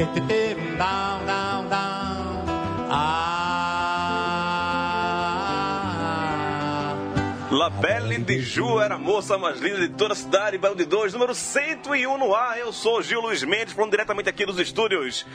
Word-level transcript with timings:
La 7.50 7.68
Belle 7.68 8.16
de 8.18 8.40
Ju 8.40 8.80
era 8.80 8.94
a 8.94 8.98
moça 8.98 9.36
mais 9.36 9.60
linda 9.60 9.80
de 9.80 9.88
toda 9.88 10.14
a 10.14 10.16
cidade, 10.16 10.56
Belo 10.56 10.74
de 10.74 10.86
Dois, 10.86 11.12
número 11.12 11.34
101 11.34 12.16
no 12.16 12.34
ar. 12.34 12.58
Eu 12.58 12.72
sou 12.72 13.02
Gil 13.02 13.20
Luiz 13.20 13.42
Mendes, 13.42 13.74
falando 13.74 13.90
diretamente 13.90 14.28
aqui 14.28 14.46
dos 14.46 14.58
estúdios 14.58 15.26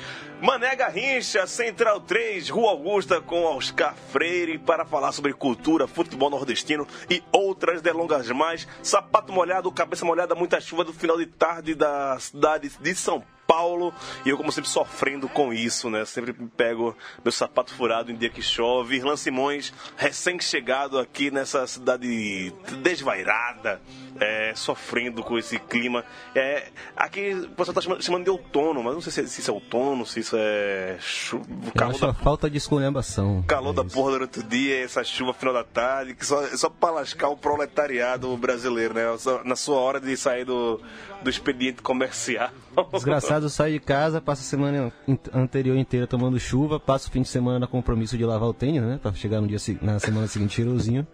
Mané 0.41 0.75
Garrincha, 0.75 1.45
Central 1.45 1.99
3, 2.01 2.49
Rua 2.49 2.71
Augusta, 2.71 3.21
com 3.21 3.43
Oscar 3.43 3.93
Freire, 4.11 4.57
para 4.57 4.83
falar 4.83 5.11
sobre 5.11 5.33
cultura, 5.33 5.87
futebol 5.87 6.31
nordestino 6.31 6.87
e 7.07 7.21
outras 7.31 7.83
delongas 7.83 8.29
mais. 8.31 8.67
Sapato 8.81 9.31
molhado, 9.31 9.71
cabeça 9.71 10.05
molhada, 10.05 10.33
muita 10.33 10.59
chuva 10.59 10.83
do 10.83 10.93
final 10.93 11.17
de 11.17 11.27
tarde 11.27 11.75
da 11.75 12.17
cidade 12.17 12.71
de 12.79 12.95
São 12.95 13.23
Paulo. 13.47 13.93
E 14.25 14.29
eu, 14.29 14.37
como 14.37 14.51
sempre, 14.51 14.69
sofrendo 14.69 15.27
com 15.29 15.53
isso, 15.53 15.89
né? 15.89 16.03
Sempre 16.05 16.33
pego 16.33 16.95
meu 17.23 17.31
sapato 17.31 17.73
furado 17.73 18.11
em 18.11 18.15
dia 18.15 18.29
que 18.29 18.41
chove. 18.41 18.95
Irlan 18.97 19.15
Simões, 19.15 19.73
recém-chegado 19.97 20.97
aqui 20.99 21.29
nessa 21.31 21.65
cidade 21.67 22.51
desvairada, 22.81 23.81
é, 24.19 24.53
sofrendo 24.55 25.23
com 25.23 25.37
esse 25.37 25.59
clima. 25.59 26.03
É, 26.33 26.69
aqui 26.95 27.33
o 27.33 27.49
pessoal 27.49 27.75
tá 27.75 27.81
chamando, 27.81 28.23
de 28.23 28.29
outono, 28.29 28.81
mas 28.83 28.93
não 28.93 29.01
sei 29.01 29.11
se, 29.11 29.27
se 29.27 29.41
isso 29.41 29.51
é 29.51 29.53
outono, 29.53 30.05
se 30.05 30.19
isso 30.21 30.35
é 30.39 30.97
chu- 30.99 31.41
Eu 31.65 31.71
calor 31.73 31.99
da 31.99 32.13
falta 32.13 32.49
de 32.49 32.57
esculhambação. 32.57 33.43
calor 33.47 33.71
É 33.71 33.73
da 33.75 33.83
porra 33.83 34.11
durante 34.11 34.39
o 34.39 34.43
dia, 34.43 34.83
essa 34.83 35.03
chuva 35.03 35.33
final 35.33 35.53
da 35.53 35.63
tarde, 35.63 36.15
que 36.15 36.25
só, 36.25 36.41
é 36.43 36.55
só 36.57 36.69
pra 36.69 36.91
lascar 36.91 37.29
o 37.29 37.37
proletariado 37.37 38.35
brasileiro, 38.37 38.93
né? 38.93 39.03
Só 39.17 39.43
Na 39.43 39.55
sua 39.55 39.77
hora 39.77 39.99
de 39.99 40.15
sair 40.17 40.45
do, 40.45 40.81
do 41.25 41.29
expediente 41.31 41.81
comercial. 41.81 42.51
Desgraçado 42.93 43.49
sai 43.49 43.71
de 43.71 43.79
casa, 43.79 44.21
passa 44.21 44.43
a 44.43 44.45
semana 44.45 44.93
anterior 45.33 45.75
inteira 45.75 46.05
tomando 46.05 46.39
chuva, 46.39 46.79
passa 46.79 47.07
o 47.07 47.11
fim 47.11 47.23
de 47.23 47.27
semana 47.27 47.59
no 47.59 47.67
compromisso 47.67 48.15
de 48.15 48.23
lavar 48.23 48.47
o 48.47 48.53
tênis, 48.53 48.83
né? 48.83 48.99
Pra 49.01 49.11
chegar 49.11 49.41
no 49.41 49.47
dia, 49.47 49.57
na 49.81 49.97
semana 49.97 50.27
seguinte 50.27 50.53
cheirosinho. 50.53 51.05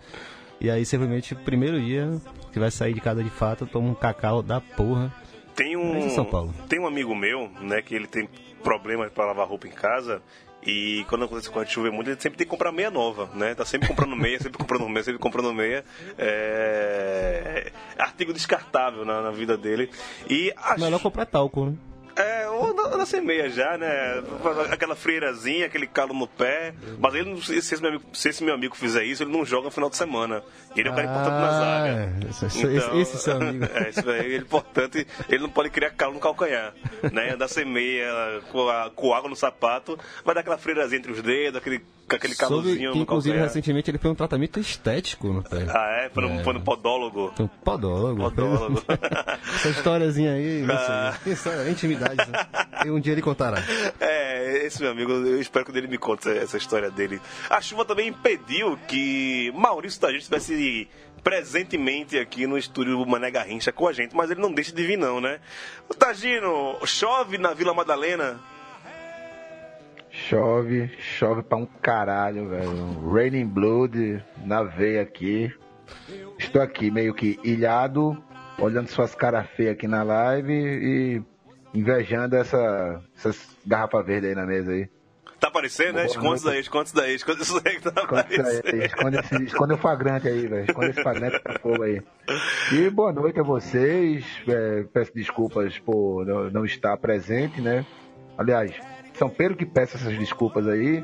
E 0.59 0.69
aí, 0.69 0.85
simplesmente, 0.85 1.33
primeiro 1.33 1.79
dia 1.79 2.11
que 2.51 2.59
vai 2.59 2.69
sair 2.69 2.93
de 2.93 2.99
casa 2.99 3.23
de 3.23 3.29
fato, 3.29 3.65
toma 3.65 3.89
um 3.89 3.95
cacau 3.95 4.43
da 4.43 4.59
porra. 4.59 5.15
Tem 5.55 5.77
um, 5.77 6.09
São 6.09 6.25
Paulo? 6.25 6.53
tem 6.67 6.79
um 6.79 6.87
amigo 6.87 7.15
meu, 7.15 7.49
né, 7.61 7.81
que 7.81 7.95
ele 7.95 8.07
tem 8.07 8.27
problemas 8.61 9.11
para 9.11 9.27
lavar 9.27 9.47
roupa 9.47 9.67
em 9.67 9.71
casa. 9.71 10.21
E 10.63 11.05
quando 11.09 11.25
acontece 11.25 11.49
com 11.49 11.59
a 11.59 11.65
chover 11.65 11.91
muito, 11.91 12.09
ele 12.09 12.19
sempre 12.19 12.37
tem 12.37 12.45
que 12.45 12.51
comprar 12.51 12.71
meia 12.71 12.91
nova, 12.91 13.29
né? 13.33 13.55
Tá 13.55 13.65
sempre 13.65 13.87
comprando 13.87 14.15
meia, 14.15 14.39
sempre 14.39 14.57
comprando 14.57 14.87
meia, 14.87 15.03
sempre 15.03 15.19
comprando 15.19 15.53
meia. 15.53 15.83
É... 16.17 17.71
Artigo 17.97 18.31
descartável 18.31 19.03
na, 19.03 19.21
na 19.21 19.31
vida 19.31 19.57
dele. 19.57 19.89
E 20.29 20.53
acho... 20.55 20.83
Melhor 20.83 20.99
comprar 21.01 21.25
talco, 21.25 21.65
né? 21.65 21.75
É, 22.21 22.47
ou 22.49 22.73
na, 22.73 22.97
na 22.97 23.05
sem 23.05 23.21
meia 23.21 23.49
já, 23.49 23.77
né? 23.77 24.21
Aquela 24.71 24.95
freirazinha, 24.95 25.65
aquele 25.65 25.87
calo 25.87 26.13
no 26.13 26.27
pé. 26.27 26.73
Mas 26.99 27.13
ele, 27.15 27.29
não- 27.31 27.41
se 27.41 27.55
esse, 27.57 27.79
meu 27.81 27.89
amigo, 27.89 28.03
se 28.13 28.29
esse 28.29 28.43
meu 28.43 28.53
amigo 28.53 28.75
fizer 28.75 29.03
isso, 29.03 29.23
ele 29.23 29.31
não 29.31 29.45
joga 29.45 29.65
no 29.65 29.71
final 29.71 29.89
de 29.89 29.97
semana. 29.97 30.43
Ele 30.75 30.87
é 30.87 30.91
um 30.91 30.95
cara 30.95 31.07
importante 31.07 31.31
na 31.33 31.51
zaga. 31.59 32.13
Ah, 32.25 32.29
esse, 32.29 32.45
esse, 32.45 32.67
esse, 32.67 32.97
esse 32.97 33.17
seu 33.19 33.35
amigo. 33.37 33.65
É, 33.73 33.89
isso 33.89 34.09
aí, 34.09 34.33
ele 34.33 34.43
importante. 34.43 35.07
Ele 35.29 35.41
não 35.43 35.49
pode 35.49 35.69
criar 35.69 35.91
calo 35.91 36.13
no 36.13 36.19
calcanhar. 36.19 36.73
Né? 37.11 37.31
Andar 37.33 37.47
sem 37.47 37.65
meia, 37.65 38.41
com, 38.51 38.67
a- 38.69 38.89
com 38.95 39.13
água 39.13 39.29
no 39.29 39.35
sapato, 39.35 39.97
vai 40.25 40.35
dar 40.35 40.41
aquela 40.41 40.57
freirazinha 40.57 40.99
entre 40.99 41.11
os 41.11 41.21
dedos, 41.21 41.57
aquele, 41.59 41.81
aquele 42.09 42.35
calozinho 42.35 42.91
que, 42.91 42.97
no 42.97 43.03
inclusive, 43.03 43.37
recentemente 43.37 43.89
ele 43.91 43.97
foi 43.97 44.11
um 44.11 44.15
tratamento 44.15 44.59
estético 44.59 45.27
no 45.27 45.43
pé. 45.43 45.65
Ah, 45.69 46.03
é? 46.05 46.09
Foi 46.09 46.23
no, 46.23 46.39
É. 46.39 46.43
foi 46.43 46.53
no 46.53 46.61
podólogo. 46.61 47.31
Foi 47.35 47.45
um 47.45 47.49
podólogo. 47.49 48.21
Podólogo. 48.21 48.83
Essa 49.55 49.69
historiazinha 49.69 50.33
aí, 50.33 50.65
Ah. 50.71 51.13
sei. 51.23 51.33
Isso 51.33 51.49
é 51.49 51.69
intimidade. 51.69 52.10
Né? 52.17 52.85
E 52.85 52.89
um 52.91 52.99
dia 52.99 53.13
ele 53.13 53.21
contará. 53.21 53.57
É, 53.99 54.65
esse 54.65 54.81
meu 54.81 54.91
amigo, 54.91 55.11
eu 55.11 55.39
espero 55.39 55.65
que 55.65 55.77
ele 55.77 55.87
me 55.87 55.97
conte 55.97 56.29
essa- 56.29 56.57
história 56.57 56.89
dele. 56.91 57.19
A 57.49 57.59
chuva 57.61 57.83
também 57.85 58.07
impediu 58.09 58.77
que 58.87 59.51
Maurício 59.55 59.99
Tagino 59.99 60.19
estivesse 60.19 60.87
presentemente 61.23 62.17
aqui 62.17 62.45
no 62.47 62.57
estúdio 62.57 62.97
do 62.97 63.05
Mané 63.05 63.29
Garrincha 63.31 63.71
com 63.71 63.87
a 63.87 63.93
gente, 63.93 64.15
mas 64.15 64.29
ele 64.31 64.41
não 64.41 64.51
deixa 64.51 64.73
de 64.73 64.83
vir 64.83 64.97
não, 64.97 65.19
né? 65.21 65.39
O 65.89 65.93
Tagino, 65.93 66.77
chove 66.85 67.37
na 67.37 67.53
Vila 67.53 67.73
Madalena? 67.73 68.39
Chove, 70.09 70.89
chove 71.17 71.41
pra 71.41 71.57
um 71.57 71.65
caralho, 71.65 72.49
velho. 72.49 73.11
Raining 73.13 73.47
Blood 73.47 74.21
na 74.43 74.63
veia 74.63 75.01
aqui. 75.01 75.51
Estou 76.37 76.61
aqui 76.61 76.91
meio 76.91 77.13
que 77.13 77.39
ilhado, 77.43 78.21
olhando 78.59 78.87
suas 78.89 79.15
caras 79.15 79.47
feias 79.55 79.73
aqui 79.73 79.87
na 79.87 80.03
live 80.03 80.53
e 80.53 81.21
invejando 81.73 82.35
essa, 82.35 83.01
essas 83.15 83.57
garrafas 83.65 84.05
verdes 84.05 84.29
aí 84.29 84.35
na 84.35 84.45
mesa 84.45 84.71
aí. 84.71 84.89
Tá 85.41 85.47
aparecendo, 85.47 85.95
né? 85.95 86.05
Esconde 86.05 86.35
isso 86.35 86.45
daí, 86.45 86.59
esconde 86.59 86.85
isso 86.85 86.95
daí, 86.95 87.15
esconde 87.15 87.41
isso 87.41 87.61
daí 87.61 87.75
que 87.79 87.91
tá 87.91 88.01
aparecendo. 88.03 88.75
esconde, 88.85 89.17
esse, 89.17 89.43
esconde 89.43 89.73
o 89.73 89.77
flagrante 89.77 90.27
aí, 90.27 90.45
velho. 90.45 90.65
Esconde 90.69 90.91
esse 90.91 91.01
flagrante 91.01 91.39
pra 91.39 91.57
fogo 91.57 91.81
aí. 91.81 91.99
E 92.71 92.89
boa 92.91 93.11
noite 93.11 93.39
a 93.39 93.43
vocês. 93.43 94.23
É, 94.47 94.83
peço 94.93 95.11
desculpas 95.15 95.79
por 95.79 96.27
não, 96.27 96.51
não 96.51 96.63
estar 96.63 96.95
presente, 96.97 97.59
né? 97.59 97.83
Aliás, 98.37 98.71
São 99.15 99.29
Pedro 99.29 99.57
que 99.57 99.65
peça 99.65 99.97
essas 99.97 100.15
desculpas 100.15 100.67
aí. 100.67 101.03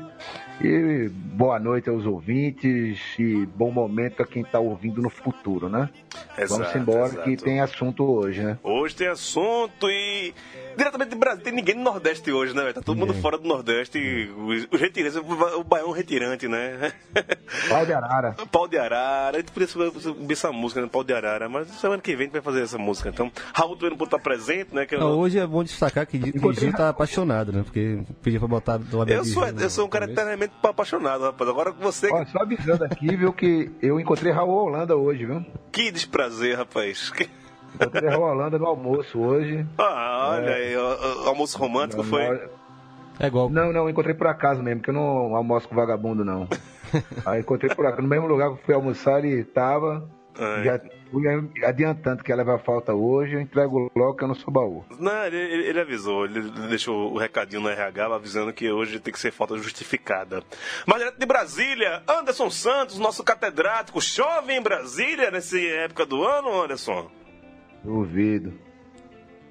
E 0.60 1.08
boa 1.08 1.60
noite 1.60 1.88
aos 1.88 2.04
ouvintes 2.04 2.98
e 3.16 3.46
bom 3.46 3.70
momento 3.70 4.22
a 4.22 4.26
quem 4.26 4.42
tá 4.42 4.58
ouvindo 4.58 5.00
no 5.00 5.08
futuro, 5.08 5.68
né? 5.68 5.88
Vamos 6.36 6.52
Exato, 6.52 6.78
embora 6.78 7.06
exato. 7.06 7.22
que 7.22 7.36
tem 7.36 7.60
assunto 7.60 8.04
hoje, 8.04 8.42
né? 8.42 8.58
Hoje 8.62 8.96
tem 8.96 9.06
assunto 9.06 9.88
e. 9.88 10.34
Diretamente 10.76 11.10
do 11.10 11.16
Brasil, 11.16 11.42
tem 11.42 11.52
ninguém 11.52 11.74
no 11.74 11.82
Nordeste 11.82 12.30
hoje, 12.30 12.54
né? 12.54 12.72
Tá 12.72 12.80
todo 12.80 12.96
mundo 12.96 13.08
Ninguém. 13.08 13.22
fora 13.22 13.36
do 13.38 13.46
Nordeste. 13.48 13.98
Os, 14.36 14.68
os 14.70 14.80
retirantes, 14.80 15.16
o 15.16 15.64
baião 15.64 15.90
retirante, 15.90 16.46
né? 16.46 16.92
Pau 17.68 17.84
de 17.84 17.92
arara. 17.92 18.36
Pau 18.50 18.68
de 18.68 18.78
Arara, 18.78 19.38
a 19.38 19.40
gente 19.40 19.50
podia 19.50 19.66
subir 19.68 20.32
essa 20.32 20.52
música, 20.52 20.80
né? 20.80 20.88
Pau 20.90 21.02
de 21.02 21.12
Arara, 21.12 21.48
mas 21.48 21.68
semana 21.68 22.00
que 22.00 22.10
vem 22.12 22.18
a 22.18 22.24
gente 22.24 22.32
vai 22.32 22.42
fazer 22.42 22.62
essa 22.62 22.78
música. 22.78 23.08
Então, 23.08 23.30
Raul 23.52 23.74
também 23.74 23.90
não 23.90 23.96
pode 23.96 24.08
estar 24.08 24.22
presente, 24.22 24.72
né? 24.72 24.86
Que 24.86 24.94
eu, 24.94 25.00
Não, 25.00 25.18
hoje 25.18 25.38
é 25.38 25.46
bom 25.46 25.64
destacar 25.64 26.06
que, 26.06 26.16
o 26.16 26.52
Gil 26.52 26.72
tá 26.72 26.90
apaixonado, 26.90 27.52
né? 27.52 27.62
Porque 27.64 28.00
pediu 28.22 28.38
pra 28.38 28.48
botar 28.48 28.76
do 28.76 28.98
lado 28.98 29.10
eu, 29.10 29.24
sou, 29.24 29.46
eu 29.46 29.70
sou 29.70 29.86
um 29.86 29.88
cara 29.88 30.06
começo. 30.06 30.47
Apaixonado, 30.62 31.22
rapaz. 31.24 31.48
Agora 31.50 31.72
com 31.72 31.82
você, 31.82 32.08
Ó, 32.12 32.24
só 32.26 32.40
avisando 32.42 32.84
aqui, 32.84 33.14
viu, 33.16 33.32
que 33.32 33.70
eu 33.82 33.98
encontrei 34.00 34.32
Raul 34.32 34.50
Holanda 34.66 34.96
hoje, 34.96 35.24
viu? 35.26 35.44
que 35.72 35.90
desprazer, 35.90 36.56
rapaz. 36.56 37.10
Que- 37.10 37.28
Encontrei 37.74 38.08
Raul 38.08 38.24
Holanda 38.24 38.58
no 38.58 38.66
almoço 38.66 39.18
hoje. 39.20 39.64
Ah, 39.76 40.30
olha 40.38 40.54
aí, 40.54 40.76
ó, 40.76 40.96
ó, 41.24 41.28
almoço 41.28 41.58
romântico 41.58 42.02
foi. 42.02 42.48
É 43.20 43.26
igual. 43.26 43.50
Não, 43.50 43.72
não, 43.72 43.90
encontrei 43.90 44.14
por 44.14 44.26
acaso 44.26 44.62
mesmo, 44.62 44.80
que 44.80 44.90
eu 44.90 44.94
não 44.94 45.34
almoço 45.36 45.68
com 45.68 45.74
vagabundo, 45.74 46.24
não. 46.24 46.48
Aí 47.26 47.40
encontrei 47.40 47.74
por 47.74 47.84
acaso, 47.84 48.00
no 48.02 48.08
mesmo 48.08 48.26
lugar 48.26 48.48
que 48.48 48.54
eu 48.54 48.60
fui 48.64 48.74
almoçar, 48.74 49.22
ele 49.24 49.44
tava. 49.44 50.08
Ai. 50.38 50.64
Já 50.64 50.80
fui 51.10 51.24
adiantando 51.64 52.22
que 52.22 52.30
ia 52.30 52.36
levar 52.36 52.58
falta 52.58 52.92
hoje, 52.94 53.34
eu 53.34 53.40
entrego 53.40 53.90
logo 53.96 54.14
que 54.14 54.24
eu 54.24 54.28
não 54.28 54.34
sou 54.34 54.52
baú. 54.52 54.84
Não, 54.98 55.24
ele, 55.24 55.36
ele- 55.36 55.66
ele 55.68 55.80
avisou, 55.80 56.24
ele 56.26 56.42
deixou 56.68 57.12
o 57.12 57.18
recadinho 57.18 57.62
no 57.62 57.68
RH 57.68 58.06
avisando 58.14 58.52
que 58.52 58.70
hoje 58.70 59.00
tem 59.00 59.12
que 59.12 59.18
ser 59.20 59.30
falta 59.32 59.56
justificada. 59.56 60.42
Mas 60.86 60.98
direto 60.98 61.18
de 61.18 61.26
Brasília, 61.26 62.02
Anderson 62.08 62.50
Santos, 62.50 62.98
nosso 62.98 63.22
catedrático, 63.24 64.00
chove 64.00 64.52
em 64.52 64.60
Brasília 64.62 65.30
nessa 65.30 65.58
época 65.58 66.04
do 66.06 66.22
ano, 66.24 66.62
Anderson? 66.62 67.10
Duvido. 67.84 68.52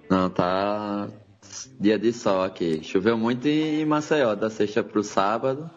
Não, 0.10 0.30
tá 0.30 1.08
dia 1.80 1.98
de 1.98 2.14
sol 2.14 2.44
aqui. 2.44 2.84
Choveu 2.84 3.18
muito 3.18 3.48
em 3.48 3.86
Maceió, 3.86 4.36
da 4.36 4.50
sexta 4.50 4.84
pro 4.84 5.04
sábado. 5.04 5.70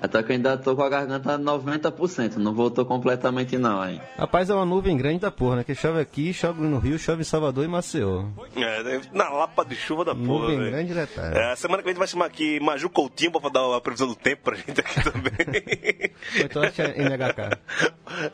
Até 0.00 0.22
que 0.22 0.30
eu 0.32 0.36
ainda 0.36 0.56
tô 0.56 0.76
com 0.76 0.82
a 0.82 0.88
garganta 0.88 1.38
90%, 1.38 2.36
não 2.36 2.54
voltou 2.54 2.84
completamente 2.86 3.58
não, 3.58 3.84
hein? 3.88 4.00
Rapaz, 4.16 4.48
é 4.48 4.54
uma 4.54 4.64
nuvem 4.64 4.96
grande 4.96 5.18
da 5.20 5.30
porra, 5.30 5.56
né? 5.56 5.64
Que 5.64 5.74
chove 5.74 6.00
aqui, 6.00 6.32
chove 6.32 6.60
no 6.62 6.78
Rio, 6.78 6.98
chove 6.98 7.22
em 7.22 7.24
Salvador 7.24 7.64
e 7.64 7.68
Maceió. 7.68 8.24
É, 8.56 9.00
na 9.12 9.28
lapa 9.28 9.64
de 9.64 9.74
chuva 9.74 10.04
da 10.04 10.14
porra, 10.14 10.24
Nuvem 10.42 10.58
velho. 10.58 10.70
grande 10.70 10.94
detalhe. 10.94 11.36
É, 11.36 11.56
semana 11.56 11.82
que 11.82 11.84
vem 11.86 11.90
a 11.90 11.94
gente 11.94 11.98
vai 11.98 12.08
chamar 12.08 12.26
aqui 12.26 12.60
Maju 12.60 12.88
Coutinho 12.90 13.32
pra 13.32 13.50
dar 13.50 13.76
a 13.76 13.80
previsão 13.80 14.06
do 14.06 14.14
tempo 14.14 14.42
pra 14.44 14.56
gente 14.56 14.80
aqui 14.80 15.02
também. 15.02 16.12
Então 16.44 16.62
acho 16.62 16.72
que 16.72 16.82
é 16.82 16.96
NHK. 17.02 17.58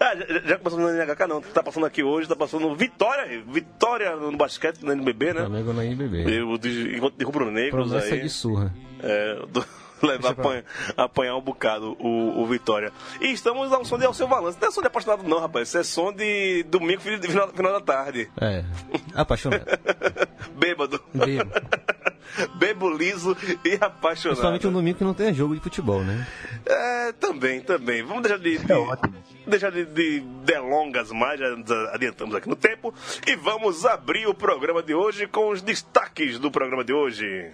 ah, 0.00 0.16
já, 0.28 0.40
já 0.49 0.58
começou 0.58 0.81
no 0.81 0.88
NHK 0.90 1.26
não, 1.26 1.40
tá 1.40 1.62
passando 1.62 1.87
aqui 1.87 2.02
hoje, 2.02 2.28
tá 2.28 2.37
passando 2.37 2.69
no 2.69 2.76
Vitória, 2.76 3.43
Vitória 3.46 4.14
no 4.16 4.37
basquete, 4.37 4.82
no 4.82 4.93
NBB, 4.93 5.32
né? 5.32 5.40
Flamengo 5.40 5.72
na 5.72 5.84
NBB. 5.84 6.25
Eu 6.40 6.58
de, 6.58 6.96
enquanto 6.96 7.16
de 7.16 7.25
rubro-negros 7.25 7.88
Promessa 7.88 8.14
aí. 8.14 8.20
de 8.22 8.28
surra. 8.28 8.75
É, 9.02 9.46
do, 9.50 9.64
levar 10.09 10.31
apanha, 10.31 10.65
apanhar 10.97 11.37
um 11.37 11.41
bocado 11.41 11.97
o, 11.99 12.43
o 12.43 12.47
Vitória. 12.47 12.93
E 13.21 13.33
estamos 13.33 13.73
a 13.73 13.79
um 13.79 13.85
som 13.85 13.99
de 13.99 14.05
Alceu 14.05 14.29
Balanço. 14.29 14.59
Não 14.61 14.69
é 14.69 14.71
som 14.71 14.81
de 14.81 14.87
apaixonado, 14.87 15.23
não, 15.25 15.41
rapaz. 15.41 15.69
Isso 15.69 15.79
é 15.79 15.83
som 15.83 16.12
de 16.12 16.62
domingo, 16.65 17.01
final, 17.01 17.49
final 17.49 17.73
da 17.73 17.81
tarde. 17.81 18.31
É. 18.41 18.65
Apaixonado. 19.15 19.65
Bêbado. 20.56 21.01
Bebo. 21.12 21.51
Bebo 22.56 22.91
liso 22.91 23.37
e 23.65 23.75
apaixonado. 23.75 24.35
Principalmente 24.35 24.67
um 24.67 24.73
domingo 24.73 24.99
que 24.99 25.05
não 25.05 25.15
tem 25.15 25.33
jogo 25.33 25.55
de 25.55 25.61
futebol, 25.61 26.03
né? 26.03 26.27
É, 26.67 27.12
também, 27.12 27.61
também. 27.61 28.03
Vamos 28.03 28.23
deixar 28.23 28.39
de. 28.39 28.59
de 28.59 28.73
É 28.73 28.77
ótimo. 28.77 29.15
deixar 29.47 29.71
de, 29.71 29.85
de 29.85 30.21
delongas 30.45 31.12
mais, 31.12 31.39
já 31.39 31.47
adiantamos 31.93 32.35
aqui 32.35 32.49
no 32.49 32.57
tempo. 32.57 32.93
E 33.27 33.37
vamos 33.37 33.85
abrir 33.85 34.27
o 34.27 34.35
programa 34.35 34.83
de 34.83 34.95
hoje 34.95 35.27
com 35.27 35.50
os 35.50 35.62
destaques 35.62 36.39
do 36.39 36.50
programa 36.50 36.83
de 36.83 36.93
hoje. 36.93 37.53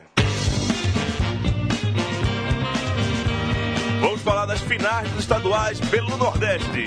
Vamos 4.01 4.23
falar 4.23 4.47
das 4.47 4.61
finais 4.63 5.11
dos 5.11 5.21
estaduais 5.21 5.79
pelo 5.79 6.17
Nordeste. 6.17 6.87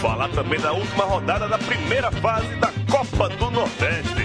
Falar 0.00 0.28
também 0.30 0.58
da 0.58 0.72
última 0.72 1.04
rodada 1.04 1.46
da 1.46 1.58
primeira 1.58 2.10
fase 2.10 2.48
da 2.56 2.72
Copa 2.90 3.28
do 3.28 3.50
Nordeste. 3.50 4.24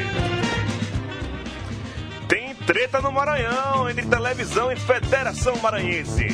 Tem 2.30 2.56
treta 2.56 3.02
no 3.02 3.12
Maranhão 3.12 3.90
entre 3.90 4.06
televisão 4.06 4.72
e 4.72 4.78
Federação 4.78 5.58
Maranhense. 5.58 6.30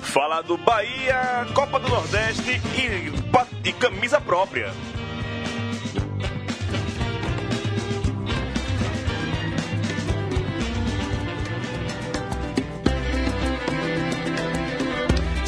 Falar 0.00 0.40
do 0.40 0.56
Bahia, 0.56 1.46
Copa 1.52 1.78
do 1.78 1.88
Nordeste 1.88 2.62
e, 2.76 3.68
e 3.68 3.72
camisa 3.74 4.18
própria. 4.20 4.72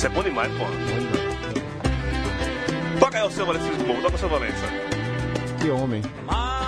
Isso 0.02 0.08
é 0.08 0.14
bom 0.14 0.22
demais, 0.24 0.50
pô. 0.54 0.64
Toca 2.98 3.18
aí 3.18 3.24
o 3.24 3.30
seu 3.30 3.46
Valença 3.46 3.68
do 3.68 3.84
Povo, 3.84 4.02
toca 4.02 4.16
o 4.16 4.18
seu 4.18 4.28
Valença. 4.28 4.66
Que 5.60 5.70
homem. 5.70 6.02
Marisol, 6.26 6.61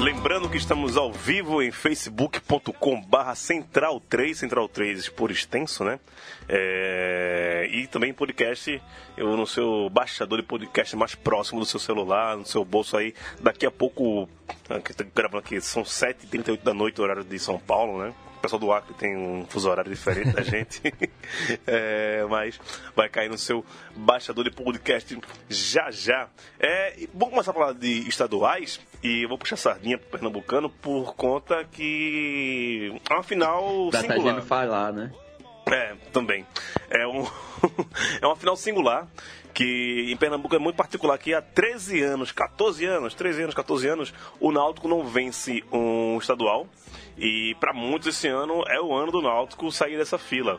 Lembrando 0.00 0.48
que 0.48 0.56
estamos 0.56 0.96
ao 0.96 1.12
vivo 1.12 1.62
em 1.62 1.70
facebook.com 1.70 3.00
barra 3.02 3.34
central 3.34 4.00
3, 4.00 4.36
central 4.36 4.68
3 4.68 5.08
por 5.10 5.30
extenso, 5.30 5.84
né? 5.84 6.00
É, 6.48 7.68
E 7.70 7.86
também 7.86 8.12
podcast 8.12 8.82
eu, 9.16 9.36
no 9.36 9.46
seu 9.46 9.88
baixador 9.90 10.40
de 10.40 10.46
podcast 10.46 10.96
mais 10.96 11.14
próximo 11.14 11.60
do 11.60 11.66
seu 11.66 11.78
celular, 11.78 12.36
no 12.36 12.46
seu 12.46 12.64
bolso 12.64 12.96
aí. 12.96 13.14
Daqui 13.40 13.64
a 13.64 13.70
pouco, 13.70 14.28
tô 14.66 15.04
gravando 15.14 15.38
aqui, 15.38 15.60
são 15.60 15.82
7h38 15.82 16.62
da 16.62 16.74
noite, 16.74 17.00
horário 17.00 17.24
de 17.24 17.38
São 17.38 17.58
Paulo, 17.58 18.02
né? 18.02 18.12
O 18.42 18.50
pessoal 18.50 18.58
do 18.58 18.72
Acre 18.72 18.92
tem 18.94 19.16
um 19.16 19.46
fuso 19.46 19.70
horário 19.70 19.88
diferente 19.88 20.32
da 20.32 20.42
gente. 20.42 20.82
É, 21.64 22.26
mas 22.28 22.58
vai 22.96 23.08
cair 23.08 23.30
no 23.30 23.38
seu 23.38 23.64
baixador 23.94 24.42
de 24.42 24.50
podcast 24.50 25.16
já 25.48 25.92
já. 25.92 26.28
É, 26.58 27.06
vamos 27.14 27.30
começar 27.30 27.52
a 27.52 27.54
falar 27.54 27.72
de 27.72 28.08
estaduais 28.08 28.80
e 29.00 29.24
vou 29.26 29.38
puxar 29.38 29.56
sardinha 29.56 29.96
pro 29.96 30.10
Pernambucano 30.10 30.68
por 30.68 31.14
conta 31.14 31.64
que 31.70 33.00
é 33.08 33.14
uma 33.14 33.22
final 33.22 33.90
tá 33.92 34.00
singular. 34.00 34.34
gente 34.34 34.44
falar, 34.44 34.92
né? 34.92 35.12
É, 35.66 35.94
também. 36.12 36.44
É, 36.90 37.06
um, 37.06 37.24
é 38.20 38.26
uma 38.26 38.34
final 38.34 38.56
singular 38.56 39.06
que 39.54 40.08
em 40.10 40.16
Pernambuco 40.16 40.56
é 40.56 40.58
muito 40.58 40.74
particular 40.74 41.16
que 41.16 41.32
há 41.32 41.40
13 41.40 42.02
anos, 42.02 42.32
14 42.32 42.84
anos, 42.86 43.14
13 43.14 43.42
anos, 43.42 43.54
14 43.54 43.88
anos, 43.88 44.14
o 44.40 44.50
Náutico 44.50 44.88
não 44.88 45.04
vence 45.04 45.62
um 45.70 46.18
estadual. 46.18 46.66
E 47.18 47.54
para 47.60 47.72
muitos 47.72 48.08
esse 48.08 48.26
ano 48.28 48.62
é 48.68 48.80
o 48.80 48.94
ano 48.94 49.12
do 49.12 49.20
Náutico 49.22 49.70
sair 49.70 49.96
dessa 49.98 50.18
fila. 50.18 50.58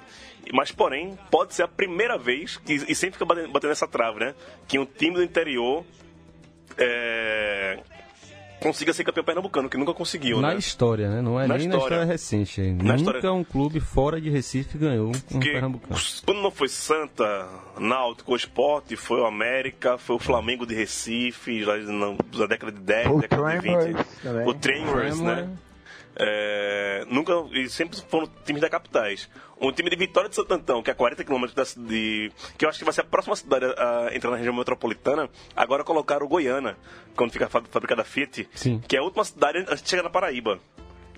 Mas 0.53 0.71
porém, 0.71 1.17
pode 1.31 1.53
ser 1.55 1.63
a 1.63 1.67
primeira 1.67 2.17
vez, 2.17 2.57
que, 2.57 2.73
e 2.73 2.94
sempre 2.95 3.13
fica 3.13 3.25
batendo, 3.25 3.50
batendo 3.51 3.71
essa 3.71 3.88
trave, 3.88 4.19
né? 4.19 4.35
Que 4.67 4.77
um 4.77 4.85
time 4.85 5.15
do 5.15 5.23
interior 5.23 5.83
é, 6.77 7.79
consiga 8.59 8.94
ser 8.94 9.03
campeão 9.03 9.23
pernambucano, 9.23 9.69
que 9.69 9.77
nunca 9.77 9.94
conseguiu, 9.94 10.39
Na 10.41 10.50
né? 10.50 10.57
história, 10.57 11.09
né? 11.09 11.21
Não 11.21 11.39
é 11.39 11.47
Na 11.47 11.57
nem 11.57 11.67
na 11.67 11.75
história. 11.75 11.95
história 11.95 12.05
recente. 12.11 12.61
Na 12.61 12.95
Nunca 12.95 12.95
história- 12.95 13.33
um 13.33 13.44
clube 13.44 13.79
fora 13.79 14.19
de 14.21 14.29
Recife 14.29 14.77
ganhou 14.77 15.09
um 15.09 15.11
Porque 15.11 15.51
Pernambucano. 15.51 15.95
quando 16.25 16.41
não 16.41 16.51
foi 16.51 16.67
Santa, 16.69 17.47
Náutico, 17.79 18.33
o 18.33 18.35
Esporte, 18.35 18.95
foi 18.95 19.21
o 19.21 19.25
América, 19.25 19.97
foi 19.97 20.15
o 20.15 20.19
Flamengo 20.19 20.65
de 20.65 20.73
Recife, 20.75 21.63
lá 21.63 21.77
na, 21.77 22.15
na 22.38 22.45
década 22.47 22.71
de 22.71 22.79
10, 22.79 23.07
O 23.11 23.19
década 23.19 23.50
de 23.50 23.59
20. 23.59 23.61
Tremors 23.61 24.07
também. 24.23 24.47
O 24.47 24.53
Tremors, 24.53 25.19
né? 25.19 25.50
É, 26.15 27.06
nunca, 27.10 27.33
e 27.51 27.68
sempre 27.69 28.00
foram 28.07 28.30
times 28.45 28.62
da 28.62 28.69
capitais. 28.69 29.30
Um 29.60 29.71
time 29.71 29.89
de 29.89 29.95
Vitória 29.95 30.30
de 30.30 30.36
Santo 30.36 30.54
Antão, 30.54 30.83
que 30.83 30.89
é 30.89 30.94
a 30.94 30.95
40 30.95 31.24
quilômetros 31.24 31.56
da 31.75 31.81
de. 31.81 32.31
que 32.57 32.65
eu 32.65 32.69
acho 32.69 32.77
que 32.77 32.86
vai 32.86 32.94
ser 32.94 33.01
a 33.01 33.06
próxima 33.06 33.36
cidade 33.36 33.65
a, 33.65 34.07
a 34.10 34.15
entrar 34.15 34.30
na 34.31 34.38
região 34.38 34.54
metropolitana. 34.54 35.30
Agora 35.56 35.83
colocaram 35.83 36.25
o 36.25 36.30
Goiânia, 36.30 36.75
quando 37.15 37.31
fica 37.31 37.45
a 37.45 37.50
fá- 37.50 37.63
fábrica 37.69 37.95
da 37.95 38.04
Fiat, 38.04 38.48
Sim. 38.54 38.81
que 38.88 38.95
é 38.95 39.00
a 39.00 39.04
última 39.04 39.24
cidade 39.24 39.60
antes 39.60 39.81
de 39.81 39.89
chegar 39.89 40.04
na 40.04 40.10
Paraíba. 40.10 40.60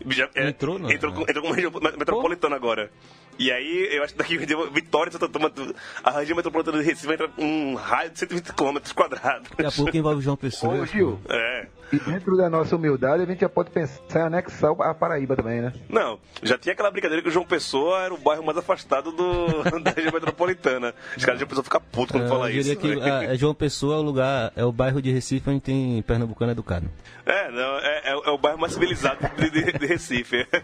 Já- 0.07 0.29
é, 0.35 0.49
Entrou, 0.49 0.77
não? 0.77 0.91
Entrou, 0.91 1.13
com- 1.13 1.21
entrou 1.21 1.41
como 1.41 1.53
região 1.53 1.71
me- 1.71 1.97
metropolitana 1.97 2.55
agora. 2.55 2.91
E 3.39 3.51
aí, 3.51 3.89
eu 3.91 4.03
acho 4.03 4.13
que 4.13 4.19
daqui 4.19 4.37
Vitória, 4.37 5.09
de 5.11 5.17
Santo 5.17 5.37
Antão, 5.45 5.73
a 6.03 6.11
região 6.11 6.35
metropolitana 6.37 6.77
de 6.79 6.83
Recife 6.85 7.05
vai 7.07 7.15
entrar 7.15 7.29
um 7.37 7.75
raio 7.75 8.09
de 8.11 8.19
120 8.19 8.53
quilômetros 8.53 8.93
quadrados. 8.93 9.49
Daqui 9.49 9.65
a 9.65 9.71
pouco 9.71 9.95
envolve 9.97 10.19
o 10.19 10.21
João 10.21 10.37
Pessoa. 10.37 10.75
Ô, 10.75 10.85
Gil, 10.85 11.19
É. 11.29 11.67
e 11.95 11.99
dentro 11.99 12.35
da 12.37 12.49
nossa 12.49 12.75
humildade, 12.75 13.23
a 13.23 13.25
gente 13.25 13.41
já 13.41 13.49
pode 13.49 13.69
pensar 13.71 14.01
em 14.19 14.21
anexar 14.23 14.71
a 14.81 14.93
Paraíba 14.93 15.35
também, 15.35 15.61
né? 15.61 15.73
Não, 15.89 16.19
já 16.43 16.57
tinha 16.57 16.73
aquela 16.73 16.91
brincadeira 16.91 17.21
que 17.21 17.29
o 17.29 17.31
João 17.31 17.45
Pessoa 17.45 18.03
era 18.03 18.13
o 18.13 18.17
bairro 18.17 18.43
mais 18.43 18.57
afastado 18.57 19.11
do, 19.11 19.63
da 19.81 19.91
região 19.91 20.11
metropolitana. 20.13 20.93
Os 21.15 21.23
caras 21.23 21.39
de 21.39 21.41
João 21.41 21.49
Pessoa 21.49 21.63
ficam 21.63 21.81
putos 21.91 22.11
quando 22.11 22.25
É, 22.25 22.27
fala 22.27 22.49
eu 22.51 22.61
diria 22.61 22.71
isso. 22.73 22.81
que 22.81 22.95
né? 22.95 23.11
a, 23.11 23.23
é 23.33 23.35
João 23.37 23.53
Pessoa 23.53 23.95
é 23.95 23.99
o 23.99 24.01
lugar, 24.01 24.51
é 24.55 24.65
o 24.65 24.71
bairro 24.71 25.01
de 25.01 25.11
Recife 25.11 25.49
onde 25.49 25.59
tem 25.61 26.01
pernambucano 26.03 26.51
educado. 26.51 26.89
É, 27.25 27.49
não, 27.51 27.77
é, 27.79 28.01
é- 28.05 28.11
é 28.25 28.29
o 28.31 28.37
bairro 28.37 28.59
mais 28.59 28.73
civilizado 28.73 29.17
de, 29.37 29.49
de- 29.49 29.71
de 29.79 29.85
Recife. 29.85 30.45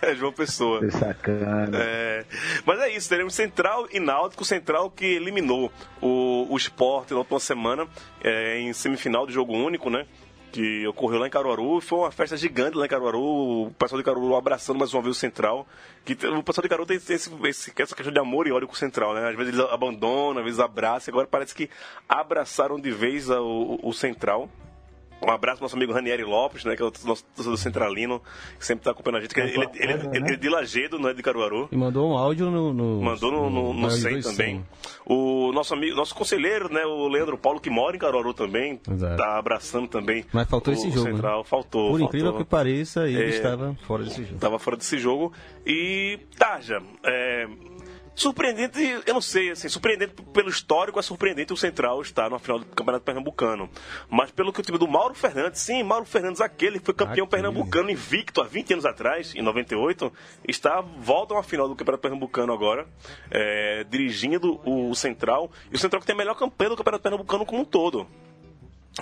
É 0.00 0.14
João 0.14 0.32
Pessoa. 0.32 0.80
Que 0.80 0.90
sacana. 0.90 1.70
É, 1.78 2.24
mas 2.64 2.80
é 2.80 2.88
isso, 2.90 3.08
teremos 3.08 3.34
Central 3.34 3.86
e 3.92 4.00
Náutico, 4.00 4.44
Central 4.44 4.90
que 4.90 5.04
eliminou 5.04 5.70
o, 6.00 6.46
o 6.50 6.56
esporte 6.56 7.12
na 7.12 7.18
última 7.18 7.38
semana 7.38 7.86
é, 8.22 8.58
em 8.60 8.72
semifinal 8.72 9.26
de 9.26 9.32
jogo 9.32 9.52
único, 9.54 9.90
né? 9.90 10.06
Que 10.50 10.86
ocorreu 10.86 11.18
lá 11.18 11.26
em 11.26 11.30
Caruaru, 11.30 11.78
foi 11.80 11.98
uma 11.98 12.10
festa 12.10 12.34
gigante 12.36 12.74
lá 12.76 12.86
em 12.86 12.88
Caruaru, 12.88 13.20
o 13.66 13.70
pessoal 13.78 13.98
de 14.00 14.04
Caruaru 14.04 14.34
abraçando 14.34 14.78
mais 14.78 14.94
uma 14.94 15.02
vez 15.02 15.14
o 15.14 15.18
Central. 15.18 15.66
Que 16.06 16.14
o 16.26 16.42
pessoal 16.42 16.62
de 16.62 16.68
Caruaru 16.70 16.86
tem, 16.86 16.96
esse- 16.96 17.12
esse- 17.12 17.72
essa 17.76 17.94
questão 17.94 18.10
de 18.12 18.18
amor 18.18 18.46
e 18.46 18.52
ódio 18.52 18.66
com 18.66 18.72
o 18.72 18.76
Central, 18.76 19.12
né? 19.12 19.28
Às 19.28 19.36
vezes 19.36 19.52
eles 19.54 19.66
abandonam, 19.70 20.38
às 20.38 20.44
vezes 20.44 20.58
abraçam, 20.58 21.12
agora 21.12 21.26
parece 21.26 21.54
que 21.54 21.68
abraçaram 22.08 22.80
de 22.80 22.90
vez 22.90 23.28
o, 23.28 23.78
o 23.82 23.92
Central. 23.92 24.48
Um 25.20 25.30
abraço 25.30 25.58
pro 25.58 25.64
nosso 25.64 25.74
amigo 25.76 25.92
Ranieri 25.92 26.22
Lopes, 26.24 26.64
né? 26.64 26.76
Que 26.76 26.82
é 26.82 26.84
o 26.86 26.92
nosso 27.04 27.24
torcedor 27.34 27.58
centralino, 27.58 28.22
que 28.58 28.64
sempre 28.64 28.84
tá 28.84 28.92
acompanhando 28.92 29.18
a 29.18 29.20
gente. 29.22 29.34
que 29.34 29.40
Ele, 29.40 29.50
ele, 29.52 29.68
ele- 29.74 29.92
ele- 29.92 30.16
ele 30.16 30.32
é 30.34 30.36
de 30.36 30.48
Lagedo, 30.48 30.98
não 30.98 31.08
é 31.08 31.14
de 31.14 31.22
Caruaru. 31.22 31.68
E 31.72 31.76
mandou 31.76 32.08
um 32.10 32.16
áudio 32.16 32.50
no. 32.50 32.72
no 32.72 33.02
Mandou 33.02 33.32
no, 33.32 33.50
no, 33.50 33.74
no 33.74 33.88
de 33.88 33.96
100 34.00 34.12
dois 34.12 34.24
também. 34.26 34.64
O 35.04 35.50
nosso 35.52 35.74
amigo, 35.74 35.96
nosso 35.96 36.14
conselheiro, 36.14 36.72
né, 36.72 36.84
o 36.84 37.08
Leandro 37.08 37.36
Paulo, 37.36 37.58
que 37.60 37.68
mora 37.70 37.96
em 37.96 37.98
Caruaru 37.98 38.32
também, 38.32 38.80
Exato. 38.90 39.16
tá 39.16 39.38
abraçando 39.38 39.88
também. 39.88 40.24
Mas 40.32 40.48
faltou 40.48 40.72
esse 40.72 40.88
jogo, 40.90 41.06
né? 41.06 41.12
Central. 41.12 41.44
Faltou. 41.44 41.90
Por 41.90 41.98
faltou. 41.98 42.06
incrível 42.06 42.34
que 42.36 42.44
pareça, 42.44 43.08
ele 43.08 43.22
É. 43.24 43.28
estava 43.28 43.74
fora 43.86 44.04
desse 44.04 44.22
jogo. 44.24 44.38
Tava 44.38 44.58
fora 44.58 44.76
desse 44.76 44.98
jogo. 44.98 45.32
E, 45.66 46.18
Tarja, 46.38 46.80
é, 47.04 47.46
Surpreendente, 48.18 48.80
eu 49.06 49.14
não 49.14 49.20
sei, 49.20 49.50
assim, 49.50 49.68
surpreendente 49.68 50.14
pelo 50.32 50.48
histórico, 50.48 50.98
é 50.98 51.02
surpreendente 51.02 51.52
o 51.52 51.56
Central 51.56 52.02
estar 52.02 52.28
na 52.28 52.36
final 52.40 52.58
do 52.58 52.66
Campeonato 52.66 53.04
Pernambucano. 53.04 53.70
Mas 54.10 54.32
pelo 54.32 54.52
que 54.52 54.58
o 54.58 54.62
time 54.62 54.76
do 54.76 54.88
Mauro 54.88 55.14
Fernandes, 55.14 55.60
sim, 55.60 55.84
Mauro 55.84 56.04
Fernandes, 56.04 56.40
aquele 56.40 56.80
que 56.80 56.86
foi 56.86 56.94
campeão 56.94 57.26
Aquele. 57.26 57.42
pernambucano 57.44 57.88
invicto 57.88 58.40
há 58.40 58.44
20 58.44 58.72
anos 58.72 58.84
atrás, 58.84 59.36
em 59.36 59.40
98, 59.40 60.12
está, 60.48 60.80
volta 60.80 61.32
a 61.32 61.36
uma 61.36 61.44
final 61.44 61.68
do 61.68 61.76
Campeonato 61.76 62.02
Pernambucano 62.02 62.52
agora, 62.52 62.88
é, 63.30 63.84
dirigindo 63.88 64.60
o 64.64 64.92
Central. 64.96 65.48
E 65.70 65.76
o 65.76 65.78
Central 65.78 66.00
que 66.00 66.06
tem 66.06 66.14
a 66.14 66.18
melhor 66.18 66.34
campanha 66.34 66.70
do 66.70 66.76
Campeonato 66.76 67.02
Pernambucano 67.04 67.46
como 67.46 67.62
um 67.62 67.64
todo 67.64 68.04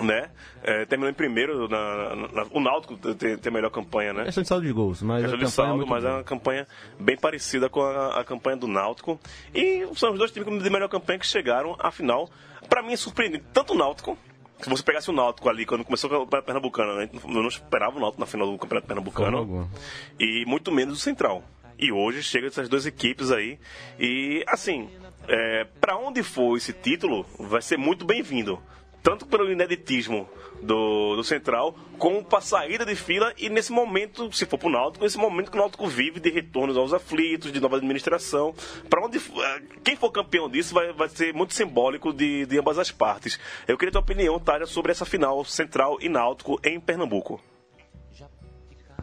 né? 0.01 0.29
É, 0.63 0.85
terminou 0.85 1.09
em 1.09 1.13
primeiro, 1.13 1.67
na, 1.67 2.15
na- 2.15 2.45
o 2.51 2.59
Náutico 2.59 2.97
tem, 3.15 3.37
tem 3.37 3.49
a 3.49 3.53
melhor 3.53 3.69
campanha, 3.69 4.13
né? 4.13 4.25
Questão 4.25 4.43
de 4.43 4.49
saldo 4.49 4.65
de 4.67 4.71
gols, 4.73 5.01
mas 5.01 5.21
Questão 5.21 5.37
a 5.37 5.39
de 5.39 5.45
campanha 5.45 5.47
é 5.47 5.67
saldo, 5.69 5.77
muito 5.77 5.89
mas 5.89 6.03
é 6.05 6.09
uma 6.09 6.23
campanha 6.23 6.67
bem 6.99 7.17
parecida 7.17 7.69
com 7.69 7.81
a, 7.81 8.19
a 8.19 8.23
campanha 8.23 8.57
do 8.57 8.67
Náutico. 8.67 9.19
E 9.53 9.87
são 9.95 10.11
os 10.13 10.19
dois 10.19 10.31
times 10.31 10.63
de 10.63 10.69
melhor 10.69 10.89
campanha 10.89 11.19
que 11.19 11.25
chegaram 11.25 11.75
à 11.79 11.91
final. 11.91 12.29
Pra 12.69 12.81
mim 12.83 12.93
é 12.93 12.97
surpreendente, 12.97 13.45
tanto 13.53 13.73
o 13.73 13.77
Náutico, 13.77 14.17
se 14.59 14.69
você 14.69 14.81
pegasse 14.83 15.09
o 15.09 15.13
Náutico 15.13 15.47
ali, 15.49 15.65
quando 15.65 15.85
começou 15.85 16.09
o 16.09 16.13
Campeonato 16.25 16.45
Pernambucano, 16.45 16.95
né? 16.95 17.09
eu 17.13 17.29
não 17.29 17.47
esperava 17.47 17.95
o 17.97 17.99
Náutico 17.99 18.19
na 18.19 18.25
final 18.27 18.51
do 18.51 18.57
Campeonato 18.57 18.87
Pernambucano. 18.87 19.37
E 20.19 20.43
muito 20.47 20.71
menos 20.71 20.97
o 20.97 20.99
Central. 21.01 21.43
E 21.79 21.91
hoje 21.91 22.23
chega 22.23 22.47
essas 22.47 22.67
duas 22.67 22.87
equipes 22.87 23.31
aí. 23.31 23.59
E, 23.99 24.43
assim, 24.47 24.89
é, 25.27 25.65
para 25.79 25.95
onde 25.95 26.23
for 26.23 26.57
esse 26.57 26.73
título, 26.73 27.23
vai 27.37 27.61
ser 27.61 27.77
muito 27.77 28.03
bem-vindo. 28.03 28.59
Tanto 29.07 29.25
pelo 29.25 29.49
ineditismo 29.49 30.27
do, 30.61 31.15
do 31.15 31.23
Central, 31.23 31.73
como 31.97 32.21
para 32.21 32.41
saída 32.41 32.85
de 32.85 32.93
fila 32.93 33.31
e 33.37 33.49
nesse 33.49 33.71
momento, 33.71 34.29
se 34.33 34.45
for 34.45 34.57
pro 34.57 34.69
Náutico, 34.69 35.05
nesse 35.05 35.17
momento 35.17 35.49
que 35.49 35.55
o 35.55 35.61
Náutico 35.61 35.87
vive 35.87 36.19
de 36.19 36.29
retornos 36.29 36.75
aos 36.75 36.91
aflitos, 36.91 37.53
de 37.53 37.61
nova 37.61 37.77
administração. 37.77 38.53
Para 38.89 39.05
onde 39.05 39.17
eh, 39.17 39.61
quem 39.81 39.95
for 39.95 40.11
campeão 40.11 40.49
disso 40.49 40.73
vai, 40.73 40.91
vai 40.91 41.07
ser 41.07 41.33
muito 41.33 41.53
simbólico 41.53 42.11
de, 42.11 42.45
de 42.47 42.59
ambas 42.59 42.77
as 42.77 42.91
partes. 42.91 43.39
Eu 43.65 43.77
queria 43.77 43.93
ter 43.93 43.97
opinião, 43.97 44.37
Tária, 44.41 44.65
sobre 44.65 44.91
essa 44.91 45.05
final 45.05 45.41
Central 45.45 45.99
e 46.01 46.09
Náutico 46.09 46.59
em 46.61 46.77
Pernambuco. 46.77 47.39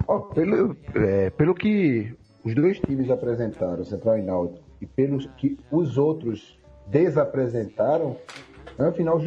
Ó, 0.06 0.18
pelo, 0.18 0.76
é, 0.96 1.30
pelo 1.30 1.54
que 1.54 2.14
os 2.44 2.54
dois 2.54 2.78
times 2.78 3.08
apresentaram, 3.08 3.82
Central 3.86 4.18
e 4.18 4.22
Náutico, 4.22 4.68
e 4.82 4.86
pelos 4.86 5.24
que 5.38 5.56
os 5.72 5.96
outros 5.96 6.60
desapresentaram, 6.88 8.18
é 8.78 8.82
uma 8.82 8.92
final 8.92 9.18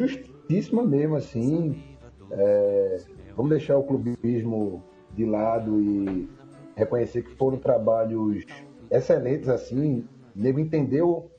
justíssima 0.48 0.84
mesmo, 0.84 1.16
assim. 1.16 1.84
É, 2.32 2.98
vamos 3.36 3.50
deixar 3.51 3.77
o 3.77 3.84
clubismo 3.84 4.84
de 5.13 5.25
lado 5.25 5.80
e 5.80 6.30
reconhecer 6.75 7.24
que 7.24 7.36
foram 7.36 7.58
trabalhos 7.58 8.46
excelentes, 8.89 9.50
assim. 9.50 10.06
O 10.36 10.42
nego 10.42 10.60
entendeu, 10.60 11.30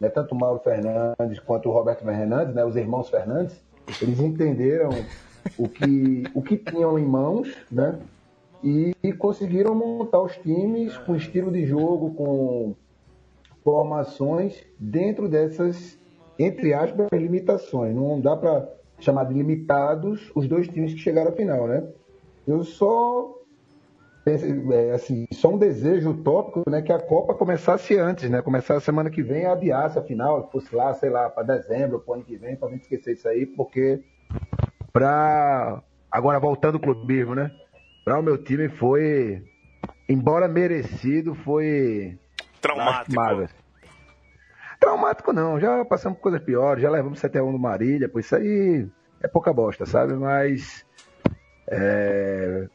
né, 0.00 0.08
tanto 0.08 0.34
o 0.34 0.38
Mauro 0.38 0.60
Fernandes 0.60 1.38
quanto 1.44 1.68
o 1.68 1.72
Roberto 1.72 2.04
Fernandes, 2.04 2.54
né, 2.54 2.64
os 2.64 2.76
irmãos 2.76 3.08
Fernandes, 3.10 3.62
eles 4.00 4.20
entenderam 4.20 4.90
o 5.58 5.68
que, 5.68 6.24
o 6.34 6.42
que 6.42 6.56
tinham 6.56 6.98
em 6.98 7.04
mãos, 7.04 7.54
né? 7.70 7.98
e, 8.64 8.96
e 9.02 9.12
conseguiram 9.12 9.74
montar 9.74 10.22
os 10.22 10.34
times 10.38 10.96
com 10.96 11.14
estilo 11.14 11.52
de 11.52 11.66
jogo, 11.66 12.14
com 12.14 12.74
formações 13.62 14.64
dentro 14.78 15.28
dessas, 15.28 15.98
entre 16.38 16.72
aspas, 16.74 17.08
limitações. 17.12 17.94
Não 17.94 18.20
dá 18.20 18.36
para 18.36 18.68
chamar 18.98 19.24
de 19.24 19.34
limitados 19.34 20.30
os 20.34 20.46
dois 20.48 20.68
times 20.68 20.94
que 20.94 21.00
chegaram 21.00 21.30
à 21.30 21.34
final, 21.34 21.66
né? 21.66 21.84
Eu 22.46 22.62
só 22.62 23.34
é, 24.26 24.92
assim, 24.92 25.26
só 25.32 25.50
um 25.50 25.58
desejo 25.58 26.10
utópico, 26.10 26.62
né, 26.68 26.80
que 26.80 26.90
a 26.90 26.98
Copa 26.98 27.34
começasse 27.34 27.96
antes, 27.98 28.30
né? 28.30 28.40
Começar 28.40 28.76
a 28.76 28.80
semana 28.80 29.10
que 29.10 29.22
vem, 29.22 29.44
adiasse 29.44 29.98
a 29.98 30.02
final, 30.02 30.44
que 30.44 30.52
fosse 30.52 30.74
lá, 30.74 30.94
sei 30.94 31.10
lá, 31.10 31.28
para 31.28 31.56
dezembro, 31.56 32.00
para 32.00 32.14
ano 32.14 32.24
que 32.24 32.36
vem, 32.36 32.56
para 32.56 32.70
gente 32.70 32.82
esquecer 32.82 33.12
isso 33.12 33.28
aí, 33.28 33.44
porque 33.44 34.00
para 34.92 35.82
agora 36.10 36.40
voltando 36.40 36.76
ao 36.76 36.80
clubismo, 36.80 37.34
né? 37.34 37.50
Para 38.02 38.18
o 38.18 38.22
meu 38.22 38.38
time 38.38 38.68
foi, 38.68 39.42
embora 40.08 40.48
merecido, 40.48 41.34
foi 41.34 42.18
Traumático. 42.62 43.14
lastimável. 43.14 43.48
Traumático 44.84 45.32
não, 45.32 45.58
já 45.58 45.82
passamos 45.86 46.18
por 46.18 46.24
coisas 46.24 46.42
piores, 46.42 46.82
já 46.82 46.90
levamos 46.90 47.18
7x1 47.18 47.50
no 47.50 47.58
Marília, 47.58 48.06
pô, 48.06 48.18
isso 48.18 48.36
aí 48.36 48.86
é 49.22 49.26
pouca 49.26 49.50
bosta, 49.50 49.86
sabe? 49.86 50.12
Mas 50.12 50.84
é, 51.66 52.68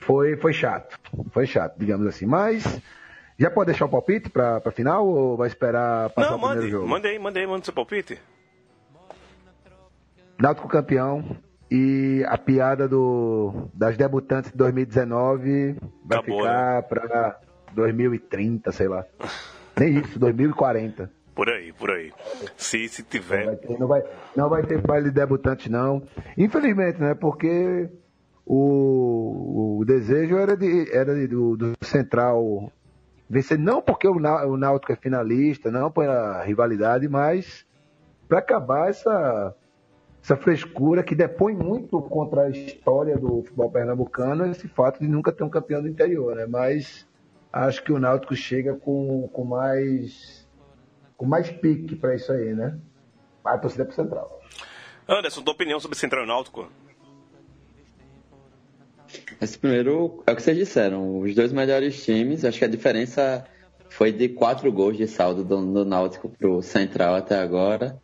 foi, 0.00 0.36
foi 0.36 0.52
chato, 0.52 0.96
foi 1.30 1.44
chato, 1.44 1.74
digamos 1.76 2.06
assim. 2.06 2.24
Mas 2.24 2.80
já 3.36 3.50
pode 3.50 3.66
deixar 3.66 3.86
o 3.86 3.88
palpite 3.88 4.30
para 4.30 4.62
a 4.64 4.70
final 4.70 5.08
ou 5.08 5.36
vai 5.36 5.48
esperar 5.48 6.10
passar 6.10 6.30
Não, 6.30 6.36
o 6.36 6.40
primeiro 6.40 6.60
mande, 6.60 6.70
jogo? 6.70 6.88
mande 6.88 7.08
aí, 7.08 7.18
mande 7.18 7.38
aí, 7.40 7.46
mande 7.48 7.64
seu 7.64 7.74
palpite. 7.74 8.16
Náutico 10.38 10.68
campeão 10.68 11.36
e 11.68 12.24
a 12.28 12.38
piada 12.38 12.86
do, 12.86 13.68
das 13.74 13.96
debutantes 13.96 14.52
de 14.52 14.56
2019 14.56 15.76
vai 16.04 16.18
Acabou, 16.18 16.38
ficar 16.38 16.82
para 16.84 17.40
2030, 17.74 18.70
sei 18.70 18.86
lá. 18.86 19.04
Nem 19.78 19.98
isso, 19.98 20.18
2040. 20.18 21.10
Por 21.34 21.48
aí, 21.48 21.72
por 21.72 21.90
aí. 21.90 22.12
Se, 22.56 22.88
se 22.88 23.02
Não 23.02 23.08
tiver. 23.08 23.44
vai, 23.46 23.56
ter, 23.56 23.78
não, 23.78 23.86
vai, 23.86 24.02
não 24.36 24.48
vai 24.48 24.62
ter 24.64 24.80
baile 24.80 25.06
de 25.08 25.14
debutantes, 25.14 25.70
não. 25.70 26.02
Infelizmente, 26.36 27.00
né? 27.00 27.14
Porque 27.14 27.88
o, 28.44 29.78
o 29.80 29.84
desejo 29.84 30.36
era, 30.36 30.56
de, 30.56 30.90
era 30.92 31.14
de- 31.14 31.28
do, 31.28 31.56
do 31.56 31.72
Central 31.82 32.72
vencer, 33.30 33.58
não 33.58 33.80
porque 33.82 34.08
o, 34.08 34.14
o 34.16 34.56
Náutico 34.56 34.92
é 34.92 34.96
finalista, 34.96 35.70
não 35.70 35.90
pela 35.90 36.42
rivalidade, 36.42 37.06
mas 37.08 37.64
para 38.28 38.38
acabar 38.40 38.88
essa, 38.90 39.54
essa 40.22 40.36
frescura 40.36 41.02
que 41.02 41.14
depõe 41.14 41.54
muito 41.54 42.00
contra 42.02 42.42
a 42.44 42.50
história 42.50 43.16
do 43.16 43.42
futebol 43.42 43.70
pernambucano, 43.70 44.46
esse 44.46 44.66
fato 44.66 44.98
de 44.98 45.06
nunca 45.08 45.30
ter 45.30 45.44
um 45.44 45.50
campeão 45.50 45.82
do 45.82 45.88
interior, 45.88 46.34
né? 46.34 46.46
Mas 46.46 47.06
acho 47.52 47.82
que 47.82 47.92
o 47.92 47.98
Náutico 47.98 48.34
chega 48.36 48.74
com, 48.74 49.28
com 49.28 49.44
mais 49.44 50.46
com 51.16 51.26
mais 51.26 51.50
pique 51.50 51.96
para 51.96 52.14
isso 52.14 52.30
aí, 52.30 52.54
né? 52.54 52.78
A 53.44 53.58
torcida 53.58 53.84
pro 53.84 53.94
Central. 53.94 54.40
Anderson, 55.08 55.42
tua 55.42 55.54
opinião 55.54 55.80
sobre 55.80 55.98
Central 55.98 56.24
e 56.24 56.28
Náutico? 56.28 56.70
Esse 59.40 59.58
primeiro 59.58 60.22
é 60.26 60.32
o 60.32 60.36
que 60.36 60.42
vocês 60.42 60.56
disseram, 60.56 61.20
os 61.20 61.34
dois 61.34 61.52
melhores 61.52 62.04
times, 62.04 62.44
acho 62.44 62.58
que 62.58 62.64
a 62.64 62.68
diferença 62.68 63.44
foi 63.88 64.12
de 64.12 64.28
quatro 64.28 64.70
gols 64.70 64.96
de 64.96 65.06
saldo 65.06 65.42
do, 65.42 65.72
do 65.72 65.84
Náutico 65.84 66.28
pro 66.28 66.62
Central 66.62 67.14
até 67.14 67.38
agora. 67.38 68.00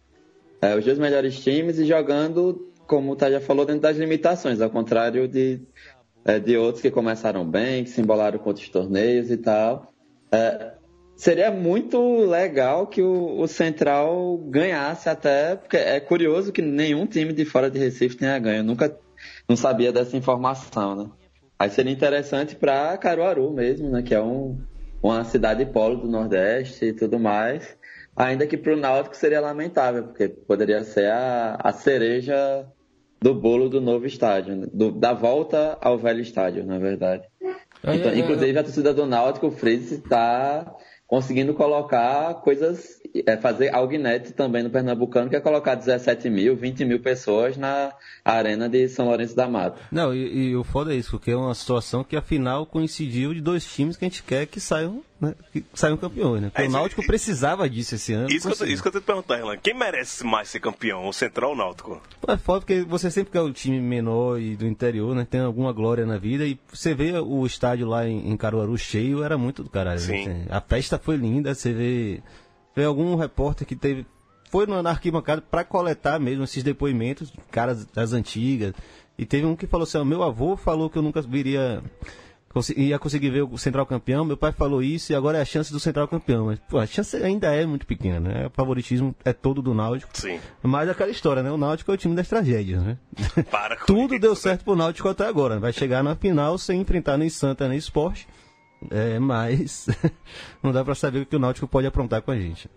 É, 0.61 0.75
os 0.75 0.85
dois 0.85 0.99
melhores 0.99 1.39
times 1.39 1.79
e 1.79 1.85
jogando, 1.85 2.73
como 2.87 3.13
o 3.13 3.17
Tá 3.17 3.31
já 3.31 3.41
falou, 3.41 3.67
dentro 3.67 3.83
das 3.83 3.97
limitações, 3.99 4.61
ao 4.61 4.71
contrário 4.71 5.29
de, 5.29 5.61
é, 6.25 6.39
de 6.39 6.57
outros 6.57 6.83
que 6.83 6.91
começaram 6.91 7.49
bem, 7.49 7.85
que 7.85 7.91
se 7.91 8.01
embolaram 8.01 8.39
com 8.39 8.49
outros 8.49 8.69
torneios 8.69 9.31
e 9.31 9.37
tal. 9.37 9.93
É, 10.33 10.73
seria 11.17 11.51
muito 11.51 12.25
legal 12.25 12.87
que 12.87 13.03
o, 13.03 13.41
o 13.41 13.47
Central 13.47 14.39
ganhasse 14.49 15.09
até, 15.09 15.57
porque 15.57 15.77
é 15.77 16.01
curioso 16.01 16.53
que 16.53 16.63
nenhum 16.63 17.07
time 17.07 17.33
de 17.33 17.45
fora 17.45 17.71
de 17.71 17.79
Recife 17.79 18.17
tenha 18.17 18.39
ganho. 18.39 18.59
Eu 18.59 18.65
nunca 18.65 18.97
não 19.49 19.57
sabia 19.57 19.93
dessa 19.93 20.17
informação, 20.17 20.97
né? 20.97 21.11
Aí 21.59 21.71
seria 21.71 21.93
interessante 21.93 22.57
para 22.57 22.97
Caruaru 22.99 23.51
mesmo, 23.53 23.91
né? 23.91 24.03
Que 24.03 24.15
é 24.15 24.21
um, 24.21 24.59
uma 25.03 25.25
cidade 25.25 25.65
polo 25.67 25.97
do 25.97 26.09
Nordeste 26.09 26.87
e 26.87 26.93
tudo 26.93 27.19
mais. 27.19 27.77
Ainda 28.17 28.47
que 28.47 28.57
para 28.57 28.75
o 28.75 28.77
Náutico 28.77 29.17
seria 29.17 29.41
lamentável, 29.41 30.05
porque 30.05 30.29
poderia 30.29 30.85
ser 30.85 31.11
a, 31.11 31.57
a 31.63 31.73
cereja 31.73 32.67
do 33.25 33.33
bolo 33.35 33.71
do 33.71 33.81
novo 33.81 34.05
estádio, 34.05 34.55
né? 34.55 34.67
do- 34.73 34.93
da 34.93 35.15
volta 35.15 35.79
ao 35.81 35.97
velho 35.97 36.21
estádio, 36.21 36.63
na 36.67 36.79
verdade. 36.79 37.23
É, 37.83 37.97
Então, 37.97 38.11
é, 38.11 38.17
é. 38.17 38.19
inclusive 38.19 38.59
a 38.59 38.63
torcida 38.63 38.93
do 38.93 39.07
Náutico, 39.07 39.47
o 39.47 39.51
Fritz, 39.51 39.93
está 39.93 40.71
conseguindo 41.07 41.55
colocar 41.55 42.35
coisas, 42.43 42.99
é, 43.27 43.37
fazer 43.37 43.75
algo 43.75 43.93
inédito 43.95 44.33
também 44.35 44.63
no 44.63 44.69
Pernambucano, 44.71 45.31
que 45.31 45.37
é 45.37 45.41
colocar 45.41 45.75
17 45.75 46.29
mil, 46.29 46.55
20 46.57 46.85
mil 46.85 47.01
pessoas 47.01 47.57
na 47.57 47.93
arena 48.25 48.69
de 48.69 48.89
São 48.89 49.07
Lourenço 49.07 49.37
da 49.37 49.47
Mata. 49.49 49.81
Não, 49.93 50.15
e, 50.15 50.49
e 50.51 50.57
o 50.57 50.65
foda 50.65 50.93
é 50.93 50.97
isso, 50.97 51.13
porque 51.13 51.31
é 51.31 51.37
uma 51.37 51.55
situação 51.55 52.05
que 52.05 52.17
afinal 52.17 52.67
coincidiu 52.67 53.33
de 53.33 53.41
dois 53.41 53.65
times 53.65 53.97
que 53.97 54.05
a 54.05 54.09
gente 54.09 54.23
quer 54.23 54.47
que 54.47 54.59
saiam, 54.61 55.03
né, 55.25 55.35
que 55.53 55.65
saiam 55.75 55.97
campeões, 55.97 56.43
né? 56.43 56.51
Porque 56.51 56.63
É, 56.63 56.69
o 56.69 56.71
Náutico 56.71 57.05
precisava 57.07 57.69
disso 57.69 57.95
esse 57.95 58.13
ano. 58.13 58.29
Isso 58.29 58.41
que, 58.43 58.47
eu, 58.47 58.51
conseguiu. 58.51 58.75
isso 58.75 58.83
que 58.83 58.89
eu 58.89 58.93
tenho 58.93 59.03
que 59.03 59.07
perguntar, 59.07 59.37
Relan. 59.37 59.57
Quem 59.57 59.75
merece 59.75 60.25
mais 60.25 60.49
ser 60.49 60.61
campeão, 60.61 61.07
o 61.09 61.13
Central 61.13 61.51
ou 61.51 61.57
o 61.57 61.59
Náutico? 61.59 62.03
É 62.29 62.37
foda 62.37 62.61
porque 62.61 62.83
você 62.83 63.11
sempre 63.11 63.33
quer 63.33 63.41
o 63.41 63.53
time 63.53 63.81
menor 63.81 64.39
e 64.41 64.57
do 64.57 64.67
interior, 64.67 65.15
né? 65.15 65.27
Tem 65.29 65.41
alguma 65.41 65.73
glória 65.73 66.07
na 66.07 66.19
vida. 66.19 66.45
E 66.45 66.59
você 66.73 66.95
vê 66.95 67.13
o 67.19 67.45
estádio 67.47 67.87
lá 67.87 68.07
em, 68.09 68.31
em 68.31 68.37
Caruaru 68.37 68.77
cheio, 68.79 69.23
era 69.23 69.37
muito 69.39 69.63
do 69.63 69.71
caralho. 69.71 70.01
né? 70.01 70.07
Sim. 70.25 70.47
A 70.51 70.61
festa 70.61 70.99
foi 70.99 71.17
linda, 71.17 71.55
você 71.55 71.73
vê. 71.73 72.23
Vê 72.77 72.85
algum 72.85 73.15
repórter 73.17 73.67
que 73.67 73.77
teve. 73.77 74.07
Foi 74.51 74.67
na 74.67 74.89
arquibancada 74.91 75.43
para 75.43 75.65
coletar 75.65 76.21
mesmo 76.21 76.45
esses 76.45 76.63
depoimentos, 76.63 77.33
caras 77.51 77.85
das 77.87 78.13
antigas. 78.13 78.73
E 79.17 79.25
teve 79.25 79.47
um 79.47 79.55
que 79.57 79.67
falou 79.67 79.85
assim: 79.85 80.03
meu 80.05 80.23
avô 80.23 80.57
falou 80.57 80.91
que 80.91 80.99
eu 80.99 81.03
nunca 81.03 81.23
viria 81.23 81.83
ia 82.77 82.99
conseguir 82.99 83.31
ver 83.31 83.43
o 83.43 83.59
Central 83.59 83.87
campeão. 83.87 84.25
Meu 84.25 84.37
pai 84.37 84.53
falou 84.53 84.83
isso 84.83 85.13
e 85.13 85.15
agora 85.15 85.39
é 85.39 85.43
a 85.43 85.45
chance 85.45 85.73
do 85.73 85.81
Central 85.81 86.07
campeão. 86.09 86.47
Mas, 86.47 86.59
pô, 86.61 86.79
a 86.79 86.87
chance 86.87 87.17
ainda 87.17 87.55
é 87.55 87.65
muito 87.67 87.87
pequena, 87.87 88.21
né? 88.21 88.47
O 88.47 88.51
favoritismo 88.51 89.15
é 89.25 89.33
todo 89.33 89.61
do 89.63 89.75
Náutico. 89.75 90.11
Sim. 90.15 90.39
Mas 90.63 90.89
aquela 90.89 91.11
história, 91.11 91.43
né? 91.43 91.51
O 91.51 91.57
Náutico 91.57 91.91
é 91.91 91.95
o 91.95 91.99
time 91.99 92.15
das 92.15 92.29
tragédias, 92.29 92.83
né? 92.83 92.99
Para 93.51 93.77
com 93.77 93.87
Tudo 93.87 94.19
deu 94.19 94.35
certo 94.35 94.65
pro 94.65 94.77
Náutico 94.77 95.09
até 95.09 95.27
agora. 95.27 95.59
Vai 95.59 95.73
chegar 95.73 96.03
na 96.03 96.15
final 96.15 96.57
sem 96.59 96.81
enfrentar 96.81 97.17
nem 97.17 97.29
Santa 97.29 97.69
nem 97.69 97.79
Esporte. 97.79 98.27
É, 98.91 99.19
mas 99.19 99.87
não 100.63 100.73
dá 100.73 100.85
pra 100.85 100.95
saber 100.95 101.21
o 101.21 101.27
que 101.27 101.37
o 101.37 101.39
Náutico 101.39 101.67
pode 101.67 101.87
aprontar 101.87 102.23
com 102.23 102.31
a 102.31 102.37
gente. 102.37 102.69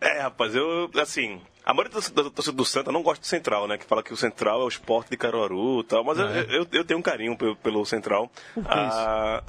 É, 0.00 0.20
rapaz, 0.20 0.54
eu, 0.54 0.90
assim, 1.00 1.40
a 1.64 1.74
maioria 1.74 2.00
da 2.00 2.22
da 2.22 2.30
torcida 2.30 2.56
do 2.56 2.64
Santa 2.64 2.90
não 2.90 3.02
gosta 3.02 3.20
do 3.20 3.26
Central, 3.26 3.68
né? 3.68 3.76
Que 3.76 3.84
fala 3.84 4.02
que 4.02 4.12
o 4.12 4.16
Central 4.16 4.62
é 4.62 4.64
o 4.64 4.68
esporte 4.68 5.10
de 5.10 5.16
Caruaru 5.16 5.80
e 5.80 5.84
tal, 5.84 6.02
mas 6.02 6.18
eu, 6.18 6.26
eu, 6.26 6.66
eu 6.72 6.84
tenho 6.84 6.98
um 6.98 7.02
carinho 7.02 7.36
pelo, 7.36 7.54
pelo 7.56 7.84
Central. 7.84 8.30
Por 8.54 8.64
que 8.64 8.70
Ah, 8.70 9.42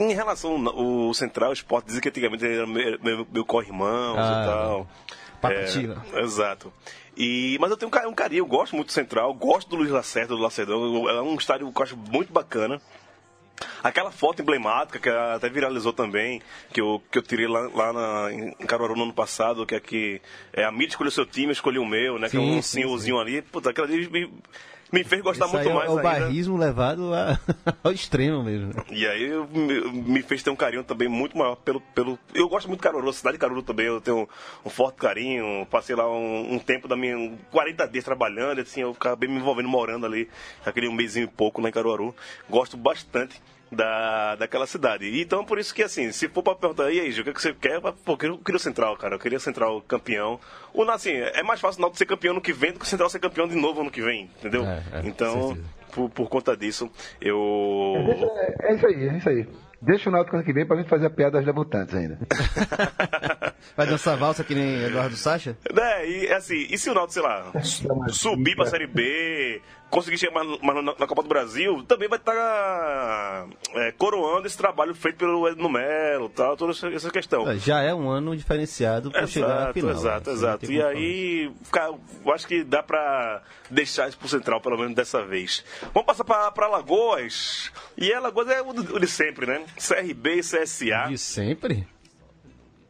em 0.00 0.14
relação 0.14 0.66
ao 0.68 1.12
Central, 1.12 1.50
o 1.50 1.52
esporte 1.52 1.86
dizem 1.86 2.00
que 2.00 2.08
antigamente 2.08 2.46
era 2.46 2.66
meu, 2.66 2.98
meu, 3.00 3.26
meu 3.30 3.44
corre-irmãos 3.44 4.16
Ah, 4.18 4.42
e 4.42 4.46
tal. 4.46 4.88
Patativa. 5.40 6.04
É, 6.14 6.20
exato. 6.20 6.72
E, 7.16 7.58
mas 7.60 7.70
eu 7.70 7.76
tenho 7.76 7.90
um 7.92 8.08
um 8.08 8.14
carinho, 8.14 8.40
eu 8.40 8.46
gosto 8.46 8.74
muito 8.74 8.88
do 8.88 8.92
Central, 8.92 9.34
gosto 9.34 9.68
do 9.68 9.76
Luiz 9.76 9.90
Lacerda, 9.90 10.34
do 10.34 10.40
Lacerdão, 10.40 11.08
é 11.10 11.20
um 11.20 11.34
estádio 11.34 11.70
que 11.70 11.78
eu 11.78 11.82
acho 11.82 11.96
muito 11.96 12.32
bacana. 12.32 12.80
Aquela 13.82 14.10
foto 14.10 14.42
emblemática 14.42 14.98
que 14.98 15.08
até 15.08 15.48
viralizou 15.48 15.92
também, 15.92 16.40
que 16.72 16.80
eu, 16.80 17.02
que 17.10 17.18
eu 17.18 17.22
tirei 17.22 17.46
lá, 17.46 17.68
lá 17.74 17.92
na, 17.92 18.32
em 18.32 18.66
Caruaru 18.66 18.96
no 18.96 19.04
ano 19.04 19.12
passado, 19.12 19.66
que 19.66 19.74
é 19.74 19.80
que 19.80 20.20
é, 20.52 20.64
a 20.64 20.70
mídia 20.70 20.88
escolheu 20.88 21.10
seu 21.10 21.26
time, 21.26 21.48
eu 21.48 21.52
escolhi 21.52 21.78
o 21.78 21.86
meu, 21.86 22.18
né? 22.18 22.28
que 22.28 22.36
é 22.36 22.40
Sim, 22.40 22.50
um 22.50 22.62
sim, 22.62 22.80
senhorzinho 22.80 23.18
ali. 23.18 23.42
Puta, 23.42 23.70
aquela 23.70 23.86
ali 23.86 24.30
me, 24.92 25.02
fez 25.04 25.22
gostar 25.22 25.46
Isso 25.46 25.54
muito 25.54 25.70
é, 25.70 25.72
mais 25.74 25.88
o 25.90 25.98
ainda. 25.98 26.02
barrismo 26.02 26.56
levado 26.56 27.14
a- 27.14 27.38
ao 27.82 27.92
extremo 27.92 28.42
mesmo. 28.44 28.68
né? 28.74 28.84
E 28.90 29.06
aí 29.06 29.22
eu- 29.24 29.48
me, 29.48 30.22
fez 30.22 30.42
ter 30.42 30.50
um 30.50 30.56
carinho 30.56 30.84
também 30.84 31.08
muito 31.08 31.36
maior 31.36 31.56
pelo. 31.56 31.80
pelo 31.94 32.18
eu 32.34 32.48
gosto 32.48 32.68
muito 32.68 32.80
de 32.80 32.84
Caruaru, 32.84 33.08
a 33.08 33.12
cidade 33.12 33.36
de 33.36 33.40
Caruaru 33.40 33.62
também, 33.62 33.86
eu 33.86 34.00
tenho 34.00 34.28
um, 34.64 34.70
forte 34.70 34.96
carinho. 34.96 35.66
Passei 35.70 35.96
lá 35.96 36.08
um, 36.10 36.54
um 36.54 36.58
tempo 36.58 36.86
da 36.86 36.96
minha. 36.96 37.32
40 37.50 37.88
dias 37.88 38.04
trabalhando, 38.04 38.60
assim, 38.60 38.82
eu 38.82 38.90
acabei 38.90 39.28
me 39.28 39.36
envolvendo 39.36 39.68
morando 39.68 40.04
ali, 40.06 40.28
aquele 40.64 40.88
um 40.88 40.92
mêsinho 40.92 41.24
e 41.24 41.28
pouco 41.28 41.60
lá 41.60 41.68
em 41.68 41.72
Caruaru. 41.72 42.14
Gosto 42.50 42.76
bastante. 42.76 43.40
Da, 43.74 44.34
daquela 44.36 44.66
cidade. 44.66 45.06
E 45.06 45.22
Então, 45.22 45.44
por 45.46 45.58
isso 45.58 45.74
que, 45.74 45.82
assim, 45.82 46.12
se 46.12 46.28
for 46.28 46.42
pra 46.42 46.54
perguntar, 46.54 46.90
e 46.92 47.00
aí, 47.00 47.10
Gil, 47.10 47.22
o 47.22 47.24
que, 47.24 47.30
é 47.30 47.32
que 47.32 47.40
você 47.40 47.54
quer? 47.54 47.80
Pô, 47.80 48.12
eu 48.12 48.16
queria, 48.18 48.34
eu 48.34 48.38
queria 48.38 48.56
o 48.58 48.60
Central, 48.60 48.96
cara. 48.98 49.14
Eu 49.14 49.18
queria 49.18 49.38
o 49.38 49.40
Central 49.40 49.80
campeão. 49.88 50.38
O, 50.74 50.82
assim, 50.90 51.12
é 51.12 51.42
mais 51.42 51.58
fácil 51.58 51.78
o 51.78 51.80
Náutico 51.82 51.96
ser 51.98 52.04
campeão 52.06 52.34
no 52.34 52.40
que 52.42 52.52
vem 52.52 52.72
do 52.72 52.78
que 52.78 52.84
o 52.84 52.88
Central 52.88 53.08
ser 53.08 53.18
campeão 53.18 53.48
de 53.48 53.54
novo 53.56 53.80
ano 53.80 53.90
que 53.90 54.02
vem, 54.02 54.28
entendeu? 54.38 54.64
É, 54.66 54.82
é, 54.92 55.00
então, 55.04 55.56
por, 55.90 56.10
por 56.10 56.28
conta 56.28 56.54
disso, 56.54 56.90
eu. 57.18 57.94
Deixa- 58.06 58.26
é 58.60 58.74
isso 58.74 58.86
aí, 58.86 59.08
é 59.08 59.16
isso 59.16 59.28
aí. 59.30 59.48
Deixa 59.80 60.08
o 60.10 60.12
Náutico 60.12 60.36
ano 60.36 60.44
que 60.44 60.52
vem 60.52 60.64
pra 60.66 60.76
gente 60.76 60.88
fazer 60.88 61.06
a 61.06 61.10
piada 61.10 61.38
das 61.38 61.44
debutantes 61.46 61.94
ainda. 61.94 62.18
Vai 63.76 63.86
dançar 63.86 64.16
valsa 64.16 64.44
que 64.44 64.54
nem 64.54 64.84
Eduardo 64.84 65.16
Sacha? 65.16 65.56
Né, 65.72 66.08
e 66.08 66.32
assim, 66.32 66.66
e 66.70 66.76
se 66.78 66.90
o 66.90 66.94
Náutico, 66.94 67.12
sei 67.14 67.22
lá, 67.22 67.52
su- 67.62 67.88
subir 68.12 68.54
pra 68.54 68.66
Série 68.66 68.86
B, 68.86 69.60
conseguir 69.92 70.16
chegar 70.16 70.32
mais, 70.32 70.60
mais 70.62 70.84
na, 70.84 70.94
na 70.98 71.06
Copa 71.06 71.22
do 71.22 71.28
Brasil, 71.28 71.82
também 71.82 72.08
vai 72.08 72.18
estar 72.18 73.46
coroando 73.98 74.46
esse 74.46 74.56
trabalho 74.56 74.94
feito 74.94 75.18
pelo 75.18 75.46
Edno 75.46 75.68
Melo, 75.68 76.30
tal, 76.30 76.56
toda 76.56 76.72
essa, 76.72 77.10
questão. 77.10 77.44
Já 77.58 77.82
é 77.82 77.94
um 77.94 78.08
ano 78.08 78.34
diferenciado 78.34 79.10
para 79.10 79.26
chegar 79.26 79.68
à 79.68 79.72
final. 79.72 79.90
exato, 79.90 80.30
né? 80.30 80.36
exato. 80.36 80.72
E 80.72 80.82
aí, 80.82 81.52
eu 82.24 82.32
acho 82.32 82.46
que 82.46 82.64
dá 82.64 82.82
pra 82.82 83.42
deixar 83.70 84.08
isso 84.08 84.16
pro 84.16 84.28
Central, 84.28 84.62
pelo 84.62 84.78
menos 84.78 84.94
dessa 84.94 85.22
vez. 85.24 85.62
Vamos 85.92 86.06
passar 86.06 86.24
pra 86.24 86.66
Alagoas. 86.66 87.70
E 87.96 88.12
Alagoas 88.14 88.48
é 88.48 88.62
o 88.62 88.72
de, 88.72 88.92
o 88.94 88.98
de 88.98 89.06
sempre, 89.06 89.46
né? 89.46 89.62
CRB 89.76 90.36
e 90.36 90.40
CSA. 90.40 91.08
De 91.08 91.18
sempre? 91.18 91.86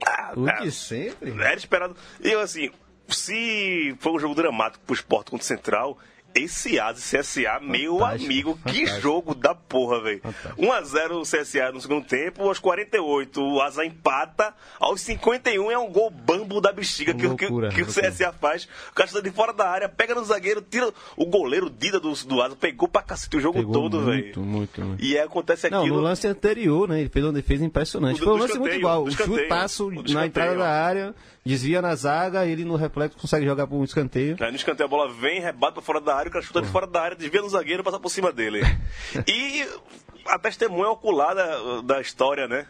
Ah, 0.06 0.32
O 0.36 0.48
ah, 0.48 0.60
de 0.60 0.70
sempre? 0.70 1.32
Era 1.32 1.56
esperado. 1.56 1.96
E 2.22 2.30
eu, 2.30 2.40
assim, 2.40 2.70
se 3.08 3.96
foi 3.98 4.12
um 4.12 4.18
jogo 4.20 4.36
dramático 4.36 4.84
pro 4.84 4.94
esporte 4.94 5.30
contra 5.32 5.44
o 5.44 5.46
Central, 5.46 5.98
esse 6.34 6.78
AS 6.80 7.12
e 7.12 7.18
CSA, 7.18 7.60
meu 7.60 7.98
Fantástico, 7.98 8.24
amigo, 8.32 8.58
que 8.66 8.72
fantástico. 8.80 9.00
jogo 9.00 9.34
da 9.34 9.54
porra, 9.54 10.00
velho. 10.02 10.20
Fantástico. 10.20 10.60
1x0 10.62 11.10
o 11.12 11.22
CSA 11.22 11.72
no 11.72 11.80
segundo 11.80 12.04
tempo, 12.06 12.42
aos 12.48 12.58
48 12.58 13.40
o 13.42 13.60
Asa 13.60 13.84
empata, 13.84 14.54
aos 14.80 15.00
51 15.02 15.70
é 15.70 15.78
um 15.78 15.90
gol 15.90 16.10
bambo 16.10 16.60
da 16.60 16.72
bexiga 16.72 17.12
que, 17.14 17.20
que- 17.20 17.26
Loucura, 17.46 17.68
que 17.70 17.82
o 17.82 17.84
loucura. 17.86 18.10
CSA 18.10 18.32
faz. 18.32 18.64
O 18.90 18.94
cara 18.94 19.08
está 19.08 19.20
de 19.20 19.30
fora 19.30 19.52
da 19.52 19.68
área, 19.68 19.88
pega 19.88 20.14
no 20.14 20.24
zagueiro, 20.24 20.62
tira 20.62 20.92
o 21.16 21.26
goleiro 21.26 21.68
Dida 21.70 21.98
do, 22.00 22.12
do 22.12 22.42
Asa, 22.42 22.56
pegou 22.56 22.88
pra 22.88 23.02
cacete 23.02 23.36
o 23.36 23.40
jogo 23.40 23.58
Pegou 23.58 23.72
todo, 23.72 24.04
velho. 24.04 24.22
muito, 24.24 24.40
muito, 24.40 24.80
muito. 24.84 25.04
E 25.04 25.16
aí 25.18 25.24
acontece 25.24 25.68
Não, 25.70 25.80
aquilo. 25.80 25.96
no 25.96 26.02
lance 26.02 26.26
anterior, 26.26 26.88
né? 26.88 27.00
Ele 27.00 27.08
fez 27.08 27.24
uma 27.24 27.32
defesa 27.32 27.64
impressionante. 27.64 28.16
O 28.16 28.18
do- 28.20 28.24
Foi 28.24 28.34
um 28.34 28.38
lance 28.38 28.58
muito 28.58 28.74
igual. 28.76 29.02
O 29.04 29.10
chutaço 29.10 29.88
o 29.88 30.02
do 30.02 30.12
na 30.12 30.26
entrada 30.26 30.56
da 30.56 30.68
área, 30.70 31.14
desvia 31.44 31.82
na 31.82 31.94
zaga, 31.94 32.46
ele 32.46 32.64
no 32.64 32.76
reflexo 32.76 33.16
consegue 33.18 33.44
jogar 33.46 33.66
por 33.66 33.76
um 33.76 33.84
escanteio. 33.84 34.36
Aí 34.40 34.50
no 34.50 34.56
escanteio 34.56 34.86
a 34.86 34.90
bola 34.90 35.12
vem, 35.12 35.40
rebate 35.40 35.74
pra 35.74 35.82
fora 35.82 36.00
da 36.00 36.14
área, 36.14 36.21
o 36.28 36.32
cara 36.32 36.44
chuta 36.44 36.62
de 36.62 36.68
fora 36.68 36.86
da 36.86 37.00
área, 37.00 37.16
desvia 37.16 37.42
no 37.42 37.48
zagueiro 37.48 37.82
e 37.82 37.84
passa 37.84 37.98
por 38.00 38.10
cima 38.10 38.32
dele. 38.32 38.60
e 39.26 39.66
a 40.26 40.38
testemunha 40.38 40.90
ocular 40.90 41.34
da, 41.34 41.80
da 41.82 42.00
história, 42.00 42.46
né? 42.46 42.66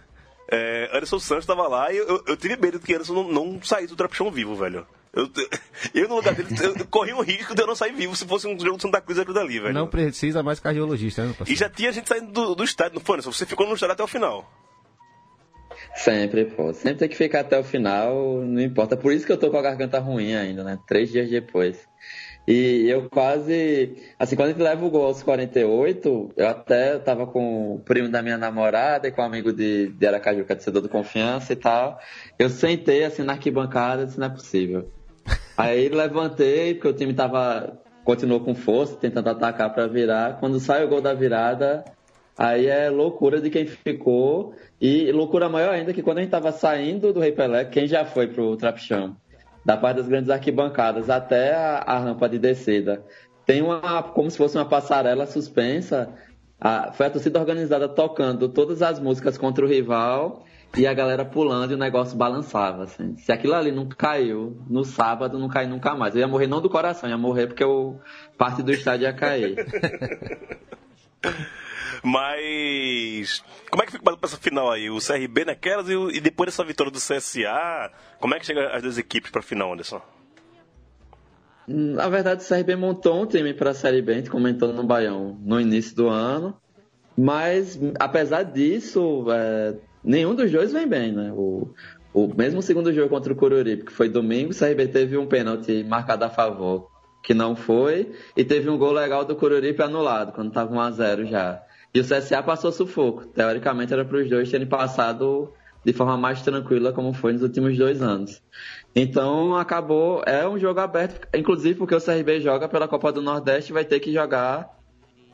É, 0.51 0.91
Anderson 0.93 1.19
Santos 1.19 1.47
tava 1.47 1.67
lá 1.67 1.93
e 1.93 1.97
eu, 1.97 2.23
eu 2.27 2.37
tive 2.37 2.57
medo 2.57 2.79
de 2.79 2.85
que 2.85 2.95
Anderson 2.95 3.15
não, 3.15 3.29
não 3.29 3.63
saísse 3.63 3.89
do 3.89 3.97
trapichão 3.97 4.31
vivo, 4.31 4.55
velho. 4.55 4.87
Eu, 5.13 5.31
eu, 5.95 6.09
no 6.09 6.17
lugar 6.17 6.35
dele, 6.35 6.49
eu 6.63 6.87
corri 6.87 7.13
um 7.13 7.23
risco 7.23 7.55
de 7.55 7.63
eu 7.63 7.67
não 7.67 7.75
sair 7.75 7.93
vivo 7.93 8.17
se 8.17 8.27
fosse 8.27 8.47
um 8.47 8.59
jogo 8.59 8.77
do 8.77 8.83
Santa 8.83 9.01
Cruz 9.01 9.19
aquilo 9.19 9.35
dali, 9.35 9.61
velho. 9.61 9.75
Não 9.75 9.87
precisa 9.87 10.43
mais 10.43 10.59
cardiologista, 10.59 11.25
né, 11.25 11.35
E 11.47 11.55
já 11.55 11.69
tinha 11.69 11.93
gente 11.93 12.09
saindo 12.09 12.33
do, 12.33 12.55
do 12.55 12.65
estádio, 12.65 12.95
não 12.97 13.03
foi, 13.03 13.17
Anderson? 13.17 13.33
Você 13.33 13.47
ficou 13.47 13.67
no 13.67 13.75
estádio 13.75 13.93
até 13.93 14.03
o 14.03 14.09
final. 14.09 14.51
Sempre, 15.95 16.47
pô. 16.47 16.73
Sempre 16.73 16.99
tem 17.01 17.09
que 17.09 17.17
ficar 17.17 17.41
até 17.41 17.59
o 17.59 17.65
final, 17.65 18.43
não 18.43 18.61
importa. 18.61 18.97
Por 18.97 19.13
isso 19.13 19.27
que 19.27 19.33
eu 19.33 19.37
tô 19.37 19.51
com 19.51 19.59
a 19.59 19.63
garganta 19.63 19.99
ruim 19.99 20.35
ainda, 20.35 20.65
né? 20.65 20.79
Três 20.87 21.11
dias 21.11 21.29
depois. 21.29 21.79
E 22.47 22.89
eu 22.89 23.09
quase. 23.09 23.97
Assim, 24.19 24.35
quando 24.35 24.49
a 24.49 24.53
gente 24.53 24.63
leva 24.63 24.85
o 24.85 24.91
gol 24.91 25.07
aos 25.07 25.23
48, 25.23 26.33
eu 26.37 26.49
até 26.49 26.99
tava 26.99 27.27
com 27.27 27.75
o 27.75 27.79
primo 27.79 28.09
da 28.09 28.21
minha 28.21 28.37
namorada 28.37 29.07
e 29.07 29.13
com 29.13 29.23
um 29.23 29.25
amigo 29.25 29.53
de, 29.53 29.89
de 29.89 30.07
Aracaju, 30.07 30.45
que 30.45 30.53
é 30.53 30.57
torcedor 30.57 30.83
do 30.83 30.89
Confiança 30.89 31.53
e 31.53 31.57
tal. 31.57 31.99
Eu 32.39 32.49
sentei 32.51 33.05
assim 33.05 33.23
na 33.23 33.35
arquibancada 33.35 34.07
disse: 34.07 34.19
não 34.19 34.27
é 34.27 34.31
possível. 34.31 34.91
Aí 35.57 35.89
levantei, 35.89 36.75
porque 36.75 36.89
o 36.89 36.93
time 36.95 37.15
tava. 37.15 37.81
Continuou 38.05 38.41
com 38.41 38.53
força, 38.53 38.97
tentando 38.97 39.31
atacar 39.31 39.73
para 39.73 39.87
virar. 39.87 40.41
Quando 40.41 40.59
sai 40.59 40.85
o 40.85 40.89
gol 40.89 41.01
da 41.01 41.15
virada, 41.15 41.85
Aí 42.37 42.67
é 42.67 42.89
loucura 42.89 43.41
de 43.41 43.51
quem 43.51 43.67
ficou. 43.67 44.55
E 44.81 45.13
loucura 45.13 45.49
maior 45.49 45.73
ainda 45.73 45.93
que 45.93 46.03
quando 46.03 46.19
a 46.19 46.21
gente 46.23 46.31
tava 46.31 46.51
saindo 46.51 47.13
do 47.13 47.21
Rei 47.21 47.33
Pelé, 47.33 47.65
quem 47.65 47.87
já 47.87 48.05
foi 48.05 48.27
pro 48.27 48.57
Trapichão? 48.57 49.17
Da 49.65 49.77
parte 49.77 49.99
das 49.99 50.09
grandes 50.09 50.31
arquibancadas 50.31 51.09
até 51.09 51.55
a, 51.55 51.79
a 51.87 51.99
rampa 51.99 52.29
de 52.29 52.39
descida. 52.39 53.05
Tem 53.47 53.63
uma, 53.63 54.03
como 54.03 54.31
se 54.31 54.37
fosse 54.39 54.57
uma 54.57 54.65
passarela 54.65 55.27
suspensa. 55.27 56.09
A- 56.61 56.93
foi 56.93 57.07
a 57.07 57.11
torcida 57.11 57.39
organizada 57.41 57.89
tocando 57.89 58.49
todas 58.49 58.83
as 58.83 58.99
músicas 58.99 59.39
contra 59.39 59.65
o 59.65 59.69
rival 59.69 60.45
e 60.77 60.87
a 60.87 60.95
galera 60.95 61.25
pulando 61.25 61.73
e 61.73 61.75
o 61.75 61.79
negócio 61.79 62.17
balançava. 62.17 62.85
Assim. 62.85 63.17
Se 63.19 63.31
aquilo 63.31 63.55
ali 63.55 63.71
não 63.71 63.87
caiu 63.87 64.57
no 64.69 64.85
sábado, 64.85 65.39
não 65.39 65.49
cai 65.49 65.67
nunca 65.67 65.95
mais. 65.95 66.15
Eu 66.15 66.21
ia 66.21 66.29
morrer 66.29 66.47
não 66.47 66.61
do 66.61 66.71
coração, 66.71 67.09
ia 67.09 67.19
morrer 67.19 67.47
porque 67.47 67.65
o 67.65 67.97
parte 68.39 68.63
do 68.63 68.73
estádio 68.73 69.05
ia 69.05 69.13
cair. 69.13 69.55
Mas. 72.03 73.43
Como 73.71 73.83
é 73.83 73.87
que 73.87 73.93
fica 73.93 74.19
essa 74.23 74.37
final 74.37 74.71
aí? 74.71 74.91
O 74.91 74.99
CRB 74.99 75.45
naquelas 75.45 75.89
e, 75.89 75.95
e 76.17 76.21
depois 76.21 76.49
dessa 76.49 76.65
vitória 76.65 76.93
do 76.93 76.99
CSA, 76.99 77.91
como 78.21 78.35
é 78.35 78.39
que 78.39 78.47
chega 78.47 78.75
as 78.75 78.83
duas 78.83 78.99
equipes 78.99 79.31
pra 79.31 79.43
final, 79.43 79.73
Anderson? 79.73 80.01
Na 81.67 82.09
verdade, 82.09 82.45
o 82.45 82.49
CRB 82.49 82.77
montou 82.77 83.23
um 83.23 83.27
time 83.27 83.55
para 83.55 83.71
a 83.71 83.75
Série 83.75 84.03
B, 84.03 84.13
a 84.13 84.17
gente 84.17 84.31
comentou 84.31 84.73
no 84.73 84.83
Baião 84.83 85.39
no 85.41 85.61
início 85.61 85.95
do 85.95 86.09
ano. 86.09 86.57
Mas, 87.17 87.79
apesar 88.01 88.43
disso, 88.43 89.27
é, 89.31 89.75
nenhum 90.03 90.35
dos 90.35 90.51
dois 90.51 90.73
vem 90.73 90.87
bem, 90.87 91.13
né? 91.13 91.33
O, 91.35 91.73
o 92.13 92.35
mesmo 92.35 92.63
segundo 92.63 92.93
jogo 92.93 93.09
contra 93.09 93.33
o 93.33 93.37
Cururipe, 93.37 93.85
que 93.85 93.93
foi 93.93 94.09
domingo, 94.09 94.53
o 94.53 94.59
CRB 94.59 94.89
teve 94.89 95.17
um 95.17 95.27
pênalti 95.27 95.85
marcado 95.85 96.25
a 96.25 96.31
favor, 96.31 96.91
que 97.23 97.33
não 97.33 97.55
foi, 97.55 98.13
e 98.37 98.45
teve 98.45 98.69
um 98.69 98.77
gol 98.77 98.93
legal 98.93 99.25
do 99.25 99.37
Cururipe 99.37 99.83
anulado, 99.83 100.33
quando 100.33 100.49
estava 100.49 100.75
1x0 100.75 101.27
já. 101.27 101.63
E 101.95 102.01
o 102.01 102.05
CSA 102.05 102.43
passou 102.43 102.73
sufoco. 102.73 103.27
Teoricamente 103.27 103.93
era 103.93 104.05
para 104.05 104.19
os 104.19 104.29
dois 104.31 104.51
terem 104.51 104.67
passado 104.67 105.53
de 105.85 105.93
forma 105.93 106.17
mais 106.17 106.41
tranquila, 106.43 106.93
como 106.93 107.13
foi 107.13 107.33
nos 107.33 107.43
últimos 107.43 107.77
dois 107.77 108.01
anos. 108.01 108.41
Então 108.95 109.57
acabou, 109.57 110.23
é 110.27 110.47
um 110.49 110.59
jogo 110.59 110.81
aberto, 110.81 111.27
inclusive 111.37 111.75
porque 111.79 111.95
o 111.95 112.01
CRB 112.01 112.41
joga 112.41 112.69
pela 112.69 112.87
Copa 112.87 113.13
do 113.13 113.21
Nordeste 113.21 113.73
vai 113.73 113.85
ter 113.85 113.99
que 114.01 114.13
jogar, 114.13 114.79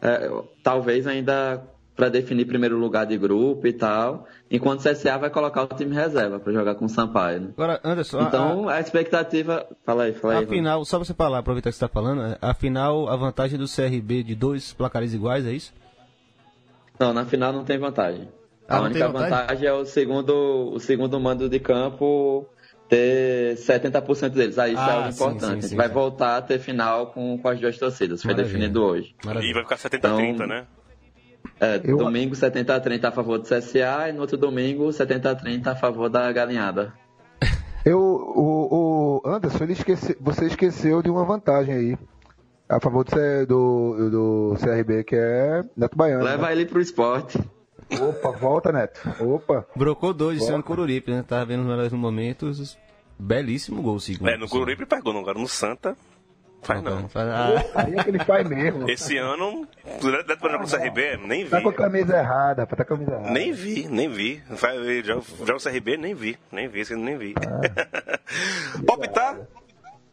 é, 0.00 0.30
talvez 0.62 1.06
ainda 1.06 1.62
para 1.94 2.08
definir 2.08 2.44
primeiro 2.46 2.78
lugar 2.78 3.04
de 3.04 3.18
grupo 3.18 3.66
e 3.66 3.72
tal, 3.72 4.26
enquanto 4.50 4.78
o 4.80 4.82
CSA 4.88 5.18
vai 5.18 5.30
colocar 5.30 5.64
o 5.64 5.66
time 5.66 5.92
reserva 5.94 6.38
para 6.38 6.52
jogar 6.52 6.76
com 6.76 6.84
o 6.84 6.88
Sampaio. 6.88 7.40
né? 7.40 7.48
Agora, 7.56 7.80
Anderson, 7.84 8.20
a- 8.20 8.22
Então 8.22 8.68
a, 8.68 8.80
expectativa. 8.80 9.66
Fala 9.84 10.04
aí, 10.04 10.12
fala 10.12 10.38
aí. 10.38 10.44
Afinal, 10.44 10.84
só 10.84 10.96
você 10.98 11.12
falar, 11.12 11.38
aproveitar 11.38 11.70
que 11.70 11.76
você 11.76 11.84
está 11.84 11.88
falando, 11.92 12.36
afinal, 12.40 13.08
a 13.08 13.16
vantagem 13.16 13.58
do 13.58 13.66
CRB 13.66 14.22
de 14.22 14.36
dois 14.36 14.72
placares 14.72 15.12
iguais, 15.12 15.44
é 15.44 15.50
isso? 15.52 15.72
Não, 16.98 17.12
na 17.12 17.24
final 17.24 17.52
não 17.52 17.64
tem 17.64 17.78
vantagem. 17.78 18.28
Ah, 18.68 18.78
a 18.78 18.80
única 18.82 19.06
vantagem? 19.08 19.30
vantagem? 19.30 19.66
é 19.68 19.72
o 19.72 19.84
segundo, 19.84 20.70
o 20.74 20.78
segundo 20.80 21.18
mando 21.20 21.48
de 21.48 21.58
campo 21.58 22.46
ter 22.88 23.54
70% 23.56 24.30
deles. 24.30 24.58
Aí 24.58 24.72
isso 24.72 24.82
Ah, 24.82 24.88
é 24.88 24.92
algo 24.96 25.12
sim, 25.12 25.24
importante. 25.24 25.62
sim, 25.62 25.68
sim, 25.70 25.76
vai 25.76 25.88
sim. 25.88 25.94
voltar 25.94 26.36
a 26.36 26.42
ter 26.42 26.58
final 26.58 27.08
com, 27.08 27.38
com 27.38 27.48
as 27.48 27.60
duas 27.60 27.78
torcidas. 27.78 28.22
Foi 28.22 28.32
Maravilha. 28.32 28.58
definido 28.58 28.82
hoje. 28.82 29.14
E 29.22 29.26
Maravilha. 29.26 29.54
vai 29.54 29.62
ficar 29.62 29.76
70-30, 29.76 30.30
Então- 30.34 30.46
né? 30.46 30.66
É, 31.60 31.80
Eu- 31.82 31.96
Domingo 31.96 32.34
70 32.36 32.74
a 32.76 32.80
30 32.80 33.08
a 33.08 33.12
favor 33.12 33.38
do 33.38 33.44
CSA 33.44 34.08
e 34.08 34.12
no 34.12 34.20
outro 34.20 34.36
domingo 34.36 34.92
70 34.92 35.30
a 35.30 35.34
30 35.34 35.72
a 35.72 35.76
favor 35.76 36.08
da 36.08 36.30
galinhada. 36.32 36.92
Eu, 37.84 37.98
o, 37.98 39.20
o 39.24 39.28
Anderson, 39.28 39.64
ele 39.64 39.72
esquece, 39.72 40.16
você 40.20 40.46
esqueceu 40.46 41.00
de 41.02 41.08
uma 41.10 41.24
vantagem 41.24 41.74
aí. 41.74 41.98
A 42.68 42.78
favor 42.80 43.04
do, 43.04 43.10
C- 43.10 43.46
do, 43.46 44.10
do 44.10 44.56
CRB, 44.60 45.04
que 45.04 45.16
é 45.16 45.64
Neto 45.76 45.96
Baiano. 45.96 46.22
Leva 46.24 46.46
né? 46.46 46.52
ele 46.52 46.66
pro 46.66 46.80
esporte. 46.80 47.38
Opa, 48.00 48.30
volta, 48.32 48.70
Neto. 48.70 49.00
Opa. 49.20 49.66
Brocou 49.74 50.12
dois 50.12 50.36
esse 50.38 50.46
Boa. 50.48 50.56
ano 50.56 50.62
Coruripe, 50.64 51.10
né? 51.10 51.24
Tava 51.26 51.46
vendo 51.46 51.60
os 51.60 51.66
melhores 51.66 51.92
momentos. 51.92 52.76
Belíssimo 53.18 53.80
gol, 53.82 53.98
segundo. 53.98 54.28
É, 54.28 54.36
no 54.36 54.46
Cururipe 54.48 54.84
pegou, 54.84 55.12
não, 55.14 55.20
agora 55.20 55.38
no 55.38 55.48
Santa. 55.48 55.96
Faz 56.60 56.82
não. 56.82 57.08
Ah, 57.14 57.64
Aí 57.76 57.94
é 57.96 58.02
que 58.04 58.10
ele 58.10 58.18
faz 58.18 58.46
mesmo. 58.48 58.90
Esse 58.90 59.16
ano, 59.16 59.66
direto 60.00 60.36
para 60.38 60.62
o 60.62 60.66
CRB, 60.68 61.16
nem 61.24 61.44
vi. 61.44 61.50
Tá 61.50 61.60
com 61.62 61.68
a 61.68 61.72
camisa 61.72 62.16
errada, 62.18 62.66
tá 62.66 62.76
com 62.76 62.82
a 62.82 62.84
camisa 62.84 63.12
errada. 63.12 63.30
Nem 63.30 63.52
vi, 63.52 63.88
nem 63.88 64.08
vi. 64.10 64.42
Joga 64.50 65.22
joga 65.44 65.56
o 65.56 65.62
CRB, 65.62 65.96
nem 65.96 66.14
vi. 66.14 66.36
Nem 66.52 66.68
vi, 66.68 66.80
esse 66.80 66.92
ano 66.94 67.04
nem 67.04 67.16
vi. 67.16 67.34
Palpitar, 68.86 69.38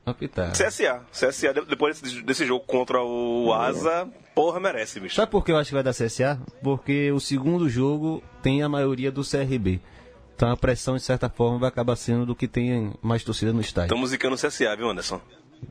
apitar. 0.06 0.52
CSA. 0.52 1.02
CSA, 1.12 1.54
de- 1.54 1.66
depois 1.66 2.00
desse, 2.02 2.22
desse 2.22 2.46
jogo 2.46 2.64
contra 2.66 3.02
o 3.02 3.52
Asa, 3.54 4.08
porra, 4.34 4.60
merece, 4.60 5.00
bicho. 5.00 5.16
Sabe 5.16 5.32
por 5.32 5.44
que 5.44 5.52
eu 5.52 5.58
acho 5.58 5.70
que 5.70 5.74
vai 5.74 5.84
dar 5.84 5.94
CSA? 5.94 6.40
Porque 6.64 7.12
o 7.12 7.20
segundo 7.20 7.68
jogo 7.70 8.22
tem 8.42 8.62
a 8.64 8.70
maioria 8.70 9.12
do 9.12 9.22
CRB. 9.24 9.80
Então 10.36 10.52
a 10.52 10.58
pressão, 10.58 10.96
de 10.96 11.02
certa 11.02 11.30
forma, 11.30 11.58
vai 11.60 11.70
acabar 11.70 11.96
sendo 11.96 12.26
do 12.26 12.36
que 12.36 12.48
tem 12.48 12.94
mais 13.02 13.24
torcida 13.24 13.54
no 13.54 13.62
estádio. 13.62 13.88
Estamos 13.88 14.02
musicando 14.02 14.36
o 14.36 14.38
CSA, 14.38 14.76
viu, 14.76 14.90
Anderson? 14.90 15.22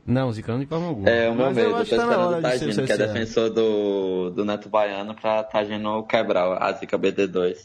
Não, 0.07 0.33
zicando 0.33 0.61
de 0.61 0.66
forma 0.66 0.87
alguma. 0.88 1.09
É 1.09 1.29
o 1.29 1.35
meu 1.35 1.47
Mas 1.47 1.59
eu 1.59 1.64
medo. 1.68 1.77
acho 1.77 1.90
Tô 1.90 1.97
que 1.97 2.01
tá 2.01 2.07
na 2.07 2.12
esperando 2.12 2.29
hora 2.29 2.38
o 2.38 2.42
de 2.42 2.49
ser 2.49 2.57
o 2.57 2.68
Tagino, 2.68 2.87
que 2.87 2.92
é 2.92 2.97
defensor 2.97 3.51
do, 3.51 4.31
do 4.31 4.44
Neto 4.44 4.68
Baiano, 4.68 5.14
pra 5.14 5.44
Tagino 5.44 6.03
quebrar 6.07 6.57
a 6.61 6.73
zica 6.73 6.99
BD2. 6.99 7.57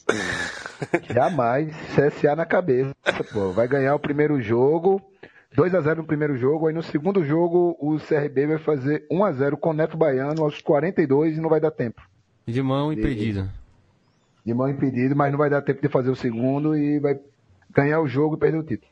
Jamais. 1.14 1.74
CSA 1.96 2.36
na 2.36 2.46
cabeça, 2.46 2.94
pô. 3.34 3.52
Vai 3.52 3.68
ganhar 3.68 3.96
o 3.96 4.00
primeiro 4.00 4.40
jogo. 4.42 5.02
2x0 5.56 5.98
no 5.98 6.06
primeiro 6.06 6.38
jogo. 6.38 6.68
Aí 6.68 6.74
no 6.74 6.84
segundo 6.84 7.24
jogo, 7.24 7.76
o 7.80 7.98
CRB 7.98 8.48
vai 8.48 8.58
fazer 8.60 9.06
1x0 9.12 9.58
com 9.58 9.72
o 9.72 9.74
Neto 9.74 9.98
Baiano 9.98 10.44
aos 10.44 10.62
42 10.62 11.38
e 11.38 11.42
não 11.42 11.50
vai 11.50 11.60
dar 11.60 11.72
tempo. 11.72 12.02
De 12.46 12.62
mão 12.62 12.92
impedida. 12.92 13.52
De 14.46 14.54
mão 14.54 14.70
impedido, 14.70 15.16
mas 15.16 15.32
não 15.32 15.38
vai 15.38 15.50
dar 15.50 15.62
tempo 15.62 15.82
de 15.82 15.90
fazer 15.90 16.10
o 16.10 16.16
segundo 16.16 16.76
e 16.76 17.00
vai 17.00 17.20
ganhar 17.72 18.00
o 18.00 18.08
jogo 18.08 18.36
e 18.36 18.40
perder 18.40 18.58
o 18.58 18.64
título. 18.64 18.92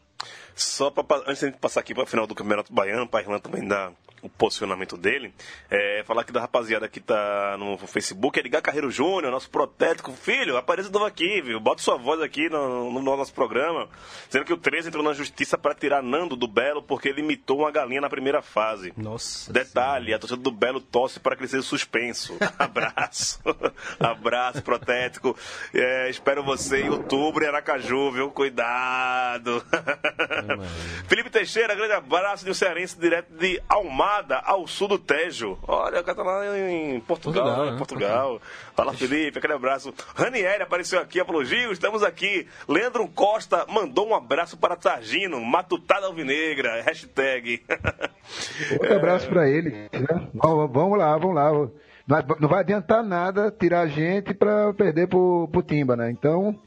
Só 0.56 0.90
pra, 0.90 1.06
antes 1.28 1.40
de 1.40 1.58
passar 1.58 1.82
aqui 1.82 1.94
para 1.94 2.04
o 2.04 2.08
final 2.08 2.26
do 2.26 2.36
Campeonato 2.36 2.74
Baiano, 2.74 3.08
para 3.08 3.22
Irlanda 3.22 3.42
também 3.42 3.68
dar 3.68 3.94
o 4.22 4.30
posicionamento 4.30 4.98
dele, 4.98 5.34
é, 5.70 6.04
falar 6.06 6.22
aqui 6.22 6.32
da 6.32 6.42
rapaziada 6.42 6.88
que 6.88 7.00
tá 7.00 7.56
no 7.58 7.78
Facebook, 7.78 8.40
Edgar 8.40 8.62
Carreiro 8.62 8.90
Júnior, 8.90 9.32
nosso 9.32 9.50
protético. 9.50 10.12
Filho, 10.12 10.58
apareça 10.58 10.90
de 10.90 10.94
novo 10.94 11.06
aqui, 11.06 11.42
viu? 11.42 11.60
Bota 11.60 11.82
sua 11.82 11.98
voz 11.98 12.22
aqui 12.22 12.50
no, 12.50 12.92
no 12.92 13.02
nosso 13.02 13.34
programa, 13.34 13.88
dizendo 14.28 14.46
que 14.46 14.54
o 14.54 14.58
13 14.58 14.90
entrou 14.90 15.04
na 15.04 15.14
justiça 15.14 15.58
para 15.58 15.76
tirar 15.76 16.02
Nando 16.02 16.36
do 16.36 16.48
Belo 16.48 16.82
porque 16.82 17.10
ele 17.10 17.22
imitou 17.22 17.60
uma 17.60 17.72
galinha 17.72 18.02
na 18.02 18.10
primeira 18.10 18.42
fase. 18.42 18.94
Nossa. 18.98 19.52
Detalhe, 19.52 20.14
a 20.14 20.20
torcida 20.20 20.42
do 20.42 20.52
Belo 20.52 20.82
torce 20.82 21.20
para 21.20 21.36
que 21.36 21.42
ele 21.42 21.50
seja 21.50 21.64
suspenso. 21.64 22.38
Abraço. 22.58 23.40
Abraço, 24.00 24.62
protético. 24.62 25.38
É, 25.74 26.10
espero 26.10 26.44
você 26.44 26.82
em 26.82 26.90
outubro 26.90 27.44
em 27.44 27.48
Aracaju, 27.48 28.12
viu? 28.12 28.32
Cuidado. 28.32 29.64
Felipe 31.08 31.30
Teixeira, 31.30 31.76
grande 31.76 31.94
abraço 31.94 32.44
de 32.44 32.52
um 32.52 32.54
cearense 32.54 32.98
direto 33.00 33.32
de 33.34 33.62
Almada, 34.08 34.38
ao 34.46 34.66
sul 34.66 34.88
do 34.88 34.98
Tejo. 34.98 35.58
Olha, 35.68 36.00
o 36.00 36.04
cara 36.04 36.16
tá 36.18 36.24
lá 36.24 36.58
em 36.58 37.00
Portugal, 37.02 37.44
Portugal, 37.44 37.66
né? 37.66 37.72
né? 37.72 37.78
Portugal. 37.78 38.42
Fala, 38.74 38.94
Felipe, 38.94 39.38
aquele 39.38 39.54
abraço. 39.54 39.94
Ranieri 40.16 40.64
apareceu 40.64 41.00
aqui, 41.00 41.20
Gil, 41.44 41.72
estamos 41.74 42.02
aqui. 42.04 42.48
Leandro 42.70 43.06
Costa 43.10 43.66
mandou 43.68 44.08
um 44.08 44.16
abraço 44.16 44.56
para 44.56 44.78
Targino, 44.78 45.44
Matutada 45.44 46.06
Alvinegra, 46.08 46.82
hashtag. 46.84 47.62
Outro 48.80 48.96
abraço 48.96 49.28
pra 49.28 49.50
ele. 49.50 49.72
Né? 49.72 49.90
Vamos 50.34 50.72
vamos 50.72 50.98
lá, 50.98 51.18
vamos 51.18 51.36
lá. 51.36 51.52
Não 51.52 51.72
vai- 52.08 52.24
Não 52.40 52.48
vai 52.50 52.60
adiantar 52.62 53.04
nada 53.04 53.52
tirar 53.52 53.82
a 53.82 53.88
gente 53.88 54.34
pra 54.34 54.74
perder 54.74 55.08
pro, 55.08 55.50
pro 55.52 55.62
Timba, 55.62 55.98
né? 55.98 56.10
Então, 56.10 56.58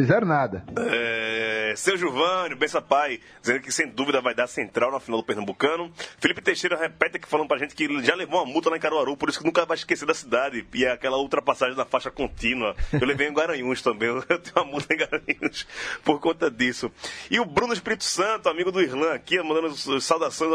fizeram 0.00 0.26
nada. 0.26 0.64
É, 0.76 1.74
seu 1.76 1.96
Giovanni, 1.96 2.54
Bença 2.54 2.80
Pai, 2.80 3.20
dizendo 3.40 3.60
que 3.60 3.70
sem 3.70 3.88
dúvida 3.88 4.20
vai 4.20 4.34
dar 4.34 4.46
central 4.46 4.90
na 4.90 5.00
final 5.00 5.20
do 5.20 5.26
Pernambucano. 5.26 5.92
Felipe 6.18 6.40
Teixeira 6.40 6.76
repete 6.76 7.16
aqui 7.16 7.28
falando 7.28 7.48
pra 7.48 7.58
gente 7.58 7.74
que 7.74 7.84
ele 7.84 8.02
já 8.02 8.14
levou 8.14 8.42
uma 8.42 8.50
multa 8.50 8.70
lá 8.70 8.76
em 8.76 8.80
Caruaru, 8.80 9.16
por 9.16 9.28
isso 9.28 9.38
que 9.38 9.44
nunca 9.44 9.66
vai 9.66 9.76
esquecer 9.76 10.06
da 10.06 10.14
cidade. 10.14 10.66
E 10.72 10.86
aquela 10.86 11.18
ultrapassagem 11.18 11.76
na 11.76 11.84
faixa 11.84 12.10
contínua. 12.10 12.74
Eu 12.92 13.06
levei 13.06 13.28
em 13.28 13.34
Garanhuns 13.34 13.82
também, 13.82 14.08
eu 14.28 14.38
tenho 14.38 14.56
uma 14.56 14.64
multa 14.64 14.94
em 14.94 14.96
Garanhuns 14.96 15.66
por 16.02 16.18
conta 16.18 16.50
disso. 16.50 16.90
E 17.30 17.38
o 17.38 17.44
Bruno 17.44 17.72
Espírito 17.72 18.04
Santo, 18.04 18.48
amigo 18.48 18.72
do 18.72 18.80
Irlan 18.80 19.12
aqui, 19.12 19.40
mandando 19.42 20.00
saudações 20.00 20.50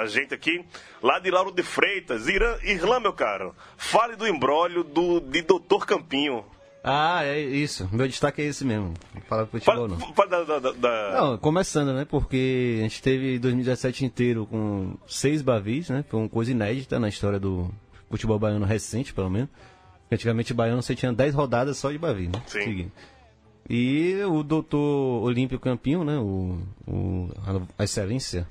a 0.00 0.06
gente 0.06 0.32
aqui, 0.32 0.64
lá 1.02 1.18
de 1.18 1.30
Lauro 1.30 1.52
de 1.52 1.62
Freitas. 1.62 2.26
Irã, 2.26 2.56
Irlan, 2.62 3.00
meu 3.00 3.12
caro, 3.12 3.54
fale 3.76 4.16
do 4.16 4.26
embrólio 4.26 4.82
do, 4.82 5.20
de 5.20 5.42
Doutor 5.42 5.86
Campinho. 5.86 6.44
Ah, 6.82 7.24
é 7.24 7.40
isso. 7.40 7.88
Meu 7.92 8.06
destaque 8.06 8.40
é 8.40 8.46
esse 8.46 8.64
mesmo. 8.64 8.94
Não 9.14 9.20
Fala 9.22 9.44
de 9.44 9.50
futebol, 9.50 9.88
não. 9.88 9.98
fala 10.14 10.44
da- 10.44 10.58
da- 10.58 10.72
da-. 10.72 11.20
Não, 11.20 11.38
começando, 11.38 11.92
né? 11.92 12.04
Porque 12.04 12.76
a 12.78 12.82
gente 12.82 13.02
teve 13.02 13.38
2017 13.38 14.04
inteiro 14.04 14.46
com 14.46 14.96
seis 15.06 15.42
bavis, 15.42 15.90
né? 15.90 16.04
Foi 16.08 16.20
uma 16.20 16.28
coisa 16.28 16.50
inédita 16.52 16.98
na 16.98 17.08
história 17.08 17.38
do 17.38 17.68
futebol 18.08 18.38
baiano 18.38 18.64
recente, 18.64 19.12
pelo 19.12 19.28
menos. 19.28 19.48
Antigamente 20.10 20.54
baiano 20.54 20.80
você 20.80 20.94
tinha 20.94 21.12
10 21.12 21.34
rodadas 21.34 21.76
só 21.76 21.90
de 21.90 21.98
bavi, 21.98 22.28
né? 22.28 22.40
Sim. 22.46 22.62
Seguinte. 22.62 22.92
E 23.68 24.14
o 24.24 24.42
doutor 24.42 25.22
Olímpio 25.22 25.58
Campinho, 25.60 26.04
né? 26.04 26.16
O, 26.16 26.58
o- 26.86 27.28
a 27.76 27.84
excelência, 27.84 28.48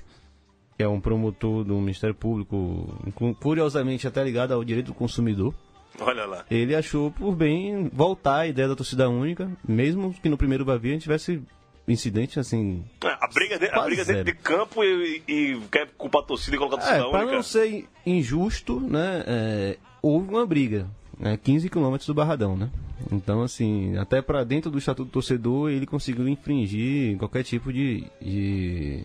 que 0.76 0.82
é 0.84 0.88
um 0.88 1.00
promotor 1.00 1.64
do 1.64 1.74
Ministério 1.80 2.14
Público, 2.14 2.86
cu- 3.16 3.34
curiosamente 3.34 4.06
até 4.06 4.22
ligado 4.22 4.52
ao 4.52 4.62
direito 4.62 4.88
do 4.88 4.94
consumidor. 4.94 5.52
Olha 6.00 6.24
lá. 6.26 6.44
Ele 6.50 6.74
achou 6.74 7.10
por 7.10 7.34
bem 7.34 7.90
voltar 7.92 8.38
a 8.40 8.46
ideia 8.46 8.68
da 8.68 8.76
torcida 8.76 9.08
única, 9.08 9.50
mesmo 9.66 10.12
que 10.14 10.28
no 10.28 10.36
primeiro 10.38 10.64
Bavi 10.64 10.90
a 10.90 10.92
gente 10.92 11.02
tivesse 11.02 11.42
incidente 11.86 12.38
assim. 12.38 12.84
É, 13.02 13.08
A 13.20 13.28
briga, 13.32 13.58
de, 13.58 13.66
a 13.66 13.80
briga 13.82 14.04
dentro 14.04 14.24
de 14.24 14.34
campo 14.34 14.84
e, 14.84 15.22
e 15.26 15.60
quer 15.72 15.88
culpar 15.96 16.22
a 16.22 16.24
torcida 16.24 16.54
e 16.56 16.58
colocar 16.58 16.76
a 16.76 16.80
É, 16.80 16.82
torcida 16.86 17.10
para 17.10 17.18
única. 17.20 17.34
não 17.36 17.42
ser 17.42 17.86
injusto, 18.04 18.78
né? 18.80 19.24
é, 19.26 19.78
houve 20.02 20.28
uma 20.28 20.44
briga, 20.46 20.86
né, 21.18 21.36
15 21.42 21.68
quilômetros 21.70 22.06
do 22.06 22.14
Barradão, 22.14 22.56
né? 22.56 22.70
Então, 23.10 23.42
assim, 23.42 23.96
até 23.96 24.20
para 24.20 24.44
dentro 24.44 24.70
do 24.70 24.78
estatuto 24.78 25.08
do 25.08 25.12
torcedor 25.12 25.70
ele 25.70 25.86
conseguiu 25.86 26.28
infringir 26.28 27.16
qualquer 27.16 27.42
tipo 27.44 27.72
de, 27.72 28.04
de 28.20 29.04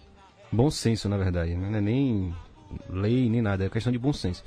bom 0.52 0.70
senso, 0.70 1.08
na 1.08 1.18
verdade, 1.18 1.56
né? 1.56 1.70
Não 1.70 1.78
é 1.78 1.82
nem 1.82 2.34
lei 2.90 3.30
nem 3.30 3.42
nada, 3.42 3.66
é 3.66 3.70
questão 3.70 3.92
de 3.94 4.00
bom 4.00 4.12
senso. 4.12 4.44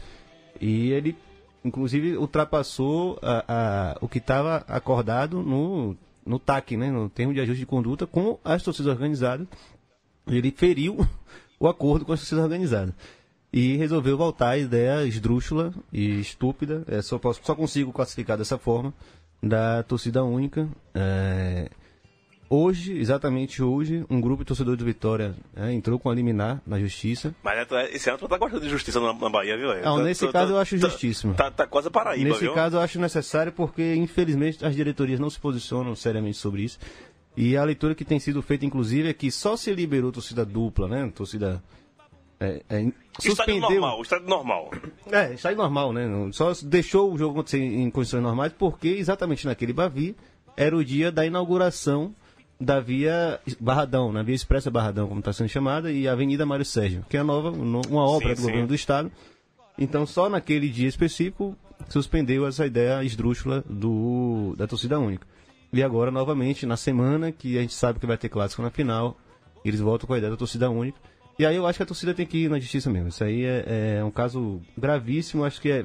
E 0.60 0.90
ele, 0.90 1.16
inclusive, 1.66 2.16
ultrapassou 2.16 3.18
a- 3.22 3.44
a- 3.48 3.98
o 4.00 4.08
que 4.08 4.18
estava 4.18 4.64
acordado 4.68 5.42
no, 5.42 5.96
no 6.24 6.38
TAC, 6.38 6.76
né? 6.76 6.90
No 6.90 7.08
termo 7.08 7.34
de 7.34 7.40
ajuste 7.40 7.60
de 7.60 7.66
conduta 7.66 8.06
com 8.06 8.38
as 8.44 8.62
torcidas 8.62 8.92
organizadas. 8.92 9.46
Ele 10.26 10.50
feriu 10.50 10.96
o 11.60 11.68
acordo 11.68 12.04
com 12.04 12.12
as 12.12 12.20
torcidas 12.20 12.44
organizadas. 12.44 12.94
E 13.52 13.76
resolveu 13.76 14.16
voltar 14.18 14.50
à 14.50 14.58
ideia 14.58 15.04
esdrúxula 15.06 15.72
e 15.92 16.20
estúpida, 16.20 16.84
é, 16.88 17.00
só, 17.00 17.18
posso, 17.18 17.40
só 17.42 17.54
consigo 17.54 17.92
classificar 17.92 18.36
dessa 18.36 18.58
forma, 18.58 18.92
da 19.42 19.82
torcida 19.82 20.22
única. 20.24 20.68
É, 20.94 21.70
hoje, 22.48 22.96
exatamente 22.98 23.62
hoje, 23.62 24.04
um 24.08 24.20
grupo 24.20 24.42
de 24.42 24.48
torcedores 24.48 24.78
do 24.78 24.84
Vitória 24.84 25.34
é, 25.56 25.72
entrou 25.72 25.98
com 25.98 26.08
a 26.10 26.14
liminar 26.14 26.60
na 26.66 26.78
justiça. 26.78 27.34
Mas 27.42 27.58
é, 27.58 27.64
tu- 27.64 27.76
esse 27.76 28.08
ano 28.08 28.18
tu 28.18 28.28
tá 28.28 28.38
gostando 28.38 28.62
de 28.62 28.68
justiça 28.68 29.00
na, 29.00 29.12
na 29.12 29.28
Bahia, 29.28 29.56
viu? 29.56 29.68
Não, 29.82 29.98
Tá- 29.98 30.02
nesse 30.04 30.26
tá- 30.26 30.32
caso 30.32 30.48
tá- 30.52 30.56
eu 30.58 30.60
acho 30.60 30.78
justíssimo. 30.78 31.34
Tá, 31.34 31.50
tá 31.50 31.66
quase 31.66 31.90
Paraíba, 31.90 32.28
Nesse 32.30 32.40
viu? 32.40 32.54
caso 32.54 32.76
eu 32.76 32.80
acho 32.80 33.00
necessário 33.00 33.52
porque, 33.52 33.94
infelizmente, 33.94 34.64
as 34.64 34.74
diretorias 34.74 35.18
não 35.20 35.30
se 35.30 35.38
posicionam 35.40 35.94
seriamente 35.94 36.36
sobre 36.38 36.62
isso. 36.62 36.78
E 37.36 37.56
a 37.56 37.64
leitura 37.64 37.94
que 37.94 38.04
tem 38.04 38.18
sido 38.18 38.40
feita, 38.40 38.64
inclusive, 38.64 39.08
é 39.10 39.12
que 39.12 39.30
só 39.30 39.56
se 39.56 39.72
liberou 39.74 40.10
torcida 40.10 40.44
dupla, 40.44 40.88
né? 40.88 41.10
Torcida. 41.14 41.62
É, 42.38 42.62
é, 42.68 42.80
Estádio 42.82 42.92
suspendeu. 43.36 43.70
normal, 43.70 44.02
estádio 44.02 44.28
normal. 44.28 44.70
É, 45.10 45.32
isso 45.34 45.48
aí 45.48 45.54
normal, 45.54 45.90
né? 45.92 46.06
Só 46.32 46.52
deixou 46.64 47.12
o 47.12 47.16
jogo 47.16 47.32
acontecer 47.32 47.58
em 47.58 47.90
condições 47.90 48.22
normais 48.22 48.52
porque 48.52 48.88
exatamente 48.88 49.46
naquele 49.46 49.72
Bavi 49.72 50.14
era 50.54 50.76
o 50.76 50.84
dia 50.84 51.10
da 51.10 51.24
inauguração 51.24 52.14
da 52.60 52.80
via 52.80 53.38
Barradão, 53.60 54.12
na 54.12 54.22
via 54.22 54.34
Expressa 54.34 54.70
Barradão, 54.70 55.06
como 55.08 55.20
está 55.20 55.32
sendo 55.32 55.48
chamada, 55.48 55.92
e 55.92 56.08
a 56.08 56.12
Avenida 56.12 56.46
Mário 56.46 56.64
Sérgio, 56.64 57.04
que 57.08 57.16
é 57.16 57.20
a 57.20 57.24
nova, 57.24 57.50
no- 57.50 57.82
uma 57.90 58.08
obra 58.08 58.28
Sim, 58.30 58.34
do 58.34 58.40
sim. 58.40 58.46
governo 58.46 58.66
do 58.68 58.74
estado. 58.74 59.12
Então 59.78 60.06
só 60.06 60.28
naquele 60.28 60.68
dia 60.70 60.88
específico 60.88 61.54
suspendeu 61.88 62.46
essa 62.46 62.64
ideia 62.66 63.04
esdrúxula 63.04 63.62
do, 63.68 64.54
da 64.56 64.66
torcida 64.66 64.98
única. 64.98 65.26
E 65.72 65.82
agora, 65.82 66.10
novamente, 66.10 66.64
na 66.64 66.76
semana 66.76 67.30
que 67.30 67.58
a 67.58 67.60
gente 67.60 67.74
sabe 67.74 67.98
que 67.98 68.06
vai 68.06 68.16
ter 68.16 68.30
clássico 68.30 68.62
na 68.62 68.70
final, 68.70 69.18
eles 69.62 69.80
voltam 69.80 70.06
com 70.06 70.14
a 70.14 70.18
ideia 70.18 70.30
da 70.30 70.36
torcida 70.36 70.70
única. 70.70 70.96
E 71.38 71.44
aí 71.44 71.56
eu 71.56 71.66
acho 71.66 71.78
que 71.78 71.82
a 71.82 71.86
torcida 71.86 72.14
tem 72.14 72.24
que 72.24 72.44
ir 72.44 72.48
na 72.48 72.58
justiça 72.58 72.88
mesmo. 72.88 73.08
Isso 73.08 73.22
aí 73.22 73.44
é, 73.44 73.98
é 73.98 74.04
um 74.04 74.10
caso 74.10 74.62
gravíssimo, 74.78 75.44
acho 75.44 75.60
que 75.60 75.70
é, 75.70 75.84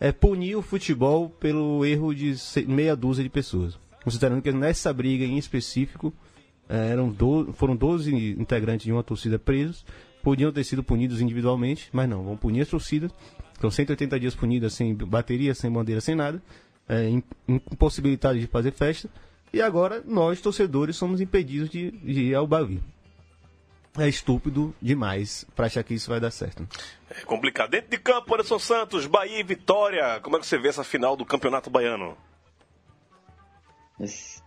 é 0.00 0.10
punir 0.10 0.56
o 0.56 0.62
futebol 0.62 1.28
pelo 1.30 1.84
erro 1.86 2.12
de 2.12 2.34
meia 2.66 2.96
dúzia 2.96 3.22
de 3.22 3.30
pessoas. 3.30 3.78
Considerando 4.04 4.42
que 4.42 4.52
nessa 4.52 4.92
briga 4.92 5.24
em 5.24 5.38
específico, 5.38 6.12
eh, 6.68 6.90
eram 6.92 7.08
do, 7.08 7.52
foram 7.54 7.74
12 7.74 8.14
integrantes 8.38 8.84
de 8.84 8.92
uma 8.92 9.02
torcida 9.02 9.38
presos, 9.38 9.84
podiam 10.22 10.52
ter 10.52 10.62
sido 10.64 10.84
punidos 10.84 11.20
individualmente, 11.20 11.88
mas 11.92 12.08
não, 12.08 12.22
vão 12.22 12.36
punir 12.36 12.60
as 12.62 12.68
torcidas. 12.68 13.10
Então 13.58 13.70
180 13.70 14.20
dias 14.20 14.34
punidas 14.34 14.74
sem 14.74 14.94
bateria, 14.94 15.54
sem 15.54 15.70
bandeira, 15.70 16.00
sem 16.00 16.14
nada, 16.14 16.42
é, 16.88 17.08
im- 17.08 17.22
impossibilidade 17.48 18.40
de 18.40 18.46
fazer 18.46 18.72
festa. 18.72 19.08
E 19.52 19.62
agora 19.62 20.02
nós, 20.06 20.40
torcedores, 20.40 20.96
somos 20.96 21.20
impedidos 21.20 21.70
de, 21.70 21.90
de 21.92 22.20
ir 22.24 22.34
ao 22.34 22.46
Bavi. 22.46 22.82
É 23.96 24.08
estúpido 24.08 24.74
demais 24.82 25.46
pra 25.54 25.66
achar 25.66 25.84
que 25.84 25.94
isso 25.94 26.10
vai 26.10 26.18
dar 26.18 26.32
certo. 26.32 26.66
É 27.08 27.20
complicado. 27.24 27.70
Dentro 27.70 27.90
de 27.90 27.98
campo, 27.98 28.34
Anderson 28.34 28.58
Santos, 28.58 29.06
Bahia 29.06 29.38
e 29.38 29.44
Vitória. 29.44 30.18
Como 30.20 30.36
é 30.36 30.40
que 30.40 30.46
você 30.46 30.58
vê 30.58 30.66
essa 30.68 30.82
final 30.82 31.16
do 31.16 31.24
Campeonato 31.24 31.70
Baiano? 31.70 32.16
Mas 33.98 34.42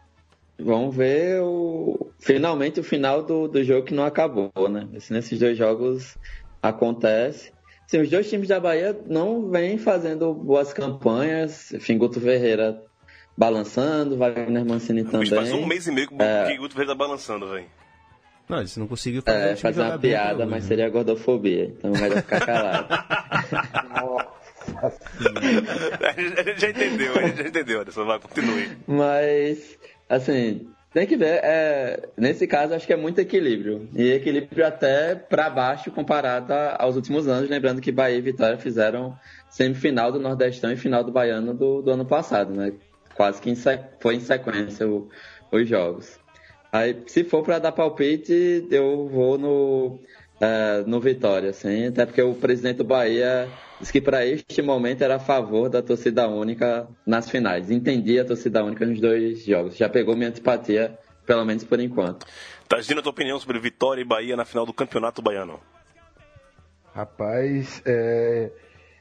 Vamos 0.59 0.95
ver 0.95 1.39
o... 1.41 2.09
finalmente 2.19 2.79
o 2.79 2.83
final 2.83 3.21
do, 3.21 3.47
do 3.47 3.63
jogo 3.63 3.85
que 3.85 3.93
não 3.93 4.03
acabou, 4.03 4.51
né? 4.69 4.87
Se 4.99 5.13
nesses 5.13 5.37
dois 5.39 5.55
jogos 5.57 6.17
acontece. 6.61 7.51
Sim, 7.85 8.01
os 8.01 8.09
dois 8.09 8.27
times 8.27 8.47
da 8.47 8.59
Bahia 8.59 8.99
não 9.05 9.49
vêm 9.49 9.77
fazendo 9.77 10.33
boas 10.33 10.73
campanhas. 10.73 11.71
Enfim, 11.73 11.97
Guto 11.97 12.19
Ferreira 12.19 12.83
balançando, 13.37 14.17
Wagner 14.17 14.65
Mancini 14.65 15.03
também. 15.03 15.29
faz 15.29 15.53
um 15.53 15.65
mês 15.65 15.85
e 15.85 15.91
meio 15.91 16.07
que 16.07 16.15
o 16.15 16.21
É. 16.21 16.53
o 16.55 16.57
Guto 16.57 16.73
Ferreira 16.73 16.93
tá 16.93 16.97
balançando, 16.97 17.47
velho. 17.47 17.67
Não, 18.49 18.59
ele 18.59 18.69
não 18.77 18.87
conseguiu 18.87 19.21
fazer, 19.21 19.49
É, 19.49 19.55
fazer 19.57 19.81
uma 19.81 19.99
piada, 19.99 20.45
mas 20.45 20.63
né? 20.63 20.67
seria 20.69 20.89
gordofobia, 20.89 21.65
então 21.65 21.91
melhor 21.91 22.23
ficar 22.23 22.45
calado. 22.45 22.87
A 24.75 26.11
gente 26.19 26.39
a 26.39 26.43
gente 26.43 26.61
já 26.61 26.69
entendeu, 26.69 27.17
a 27.17 27.21
gente 27.27 27.37
já 27.43 27.47
entendeu, 27.47 27.81
Anderson. 27.81 28.05
Vai, 28.05 28.19
continue. 28.19 28.69
Mas, 28.87 29.77
assim, 30.09 30.67
tem 30.93 31.05
que 31.07 31.15
ver. 31.17 31.39
é, 31.43 32.09
nesse 32.17 32.47
caso, 32.47 32.73
acho 32.73 32.85
que 32.87 32.93
é 32.93 32.97
muito 32.97 33.19
equilíbrio. 33.19 33.87
E 33.95 34.11
equilíbrio 34.11 34.65
até 34.65 35.15
para 35.15 35.49
baixo 35.49 35.91
comparado 35.91 36.53
aos 36.77 36.95
últimos 36.95 37.27
anos. 37.27 37.49
Lembrando 37.49 37.81
que 37.81 37.91
Bahia 37.91 38.17
e 38.17 38.21
Vitória 38.21 38.57
fizeram 38.57 39.17
semifinal 39.49 40.11
do 40.11 40.19
Nordestão 40.19 40.71
e 40.71 40.77
final 40.77 41.03
do 41.03 41.11
Baiano 41.11 41.53
do, 41.53 41.81
do 41.81 41.91
ano 41.91 42.05
passado, 42.05 42.53
né? 42.53 42.73
Quase 43.15 43.41
que 43.41 43.49
em 43.49 43.55
se- 43.55 43.79
foi 43.99 44.15
em 44.15 44.19
sequência 44.19 44.87
o- 44.87 45.09
os 45.51 45.67
jogos. 45.67 46.19
Aí, 46.71 47.01
se 47.07 47.23
for 47.23 47.43
para 47.43 47.57
dar 47.59 47.71
palpite, 47.71 48.67
eu 48.69 49.07
vou 49.07 49.37
no, 49.37 49.99
é, 50.39 50.83
no 50.85 50.99
Vitória, 50.99 51.49
assim, 51.49 51.87
até 51.87 52.05
porque 52.05 52.21
o 52.21 52.35
presidente 52.35 52.77
do 52.77 52.83
Bahia 52.83 53.47
disse 53.79 53.91
que 53.91 54.01
para 54.01 54.25
este 54.25 54.61
momento 54.61 55.03
era 55.03 55.15
a 55.15 55.19
favor 55.19 55.69
da 55.69 55.81
torcida 55.81 56.27
única 56.27 56.87
nas 57.05 57.29
finais. 57.29 57.69
Entendi 57.69 58.19
a 58.19 58.25
torcida 58.25 58.63
única 58.63 58.85
nos 58.85 58.99
dois 58.99 59.45
jogos. 59.45 59.77
Já 59.77 59.87
pegou 59.87 60.15
minha 60.15 60.29
antipatia, 60.29 60.97
pelo 61.25 61.45
menos 61.45 61.63
por 61.63 61.79
enquanto. 61.79 62.25
Tadinho, 62.67 62.99
a 62.99 63.01
tua 63.01 63.11
opinião 63.11 63.39
sobre 63.39 63.59
Vitória 63.59 64.01
e 64.01 64.05
Bahia 64.05 64.35
na 64.35 64.45
final 64.45 64.65
do 64.65 64.73
Campeonato 64.73 65.21
Baiano? 65.21 65.59
Rapaz, 66.93 67.81
é, 67.85 68.51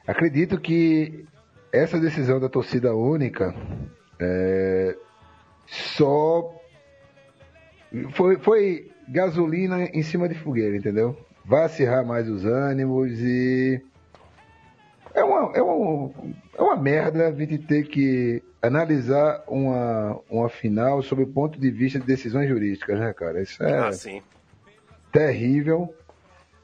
acredito 0.05 0.59
que 0.59 1.25
essa 1.71 1.99
decisão 1.99 2.39
da 2.39 2.47
torcida 2.47 2.95
única 2.95 3.53
é, 4.19 4.95
só 5.65 6.53
foi, 8.11 8.37
foi 8.37 8.91
gasolina 9.07 9.85
em 9.85 10.03
cima 10.03 10.27
de 10.29 10.35
fogueira, 10.35 10.75
entendeu? 10.75 11.17
Vai 11.45 11.63
acirrar 11.65 12.05
mais 12.05 12.29
os 12.29 12.45
ânimos 12.45 13.19
e 13.19 13.81
é 15.19 15.23
uma, 15.23 15.51
é 15.57 15.61
uma, 15.61 16.11
é 16.57 16.61
uma 16.61 16.75
merda 16.75 17.27
a 17.27 17.31
gente 17.31 17.57
ter 17.57 17.87
que 17.87 18.41
analisar 18.61 19.43
uma, 19.47 20.19
uma 20.29 20.49
final 20.49 21.01
sob 21.01 21.23
o 21.23 21.27
ponto 21.27 21.59
de 21.59 21.69
vista 21.71 21.99
de 21.99 22.05
decisões 22.05 22.47
jurídicas, 22.49 22.99
né, 22.99 23.13
cara? 23.13 23.41
Isso 23.41 23.61
é 23.63 23.77
Ah, 23.79 23.91
terrível. 25.11 25.93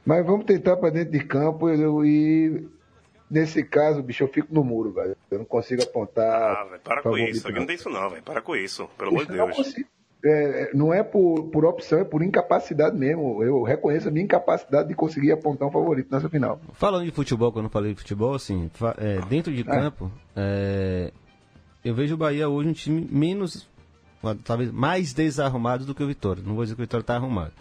Mas 0.05 0.25
vamos 0.25 0.45
tentar 0.45 0.75
para 0.77 0.89
dentro 0.89 1.11
de 1.11 1.23
campo 1.23 1.69
eu- 1.69 2.05
e 2.05 2.67
nesse 3.31 3.63
caso, 3.63 4.03
bicho, 4.03 4.23
eu 4.23 4.27
fico 4.27 4.53
no 4.53 4.63
muro, 4.63 4.91
velho. 4.91 5.15
Eu 5.31 5.39
não 5.39 5.45
consigo 5.45 5.81
apontar. 5.81 6.57
Ah, 6.57 6.63
velho, 6.65 6.81
para 6.81 7.01
com 7.01 7.17
isso. 7.17 7.47
Aqui 7.47 7.59
não 7.59 7.65
tem 7.65 7.75
isso 7.75 7.89
não, 7.89 8.09
velho. 8.09 8.21
Para 8.23 8.41
com 8.41 8.55
isso. 8.55 8.89
Pelo 8.97 9.11
amor 9.11 9.25
de 9.25 9.31
Deus. 9.31 9.75
Consigo. 10.23 10.27
É, 10.33 10.71
não 10.73 10.93
é 10.93 11.03
por, 11.03 11.49
por 11.49 11.65
opção, 11.65 11.99
é 11.99 12.03
por 12.03 12.23
incapacidade 12.23 12.97
mesmo. 12.97 13.43
Eu 13.43 13.63
reconheço 13.63 14.07
a 14.07 14.11
minha 14.11 14.23
incapacidade 14.23 14.87
de 14.87 14.95
conseguir 14.95 15.31
apontar 15.31 15.67
um 15.67 15.71
favorito 15.71 16.07
nessa 16.11 16.29
final. 16.29 16.59
Falando 16.73 17.05
de 17.05 17.11
futebol, 17.11 17.51
quando 17.51 17.65
eu 17.65 17.71
falei 17.71 17.93
de 17.93 17.99
futebol, 17.99 18.33
assim, 18.33 18.69
é, 18.97 19.19
dentro 19.27 19.53
de 19.53 19.63
campo, 19.63 20.11
é, 20.35 21.11
eu 21.83 21.93
vejo 21.93 22.15
o 22.15 22.17
Bahia 22.17 22.47
hoje 22.47 22.69
um 22.69 22.73
time 22.73 23.07
menos, 23.11 23.67
talvez 24.43 24.71
mais 24.71 25.13
desarrumado 25.13 25.85
do 25.85 25.93
que 25.93 26.03
o 26.03 26.07
Vitória. 26.07 26.41
Não 26.45 26.55
vou 26.55 26.63
dizer 26.63 26.75
que 26.75 26.81
o 26.81 26.85
Vitória 26.85 27.03
está 27.03 27.15
arrumado. 27.15 27.51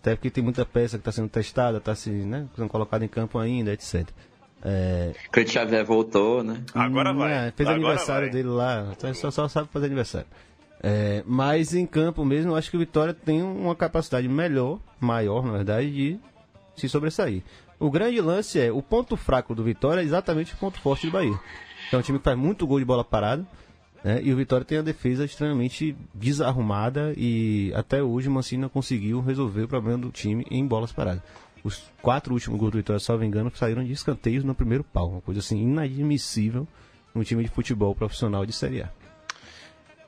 Até 0.00 0.14
porque 0.14 0.30
tem 0.30 0.44
muita 0.44 0.64
peça 0.64 0.96
que 0.96 1.00
está 1.00 1.10
sendo 1.10 1.28
testada, 1.28 1.78
está 1.78 1.92
né, 2.24 2.46
sendo 2.54 2.68
colocada 2.68 3.04
em 3.04 3.08
campo 3.08 3.40
ainda, 3.40 3.72
etc. 3.72 4.08
É, 4.64 5.12
Cleiton 5.32 5.52
Xavier 5.52 5.84
voltou, 5.84 6.42
né? 6.42 6.62
Agora 6.72 7.12
vai. 7.12 7.48
é, 7.48 7.52
fez 7.52 7.68
Agora 7.68 7.84
aniversário 7.84 8.28
vai. 8.28 8.32
dele 8.32 8.48
lá, 8.48 8.94
só, 9.14 9.30
só 9.32 9.48
sabe 9.48 9.68
fazer 9.72 9.86
aniversário. 9.86 10.28
É, 10.88 11.24
mas 11.26 11.74
em 11.74 11.84
campo 11.84 12.24
mesmo, 12.24 12.52
eu 12.52 12.56
acho 12.56 12.70
que 12.70 12.76
o 12.76 12.78
Vitória 12.78 13.12
tem 13.12 13.42
uma 13.42 13.74
capacidade 13.74 14.28
melhor, 14.28 14.78
maior, 15.00 15.44
na 15.44 15.50
verdade, 15.50 15.90
de 15.90 16.20
se 16.76 16.88
sobressair. 16.88 17.42
O 17.76 17.90
grande 17.90 18.20
lance 18.20 18.60
é, 18.60 18.70
o 18.70 18.80
ponto 18.80 19.16
fraco 19.16 19.52
do 19.52 19.64
Vitória 19.64 20.00
é 20.00 20.04
exatamente 20.04 20.54
o 20.54 20.56
ponto 20.56 20.78
forte 20.80 21.06
do 21.06 21.12
Bahia. 21.12 21.36
É 21.92 21.96
um 21.96 22.02
time 22.02 22.18
que 22.18 22.24
faz 22.24 22.38
muito 22.38 22.68
gol 22.68 22.78
de 22.78 22.84
bola 22.84 23.02
parada, 23.02 23.44
né, 24.04 24.20
e 24.22 24.32
o 24.32 24.36
Vitória 24.36 24.64
tem 24.64 24.78
a 24.78 24.82
defesa 24.82 25.24
extremamente 25.24 25.96
desarrumada 26.14 27.12
e 27.16 27.72
até 27.74 28.00
hoje 28.00 28.28
o 28.28 28.30
Mancini 28.30 28.62
não 28.62 28.68
conseguiu 28.68 29.20
resolver 29.20 29.62
o 29.62 29.68
problema 29.68 29.98
do 29.98 30.12
time 30.12 30.46
em 30.48 30.64
bolas 30.64 30.92
paradas. 30.92 31.22
Os 31.64 31.82
quatro 32.00 32.32
últimos 32.32 32.60
gols 32.60 32.70
do 32.70 32.78
Vitória, 32.78 33.00
salvo 33.00 33.24
engano, 33.24 33.50
saíram 33.52 33.82
de 33.82 33.90
escanteios 33.90 34.44
no 34.44 34.54
primeiro 34.54 34.84
pau. 34.84 35.10
Uma 35.10 35.20
coisa 35.20 35.40
assim 35.40 35.60
inadmissível 35.60 36.64
num 37.12 37.24
time 37.24 37.42
de 37.42 37.50
futebol 37.50 37.92
profissional 37.92 38.46
de 38.46 38.52
Série 38.52 38.82
A. 38.82 38.90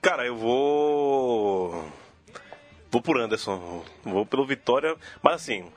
Cara, 0.01 0.25
eu 0.25 0.37
vou. 0.37 1.85
Vou 2.91 3.03
por 3.03 3.21
Anderson. 3.21 3.85
Vou 4.05 4.25
pelo 4.25 4.47
Vitória. 4.47 4.97
Mas 5.23 5.35
assim, 5.35 5.71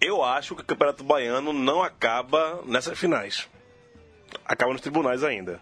eu 0.00 0.22
acho 0.22 0.54
que 0.54 0.62
o 0.62 0.64
Campeonato 0.64 1.02
Baiano 1.02 1.52
não 1.52 1.82
acaba 1.82 2.62
nessas 2.64 2.98
finais. 2.98 3.48
Acaba 4.44 4.72
nos 4.72 4.80
tribunais 4.80 5.24
ainda. 5.24 5.60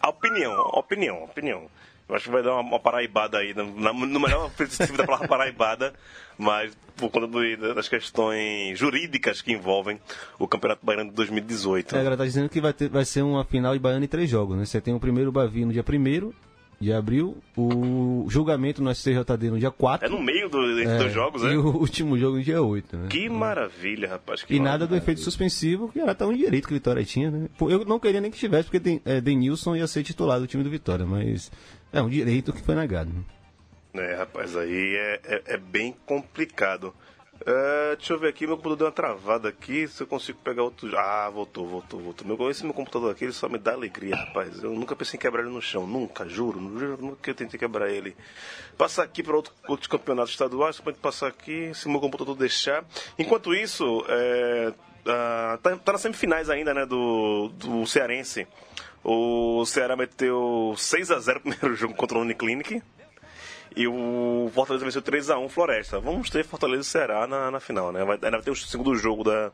A 0.00 0.08
opinião, 0.08 0.52
opinião, 0.72 1.24
opinião. 1.24 1.70
Eu 2.10 2.16
acho 2.16 2.24
que 2.24 2.30
vai 2.30 2.42
dar 2.42 2.52
uma, 2.54 2.60
uma 2.60 2.80
paraibada 2.80 3.38
aí, 3.38 3.54
na- 3.54 3.92
no 3.92 4.20
melhor 4.20 4.50
sentido 4.68 4.98
da 4.98 5.04
palavra 5.06 5.28
paraibada, 5.28 5.94
mas 6.36 6.76
por 6.96 7.08
conta 7.10 7.26
do- 7.28 7.74
das 7.74 7.88
questões 7.88 8.78
jurídicas 8.78 9.40
que 9.40 9.52
envolvem 9.52 9.98
o 10.38 10.46
Campeonato 10.48 10.84
Baiano 10.84 11.08
de 11.10 11.16
2018. 11.16 11.94
É, 11.96 12.00
agora 12.00 12.16
tá 12.16 12.24
dizendo 12.24 12.48
que 12.48 12.60
vai, 12.60 12.72
ter, 12.72 12.88
vai 12.88 13.04
ser 13.04 13.22
uma 13.22 13.44
final 13.44 13.72
de 13.72 13.78
Baiano 13.78 14.04
em 14.04 14.08
três 14.08 14.28
jogos, 14.28 14.56
né? 14.58 14.64
Você 14.64 14.80
tem 14.80 14.92
o 14.92 15.00
primeiro 15.00 15.30
Bavi 15.32 15.64
no 15.64 15.72
dia 15.72 15.84
1 15.88 16.32
de 16.80 16.94
abril, 16.94 17.36
o 17.54 18.24
julgamento 18.30 18.82
no 18.82 18.94
STJD 18.94 19.50
no 19.50 19.58
dia 19.58 19.70
4. 19.70 20.06
É 20.06 20.08
no 20.10 20.18
meio 20.22 20.48
do, 20.48 20.80
entre 20.80 20.96
dois 20.96 21.12
jogos, 21.12 21.42
E 21.42 21.48
é? 21.48 21.56
o 21.58 21.66
último 21.76 22.16
jogo 22.18 22.38
no 22.38 22.42
dia 22.42 22.62
8, 22.62 22.96
né? 22.96 23.08
Que 23.10 23.28
maravilha, 23.28 24.08
rapaz. 24.08 24.42
que 24.42 24.54
E 24.54 24.58
nada 24.58 24.86
do 24.86 24.96
efeito 24.96 25.20
suspensivo, 25.20 25.90
que 25.92 26.00
era 26.00 26.14
tão 26.14 26.32
direito 26.34 26.66
que 26.66 26.72
o 26.72 26.76
Vitória 26.76 27.04
tinha, 27.04 27.30
né? 27.30 27.48
Eu 27.60 27.84
não 27.84 28.00
queria 28.00 28.20
nem 28.22 28.30
que 28.30 28.38
tivesse, 28.38 28.64
porque 28.64 28.78
Den, 28.80 29.00
é, 29.04 29.20
Denilson 29.20 29.76
ia 29.76 29.86
ser 29.86 30.02
titular 30.02 30.40
do 30.40 30.46
time 30.46 30.64
do 30.64 30.70
Vitória, 30.70 31.04
mas 31.04 31.52
é 31.92 32.00
um 32.00 32.08
direito 32.08 32.50
que 32.50 32.62
foi 32.62 32.74
negado. 32.74 33.10
né? 33.12 33.22
É, 34.12 34.14
rapaz, 34.16 34.56
aí 34.56 34.96
é, 34.96 35.20
é, 35.24 35.42
é 35.54 35.56
bem 35.58 35.94
complicado. 36.06 36.94
É, 37.46 37.96
deixa 37.96 38.12
eu 38.12 38.18
ver 38.18 38.28
aqui, 38.28 38.46
meu 38.46 38.56
computador 38.56 38.76
deu 38.76 38.86
uma 38.86 38.92
travada 38.92 39.48
aqui, 39.48 39.88
se 39.88 40.02
eu 40.02 40.06
consigo 40.06 40.38
pegar 40.44 40.62
outro... 40.62 40.94
Ah, 40.96 41.30
voltou, 41.30 41.66
voltou, 41.66 41.98
voltou. 41.98 42.26
Meu, 42.26 42.50
esse 42.50 42.64
meu 42.64 42.74
computador 42.74 43.10
aqui, 43.10 43.24
ele 43.24 43.32
só 43.32 43.48
me 43.48 43.58
dá 43.58 43.72
alegria, 43.72 44.14
rapaz. 44.14 44.62
Eu 44.62 44.72
nunca 44.72 44.94
pensei 44.94 45.16
em 45.16 45.20
quebrar 45.20 45.42
ele 45.42 45.50
no 45.50 45.62
chão, 45.62 45.86
nunca, 45.86 46.28
juro. 46.28 46.60
Nunca 46.60 47.30
eu 47.30 47.34
tentei 47.34 47.58
quebrar 47.58 47.88
ele. 47.90 48.14
Passar 48.76 49.04
aqui 49.04 49.22
para 49.22 49.34
outro, 49.34 49.54
outros 49.66 49.86
campeonatos 49.86 50.32
estaduais, 50.32 50.76
só 50.76 50.82
pra 50.82 50.92
gente 50.92 51.00
passar 51.00 51.28
aqui, 51.28 51.72
se 51.74 51.88
meu 51.88 52.00
computador 52.00 52.36
deixar. 52.36 52.84
Enquanto 53.18 53.54
isso, 53.54 54.04
é, 54.08 54.74
ah, 55.06 55.58
tá, 55.62 55.76
tá 55.76 55.92
nas 55.92 56.00
semifinais 56.02 56.50
ainda, 56.50 56.74
né, 56.74 56.84
do, 56.84 57.48
do 57.54 57.86
Cearense. 57.86 58.46
O 59.02 59.64
Ceará 59.64 59.96
meteu 59.96 60.74
6 60.76 61.10
a 61.10 61.18
0 61.18 61.40
no 61.42 61.52
primeiro 61.52 61.74
jogo 61.74 61.94
contra 61.94 62.18
o 62.18 62.20
Uniclinic. 62.20 62.82
E 63.76 63.86
o 63.86 64.50
Fortaleza 64.52 64.84
venceu 64.84 65.00
3x1 65.02 65.48
Floresta. 65.48 66.00
Vamos 66.00 66.28
ter 66.28 66.44
Fortaleza 66.44 66.82
e 66.82 66.84
Ceará 66.84 67.26
na, 67.26 67.50
na 67.50 67.60
final, 67.60 67.92
né? 67.92 68.04
Vai, 68.04 68.18
vai 68.18 68.42
ter 68.42 68.50
o 68.50 68.56
segundo 68.56 68.94
jogo 68.96 69.22
da, 69.22 69.52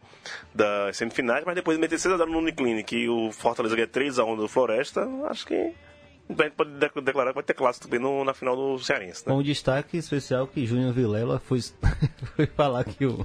das 0.54 0.96
semifinais, 0.96 1.44
mas 1.44 1.54
depois 1.54 1.76
de 1.76 1.80
meter 1.80 1.96
6x0 1.98 2.26
no 2.26 2.38
Uniclinic 2.38 2.96
e 2.96 3.08
o 3.08 3.30
Fortaleza 3.30 3.76
ganha 3.76 3.86
3x1 3.88 4.36
do 4.36 4.48
Floresta, 4.48 5.06
acho 5.28 5.46
que 5.46 5.54
a 5.54 6.42
gente 6.42 6.52
pode 6.56 6.70
de- 6.70 7.00
declarar 7.02 7.30
que 7.30 7.34
vai 7.36 7.44
ter 7.44 7.54
clássico 7.54 7.86
também 7.86 8.00
no- 8.00 8.24
na 8.24 8.32
final 8.34 8.56
do 8.56 8.78
Cearense, 8.78 9.28
né? 9.28 9.34
Um 9.34 9.42
destaque 9.42 9.96
especial 9.98 10.46
que 10.46 10.64
Júnior 10.66 10.92
Vilela 10.92 11.38
foi, 11.38 11.60
foi 12.34 12.46
falar 12.46 12.84
que 12.84 13.04
o, 13.06 13.24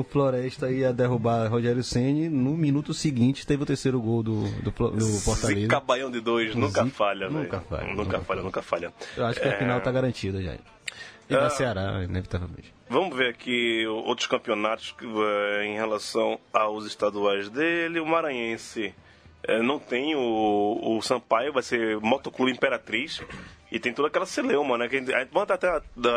o 0.00 0.04
Floresta 0.04 0.70
ia 0.70 0.92
derrubar 0.92 1.48
Rogério 1.50 1.82
Ceni 1.82 2.28
no 2.28 2.56
minuto 2.56 2.92
seguinte 2.94 3.46
teve 3.46 3.62
o 3.62 3.66
terceiro 3.66 4.00
gol 4.00 4.22
do, 4.22 4.42
do, 4.62 4.70
do 4.70 5.06
Fortaleza. 5.20 5.60
Zica 5.60 5.80
Baião 5.80 6.10
de 6.10 6.20
dois, 6.20 6.54
nunca 6.54 6.84
Zica- 6.84 6.94
falha, 6.96 7.28
nunca 7.28 7.60
falha, 7.60 7.86
Nunca 7.88 8.02
nunca 8.02 8.20
falha, 8.20 8.42
nunca 8.42 8.62
falha. 8.62 8.92
Eu 9.16 9.26
acho 9.26 9.40
que 9.40 9.48
a 9.48 9.58
final 9.58 9.80
tá 9.80 9.90
garantida 9.90 10.42
já. 10.42 10.54
E 10.54 11.34
Ah. 11.34 11.40
da 11.40 11.50
Ceará, 11.50 12.02
inevitavelmente. 12.04 12.72
Vamos 12.88 13.14
ver 13.16 13.28
aqui 13.28 13.86
outros 13.86 14.26
campeonatos 14.26 14.92
que, 14.92 15.04
eh, 15.04 15.64
em 15.66 15.74
relação 15.74 16.38
aos 16.52 16.86
estaduais 16.86 17.50
dele. 17.50 18.00
O 18.00 18.06
Maranhense 18.06 18.94
eh, 19.42 19.62
não 19.62 19.78
tem 19.78 20.14
o, 20.16 20.80
o 20.96 21.02
Sampaio, 21.02 21.52
vai 21.52 21.62
ser 21.62 21.98
Motoclube 22.00 22.50
Imperatriz. 22.50 23.20
E 23.70 23.78
tem 23.78 23.92
toda 23.92 24.08
aquela 24.08 24.24
celeuma, 24.26 24.78
né? 24.78 24.88
Que 24.88 24.96
a 24.96 24.98
gente, 25.00 25.14
a 25.14 25.18
gente- 25.20 25.30
vamos 25.32 25.50
até 25.50 25.68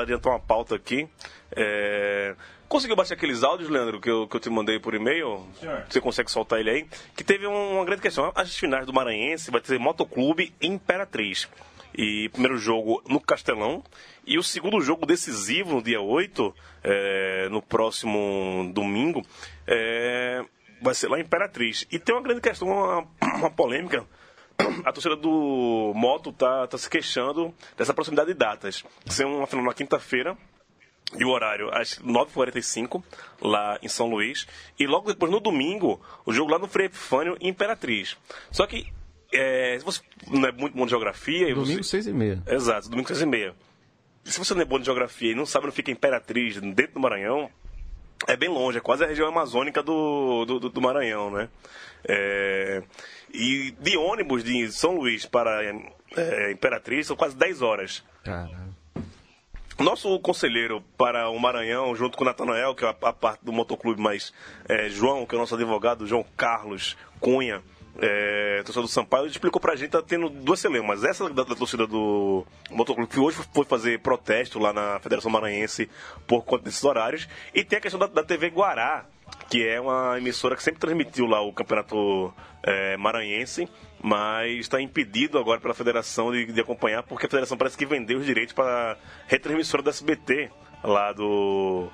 adiantar 0.01 0.33
uma 0.33 0.39
pauta 0.39 0.75
aqui. 0.75 1.07
Eh, 1.53 2.33
conseguiu 2.69 2.95
baixar 2.95 3.15
aqueles 3.15 3.43
áudios, 3.43 3.69
Leandro, 3.69 3.99
que 3.99 4.09
eu, 4.09 4.27
que 4.27 4.35
eu 4.35 4.39
te 4.39 4.49
mandei 4.49 4.79
por 4.79 4.93
e-mail? 4.93 5.45
Você 5.89 5.99
consegue 5.99 6.31
soltar 6.31 6.59
ele 6.59 6.69
aí? 6.69 6.87
Que 7.15 7.23
teve 7.23 7.45
um- 7.47 7.75
uma 7.75 7.85
grande 7.85 8.01
questão. 8.01 8.31
As 8.33 8.55
finais 8.55 8.85
do 8.85 8.93
Maranhense 8.93 9.51
vai 9.51 9.59
ter 9.59 9.77
Motoclube 9.77 10.53
e 10.61 10.67
Imperatriz. 10.67 11.49
E 11.93 12.29
primeiro 12.29 12.57
jogo 12.57 13.03
no 13.07 13.19
Castelão. 13.19 13.83
E 14.25 14.37
o 14.37 14.43
segundo 14.43 14.79
jogo 14.79 15.05
decisivo, 15.05 15.75
no 15.75 15.81
dia 15.83 15.99
8, 15.99 16.55
é, 16.83 17.49
no 17.49 17.61
próximo 17.61 18.71
domingo, 18.73 19.21
é, 19.67 20.41
vai 20.81 20.93
ser 20.95 21.09
lá 21.09 21.17
em 21.19 21.21
Imperatriz. 21.23 21.85
E 21.91 21.99
tem 21.99 22.15
uma 22.15 22.21
grande 22.21 22.39
questão, 22.39 22.69
uma, 22.69 23.05
uma 23.35 23.49
polêmica. 23.51 24.05
A 24.85 24.91
torcida 24.91 25.15
do 25.15 25.93
Moto 25.95 26.31
tá, 26.31 26.67
tá 26.67 26.77
se 26.77 26.89
queixando 26.89 27.53
dessa 27.77 27.93
proximidade 27.93 28.33
de 28.33 28.37
datas. 28.37 28.83
Ser 29.07 29.25
uma 29.25 29.47
final 29.47 29.65
na 29.65 29.73
quinta-feira, 29.73 30.37
e 31.17 31.25
o 31.25 31.29
horário 31.29 31.69
às 31.73 31.99
9h45, 31.99 33.03
lá 33.41 33.77
em 33.81 33.87
São 33.87 34.09
Luís. 34.09 34.47
E 34.79 34.87
logo 34.87 35.07
depois, 35.07 35.31
no 35.31 35.39
domingo, 35.39 36.01
o 36.25 36.31
jogo 36.31 36.51
lá 36.51 36.59
no 36.59 36.67
Frei 36.67 36.87
Epifânio, 36.87 37.37
em 37.39 37.49
Imperatriz. 37.49 38.17
Só 38.51 38.65
que, 38.65 38.87
é, 39.33 39.77
se 39.77 39.85
você 39.85 40.01
não 40.29 40.47
é 40.47 40.51
muito 40.51 40.75
bom 40.75 40.85
de 40.85 40.91
geografia... 40.91 41.49
e 41.49 41.53
Domingo, 41.53 41.83
você... 41.83 41.89
seis 41.89 42.07
e 42.07 42.13
meia. 42.13 42.41
Exato, 42.47 42.89
domingo 42.89 43.07
seis 43.07 43.21
e 43.21 43.25
meia. 43.25 43.53
Se 44.23 44.39
você 44.39 44.53
não 44.53 44.61
é 44.61 44.65
bom 44.65 44.79
de 44.79 44.85
geografia 44.85 45.31
e 45.31 45.35
não 45.35 45.45
sabe 45.45 45.65
onde 45.65 45.75
fica 45.75 45.91
Imperatriz, 45.91 46.59
dentro 46.59 46.93
do 46.93 46.99
Maranhão, 46.99 47.49
é 48.27 48.35
bem 48.35 48.49
longe, 48.49 48.77
é 48.77 48.81
quase 48.81 49.03
a 49.03 49.07
região 49.07 49.27
amazônica 49.27 49.81
do, 49.83 50.45
do, 50.45 50.59
do- 50.69 50.81
Maranhão, 50.81 51.29
né? 51.31 51.49
É, 52.07 52.83
e 53.33 53.71
de 53.79 53.97
ônibus 53.97 54.43
de 54.43 54.71
São 54.71 54.95
Luís 54.95 55.25
para 55.25 55.63
é, 56.17 56.51
Imperatriz 56.51 57.07
são 57.07 57.15
quase 57.15 57.35
10 57.35 57.61
horas. 57.61 58.03
Caralho. 58.23 58.71
Nosso 59.79 60.19
conselheiro 60.19 60.83
para 60.97 61.29
o 61.29 61.39
Maranhão, 61.39 61.95
junto 61.95 62.15
com 62.17 62.23
o 62.23 62.27
Natanael, 62.27 62.75
que 62.75 62.85
é 62.85 62.87
a, 62.87 62.95
a 63.09 63.13
parte 63.13 63.43
do 63.43 63.51
motoclube, 63.51 63.99
mas 63.99 64.31
é, 64.69 64.89
João, 64.89 65.25
que 65.25 65.33
é 65.33 65.37
o 65.37 65.41
nosso 65.41 65.55
advogado, 65.55 66.05
João 66.05 66.23
Carlos 66.37 66.95
Cunha, 67.19 67.63
é, 67.99 68.61
torcedor 68.63 68.83
do 68.83 68.89
Sampaio, 68.89 69.25
explicou 69.25 69.61
pra 69.61 69.75
gente 69.75 69.91
tá 69.91 70.01
tendo 70.01 70.29
duas 70.29 70.59
celeumas. 70.59 71.03
Essa 71.03 71.29
da, 71.29 71.43
da 71.43 71.55
torcida 71.55 71.85
do 71.85 72.45
motoclube, 72.69 73.09
que 73.09 73.19
hoje 73.19 73.37
foi 73.53 73.65
fazer 73.65 73.99
protesto 73.99 74.59
lá 74.59 74.71
na 74.71 74.99
Federação 74.99 75.31
Maranhense 75.31 75.89
por 76.27 76.43
conta 76.43 76.65
desses 76.65 76.83
horários, 76.83 77.27
e 77.53 77.63
tem 77.63 77.77
a 77.77 77.81
questão 77.81 77.99
da, 77.99 78.07
da 78.07 78.23
TV 78.23 78.47
Guará, 78.47 79.05
que 79.49 79.67
é 79.67 79.79
uma 79.79 80.17
emissora 80.17 80.55
que 80.55 80.63
sempre 80.63 80.79
transmitiu 80.79 81.25
lá 81.25 81.41
o 81.41 81.53
campeonato 81.53 82.33
é, 82.63 82.97
maranhense, 82.97 83.67
mas 84.01 84.59
está 84.59 84.81
impedido 84.81 85.37
agora 85.37 85.59
pela 85.59 85.73
federação 85.73 86.31
de, 86.31 86.45
de 86.51 86.61
acompanhar, 86.61 87.03
porque 87.03 87.25
a 87.25 87.29
federação 87.29 87.57
parece 87.57 87.77
que 87.77 87.85
vendeu 87.85 88.19
os 88.19 88.25
direitos 88.25 88.53
para 88.53 88.93
a 88.93 88.97
retransmissora 89.27 89.83
do 89.83 89.89
SBT 89.89 90.49
lá 90.83 91.11
do, 91.13 91.89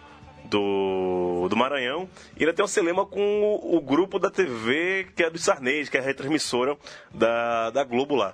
do, 0.49 1.47
do 1.49 1.55
Maranhão. 1.55 2.09
E 2.35 2.43
ainda 2.43 2.53
tem 2.53 2.63
um 2.63 2.67
celema 2.67 3.05
com 3.05 3.41
o, 3.41 3.77
o 3.77 3.81
grupo 3.81 4.19
da 4.19 4.29
TV, 4.29 5.07
que 5.15 5.23
é 5.23 5.29
do 5.29 5.37
Sarnês, 5.37 5.89
que 5.89 5.97
é 5.97 5.99
a 5.99 6.03
retransmissora 6.03 6.77
da, 7.13 7.69
da 7.69 7.83
Globo 7.83 8.15
lá. 8.15 8.33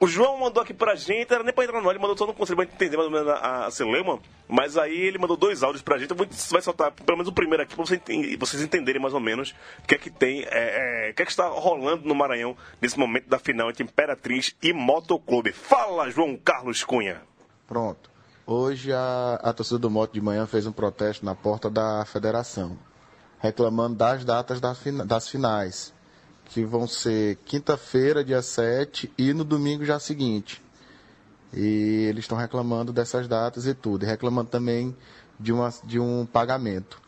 O 0.00 0.06
João 0.06 0.38
mandou 0.38 0.62
aqui 0.62 0.74
pra 0.74 0.94
gente, 0.94 1.32
era 1.32 1.42
nem 1.42 1.52
pra 1.52 1.64
entrar 1.64 1.80
no 1.80 1.88
ar, 1.88 1.92
ele 1.92 2.00
mandou 2.00 2.16
só 2.16 2.26
no 2.26 2.34
conselho 2.34 2.56
pra 2.56 2.64
gente 2.64 2.74
entender 2.74 2.96
mais 2.96 3.08
ou 3.08 3.12
menos 3.12 3.28
a, 3.28 3.66
a 3.66 3.70
Celema, 3.70 4.20
mas 4.48 4.76
aí 4.76 4.96
ele 4.96 5.18
mandou 5.18 5.36
dois 5.36 5.62
áudios 5.62 5.82
pra 5.82 5.98
gente, 5.98 6.14
você 6.14 6.52
vai 6.52 6.62
soltar 6.62 6.90
pelo 6.92 7.18
menos 7.18 7.28
o 7.28 7.32
primeiro 7.32 7.62
aqui 7.62 7.74
pra 7.74 7.84
você 7.84 8.00
vocês 8.38 8.62
entenderem 8.62 9.00
mais 9.00 9.14
ou 9.14 9.20
menos 9.20 9.54
o 9.82 9.86
que 9.86 9.94
é 9.94 9.98
que 9.98 10.10
tem, 10.10 10.42
é, 10.42 11.06
é, 11.06 11.10
o 11.10 11.14
que 11.14 11.22
é 11.22 11.24
que 11.24 11.30
está 11.30 11.46
rolando 11.48 12.06
no 12.06 12.14
Maranhão 12.14 12.56
nesse 12.80 12.98
momento 12.98 13.28
da 13.28 13.38
final 13.38 13.70
entre 13.70 13.82
Imperatriz 13.82 14.54
e 14.62 14.72
Motoclube. 14.72 15.52
Fala, 15.52 16.10
João 16.10 16.36
Carlos 16.36 16.82
Cunha. 16.84 17.20
Pronto. 17.66 18.17
Hoje 18.50 18.94
a, 18.94 19.38
a 19.42 19.52
torcida 19.52 19.78
do 19.78 19.90
Moto 19.90 20.14
de 20.14 20.22
manhã 20.22 20.46
fez 20.46 20.66
um 20.66 20.72
protesto 20.72 21.22
na 21.22 21.34
porta 21.34 21.68
da 21.68 22.02
federação, 22.06 22.78
reclamando 23.38 23.96
das 23.96 24.24
datas 24.24 24.58
da 24.58 24.74
das 25.04 25.28
finais, 25.28 25.92
que 26.46 26.64
vão 26.64 26.86
ser 26.86 27.36
quinta-feira, 27.44 28.24
dia 28.24 28.40
7, 28.40 29.12
e 29.18 29.34
no 29.34 29.44
domingo 29.44 29.84
já 29.84 29.98
seguinte. 29.98 30.62
E 31.52 32.06
eles 32.08 32.24
estão 32.24 32.38
reclamando 32.38 32.90
dessas 32.90 33.28
datas 33.28 33.66
e 33.66 33.74
tudo, 33.74 34.06
e 34.06 34.08
reclamando 34.08 34.48
também 34.48 34.96
de, 35.38 35.52
uma, 35.52 35.68
de 35.84 36.00
um 36.00 36.24
pagamento. 36.24 37.02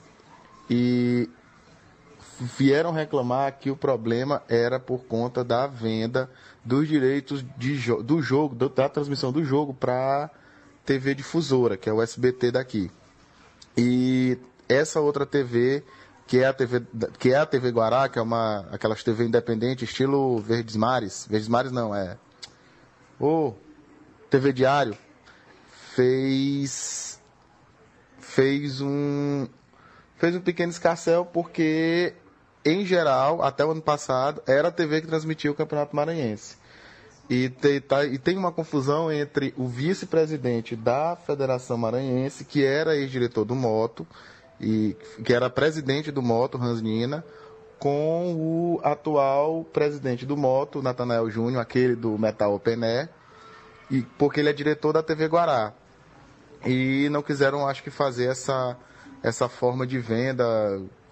E 0.68 1.26
vieram 2.38 2.92
reclamar 2.92 3.58
que 3.58 3.70
o 3.70 3.76
problema 3.76 4.42
era 4.46 4.78
por 4.78 5.04
conta 5.04 5.42
da 5.42 5.66
venda 5.66 6.30
dos 6.62 6.86
direitos 6.86 7.42
de 7.56 7.78
do 8.02 8.20
jogo, 8.20 8.54
da 8.54 8.90
transmissão 8.90 9.32
do 9.32 9.42
jogo 9.42 9.72
para 9.72 10.30
TV 10.90 11.14
difusora, 11.14 11.76
que 11.76 11.88
é 11.88 11.92
o 11.92 12.02
SBT 12.02 12.50
daqui. 12.50 12.90
E 13.78 14.36
essa 14.68 14.98
outra 14.98 15.24
TV, 15.24 15.84
que 16.26 16.38
é 16.38 16.46
a 16.46 16.52
TV, 16.52 16.82
que 17.16 17.32
é 17.32 17.36
a 17.36 17.46
TV 17.46 17.70
Guará, 17.70 18.08
que 18.08 18.18
é 18.18 18.22
uma 18.22 18.66
aquelas 18.72 19.00
TV 19.04 19.24
independente, 19.24 19.84
estilo 19.84 20.40
Verdes 20.40 20.74
Mares, 20.74 21.28
Verdes 21.30 21.46
Mares 21.46 21.70
não, 21.70 21.94
é 21.94 22.18
o 23.20 23.54
TV 24.28 24.52
Diário 24.52 24.98
fez 25.94 27.20
fez 28.18 28.80
um 28.80 29.46
fez 30.16 30.34
um 30.34 30.40
pequeno 30.40 30.72
escarcel 30.72 31.24
porque 31.24 32.14
em 32.64 32.84
geral, 32.84 33.42
até 33.42 33.64
o 33.64 33.70
ano 33.70 33.80
passado, 33.80 34.42
era 34.44 34.68
a 34.68 34.72
TV 34.72 35.02
que 35.02 35.06
transmitia 35.06 35.52
o 35.52 35.54
Campeonato 35.54 35.94
Maranhense. 35.94 36.56
E 37.30 37.48
tem, 37.48 37.80
tá- 37.80 38.04
e 38.04 38.18
tem 38.18 38.36
uma 38.36 38.50
confusão 38.50 39.10
entre 39.10 39.54
o 39.56 39.68
vice-presidente 39.68 40.74
da 40.74 41.14
Federação 41.14 41.78
Maranhense, 41.78 42.44
que 42.44 42.64
era 42.64 42.96
ex-diretor 42.96 43.44
do 43.44 43.54
Moto, 43.54 44.04
e 44.60 44.96
que 45.24 45.32
era 45.32 45.48
presidente 45.48 46.10
do 46.10 46.20
Moto, 46.20 46.58
Hans 46.60 46.82
Nina, 46.82 47.24
com 47.78 48.34
o 48.34 48.80
atual 48.82 49.62
presidente 49.72 50.26
do 50.26 50.36
Moto, 50.36 50.82
Natanael 50.82 51.30
Júnior, 51.30 51.62
aquele 51.62 51.94
do 51.94 52.18
Metal 52.18 52.52
Open 52.52 52.82
Air, 52.82 53.08
e, 53.88 54.02
porque 54.18 54.40
ele 54.40 54.50
é 54.50 54.52
diretor 54.52 54.92
da 54.92 55.02
TV 55.02 55.26
Guará. 55.28 55.72
E 56.66 57.08
não 57.10 57.22
quiseram, 57.22 57.66
acho 57.66 57.82
que, 57.84 57.90
fazer 57.90 58.26
essa, 58.26 58.76
essa 59.22 59.48
forma 59.48 59.86
de 59.86 60.00
venda 60.00 60.44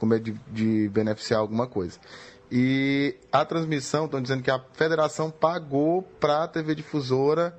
com 0.00 0.04
medo 0.06 0.24
de, 0.24 0.40
de 0.50 0.88
beneficiar 0.88 1.38
alguma 1.40 1.68
coisa. 1.68 1.98
E 2.50 3.14
a 3.30 3.44
transmissão, 3.44 4.06
estão 4.06 4.22
dizendo 4.22 4.42
que 4.42 4.50
a 4.50 4.58
federação 4.72 5.30
pagou 5.30 6.02
para 6.02 6.44
a 6.44 6.48
TV 6.48 6.74
Difusora 6.74 7.54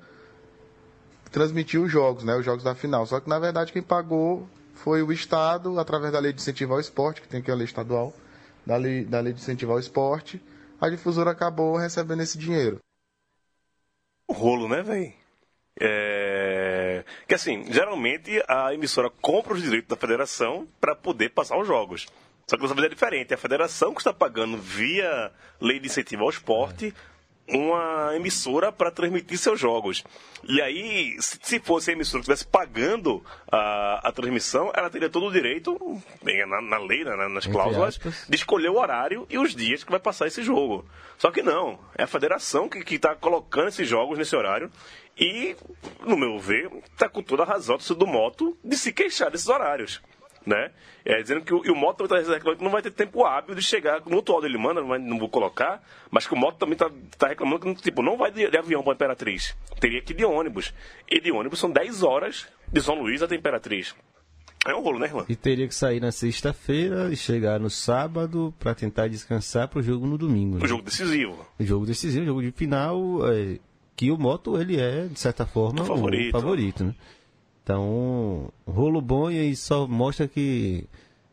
transmitir 1.32 1.80
os 1.80 1.92
jogos, 1.92 2.24
né, 2.24 2.36
os 2.36 2.44
jogos 2.44 2.64
da 2.64 2.74
final. 2.74 3.06
Só 3.06 3.20
que, 3.20 3.30
na 3.30 3.38
verdade, 3.38 3.72
quem 3.72 3.84
pagou 3.84 4.48
foi 4.74 5.04
o 5.04 5.12
Estado, 5.12 5.80
através 5.80 6.12
da 6.12 6.20
lei 6.20 6.34
de 6.34 6.42
incentivo 6.42 6.74
ao 6.74 6.80
esporte, 6.80 7.22
que 7.22 7.28
tem 7.28 7.42
que 7.42 7.52
a 7.52 7.56
lei 7.56 7.66
estadual, 7.66 8.14
da 8.66 8.78
lei, 8.78 9.06
da 9.06 9.20
lei 9.20 9.34
de 9.34 9.40
incentivo 9.40 9.74
ao 9.74 9.80
esporte. 9.80 10.42
A 10.82 10.90
difusora 10.90 11.32
acabou 11.32 11.76
recebendo 11.76 12.22
esse 12.22 12.38
dinheiro. 12.38 12.80
O 14.28 14.34
rolo, 14.34 14.68
né, 14.68 14.82
velho? 14.82 15.14
É... 15.80 17.04
Que 17.28 17.36
assim, 17.36 17.72
geralmente 17.72 18.44
a 18.48 18.74
emissora 18.74 19.10
compra 19.22 19.54
os 19.54 19.62
direitos 19.62 19.90
da 19.90 19.96
federação 19.96 20.68
para 20.80 20.96
poder 20.96 21.30
passar 21.30 21.58
os 21.58 21.68
jogos. 21.68 22.08
Só 22.50 22.56
que 22.56 22.64
dessa 22.64 22.74
vez 22.74 22.88
é 22.88 22.90
diferente. 22.90 23.32
É 23.32 23.36
a 23.36 23.38
federação 23.38 23.94
que 23.94 24.02
está 24.02 24.12
pagando 24.12 24.58
via 24.58 25.32
lei 25.62 25.80
de 25.80 25.86
incentivo 25.86 26.24
ao 26.24 26.32
esporte 26.32 26.92
uma 27.48 28.16
emissora 28.16 28.72
para 28.72 28.92
transmitir 28.92 29.38
seus 29.38 29.60
jogos. 29.60 30.04
E 30.48 30.62
aí, 30.62 31.16
se 31.20 31.40
se 31.42 31.60
fosse 31.60 31.90
a 31.90 31.94
emissora 31.94 32.24
que 32.24 32.32
estivesse 32.32 32.46
pagando 32.46 33.24
a, 33.52 34.08
a 34.08 34.12
transmissão, 34.12 34.72
ela 34.76 34.90
teria 34.90 35.10
todo 35.10 35.26
o 35.26 35.32
direito, 35.32 35.78
bem, 36.24 36.46
na, 36.48 36.62
na 36.62 36.78
lei, 36.78 37.04
né, 37.04 37.16
nas 37.16 37.46
Entre 37.46 37.52
cláusulas, 37.52 37.96
aspas. 37.96 38.26
de 38.28 38.36
escolher 38.36 38.70
o 38.70 38.78
horário 38.78 39.26
e 39.30 39.38
os 39.38 39.56
dias 39.56 39.84
que 39.84 39.92
vai 39.92 40.00
passar 40.00 40.28
esse 40.28 40.44
jogo. 40.44 40.86
Só 41.18 41.32
que 41.32 41.42
não, 41.42 41.80
é 41.96 42.04
a 42.04 42.08
federação 42.08 42.70
que 42.70 42.96
está 42.96 43.16
colocando 43.16 43.70
esses 43.70 43.88
jogos 43.88 44.18
nesse 44.18 44.36
horário 44.36 44.72
e, 45.18 45.56
no 46.06 46.16
meu 46.16 46.40
ver, 46.40 46.70
está 46.94 47.10
com 47.10 47.22
toda 47.22 47.44
a 47.44 47.48
razão 47.48 47.78
do 47.78 48.08
Moto 48.08 48.58
de 48.64 48.78
se 48.78 48.94
queixar 48.94 49.32
desses 49.32 49.50
horários. 49.50 50.02
Né? 50.46 50.72
É, 51.06 51.22
dizendo 51.22 51.42
que 51.42 51.54
o, 51.54 51.66
e 51.66 51.70
o 51.70 51.76
Moto 51.76 52.08
também 52.08 52.22
está 52.24 52.34
reclamando 52.34 52.58
que 52.60 52.64
não 52.64 52.72
vai 52.72 52.82
ter 52.82 52.92
tempo 52.92 53.26
hábil 53.26 53.54
de 53.56 53.62
chegar. 53.62 54.02
No 54.06 54.20
atual 54.20 54.44
ele 54.46 54.58
manda, 54.58 54.82
não, 54.82 54.88
vai- 54.88 54.98
não 55.00 55.20
vou 55.20 55.30
colocar, 55.30 55.84
mas 56.10 56.26
que 56.26 56.34
o 56.34 56.38
Moto 56.38 56.58
também 56.58 56.74
está 56.76 57.28
reclamando 57.28 57.60
que 57.76 57.82
tipo, 57.84 58.02
não 58.02 58.18
vai 58.18 58.32
de, 58.32 58.50
de 58.50 58.58
avião 58.58 58.82
para 58.82 58.94
Imperatriz. 58.94 59.56
Teria 59.80 60.02
que 60.02 60.14
ir 60.14 60.16
de 60.16 60.26
ônibus. 60.26 60.74
E 61.10 61.20
de 61.20 61.32
ônibus 61.32 61.60
são 61.60 61.70
10 61.70 62.04
horas 62.04 62.48
de 62.72 62.82
São 62.82 63.00
Luís 63.02 63.22
até 63.22 63.36
Imperatriz. 63.36 63.94
É 64.66 64.74
um 64.76 64.82
rolo, 64.82 65.00
né, 65.00 65.08
Irlan? 65.08 65.26
E 65.30 65.36
teria 65.36 65.68
que 65.68 65.76
sair 65.76 66.00
na 66.02 66.12
sexta-feira 66.12 67.10
e 67.12 67.16
chegar 67.16 67.60
no 67.60 67.70
sábado 67.70 68.54
pra 68.60 68.76
tentar 68.76 69.08
descansar 69.08 69.68
pro 69.70 69.82
jogo 69.82 70.06
no 70.06 70.18
domingo. 70.18 70.58
Né? 70.58 70.68
jogo 70.68 70.84
decisivo. 70.84 71.46
O 71.60 71.64
jogo 71.64 71.86
decisivo, 71.86 72.26
jogo 72.26 72.42
de 72.42 72.52
final, 72.52 72.98
é, 73.32 73.58
que 73.96 74.12
o 74.12 74.18
Moto 74.18 74.60
ele 74.60 74.80
é, 74.80 75.06
de 75.08 75.20
certa 75.20 75.46
forma, 75.46 75.82
O 75.82 75.86
favorito. 75.86 76.30
o 76.38 76.42
favorito, 76.42 76.84
né? 76.84 76.96
Então, 77.70 78.52
rolo 78.66 79.00
bom 79.00 79.30
e 79.30 79.56
só 79.56 79.88
mostra 79.88 80.28
que 80.28 80.90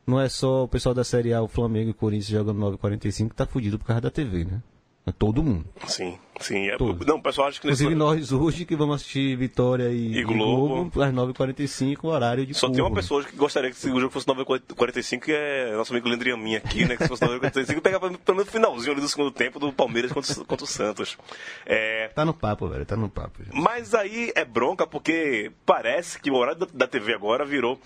não 0.07 0.21
é 0.21 0.29
só 0.29 0.65
o 0.65 0.69
pessoal 0.69 0.95
da 0.95 1.03
Série 1.03 1.33
A, 1.33 1.41
o 1.41 1.49
Flamengo 1.49 1.89
e 1.89 1.93
o 1.93 1.95
Corinthians 1.95 2.27
jogando 2.27 2.61
9,45 2.77 3.31
que 3.31 3.35
tá 3.35 3.47
fudido 3.47 3.79
por 3.79 3.87
causa 3.87 4.03
da 4.03 4.11
TV, 4.11 4.45
né? 4.45 4.63
É 5.09 5.13
todo 5.13 5.41
mundo. 5.41 5.65
Sim, 5.87 6.19
sim. 6.41 6.69
É, 6.69 6.77
Tudo. 6.77 7.07
não, 7.07 7.19
o 7.19 7.23
pessoal 7.23 7.47
acha 7.47 7.61
que 7.61 7.69
nesse- 7.69 7.85
Inclusive 7.85 7.97
nós 7.97 8.33
hoje 8.33 8.65
que 8.65 8.75
vamos 8.75 8.97
assistir 8.97 9.37
Vitória 9.37 9.89
e, 9.91 10.19
E 10.19 10.25
Globo. 10.25 10.67
Globo, 10.91 11.01
às 11.03 11.13
9h45, 11.15 12.05
horário 12.09 12.45
de 12.45 12.55
Só 12.55 12.69
tem 12.69 12.83
uma 12.83 12.93
pessoa 12.93 13.21
hoje 13.21 13.29
que 13.29 13.37
gostaria 13.37 13.71
que 13.71 13.77
esse 13.77 13.89
jogo 13.89 14.11
fosse 14.11 14.27
9h45, 14.27 15.21
que 15.21 15.31
é 15.33 15.77
nosso 15.77 15.93
amigo 15.93 16.09
Leandro 16.09 16.29
Yamin 16.29 16.57
aqui, 16.57 16.85
né? 16.85 16.97
Que 16.97 17.05
se 17.05 17.09
fosse 17.09 17.25
9h45, 17.25 17.81
pegava 17.81 18.11
pelo 18.11 18.37
menos 18.37 18.49
o 18.49 18.53
finalzinho 18.53 18.93
ali 18.95 19.01
do 19.01 19.09
segundo 19.09 19.31
tempo 19.31 19.61
do 19.61 19.73
Palmeiras 19.73 20.11
contra, 20.11 20.43
o- 20.43 20.45
contra 20.45 20.65
o 20.65 20.67
Santos. 20.69 21.17
É, 21.65 22.09
Tá 22.09 22.25
no 22.25 22.35
papo, 22.35 22.67
velho, 22.69 22.85
tá 22.85 22.97
no 22.97 23.09
papo. 23.09 23.45
gente. 23.45 23.55
mas 23.57 23.95
aí 23.95 24.33
é 24.35 24.45
bronca 24.45 24.89
porque 24.89 25.53
parece 25.65 26.19
que 26.21 26.33
o 26.33 26.35
horário 26.35 26.59
da, 26.59 26.67
da 26.75 26.87
TV 26.89 27.15
agora 27.15 27.45
virou 27.45 27.81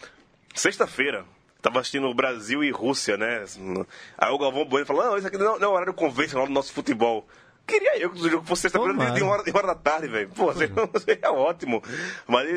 sexta-feira. 0.54 1.24
Tava 1.62 1.80
assistindo 1.80 2.12
Brasil 2.14 2.64
e 2.64 2.70
Rússia, 2.70 3.16
né? 3.16 3.44
Aí 4.16 4.30
o 4.32 4.38
Galvão 4.38 4.64
Bueno 4.64 4.86
falou: 4.86 5.04
não, 5.04 5.18
isso 5.18 5.26
aqui 5.26 5.36
não, 5.38 5.58
não 5.58 5.68
é 5.68 5.70
o 5.70 5.72
horário 5.74 5.94
convencional 5.94 6.46
do 6.46 6.52
nosso 6.52 6.72
futebol. 6.72 7.26
Queria 7.66 7.98
eu 7.98 8.10
que 8.10 8.20
o 8.20 8.28
jogo 8.28 8.44
fosse 8.46 8.62
sexta-feira 8.62 9.12
de, 9.12 9.22
uma 9.22 9.32
hora, 9.32 9.66
da 9.68 9.74
tarde, 9.76 10.08
velho. 10.08 10.28
Pô, 10.30 10.52
seria, 10.52 10.74
seria 11.04 11.30
ótimo. 11.32 11.80
Mas 12.26 12.48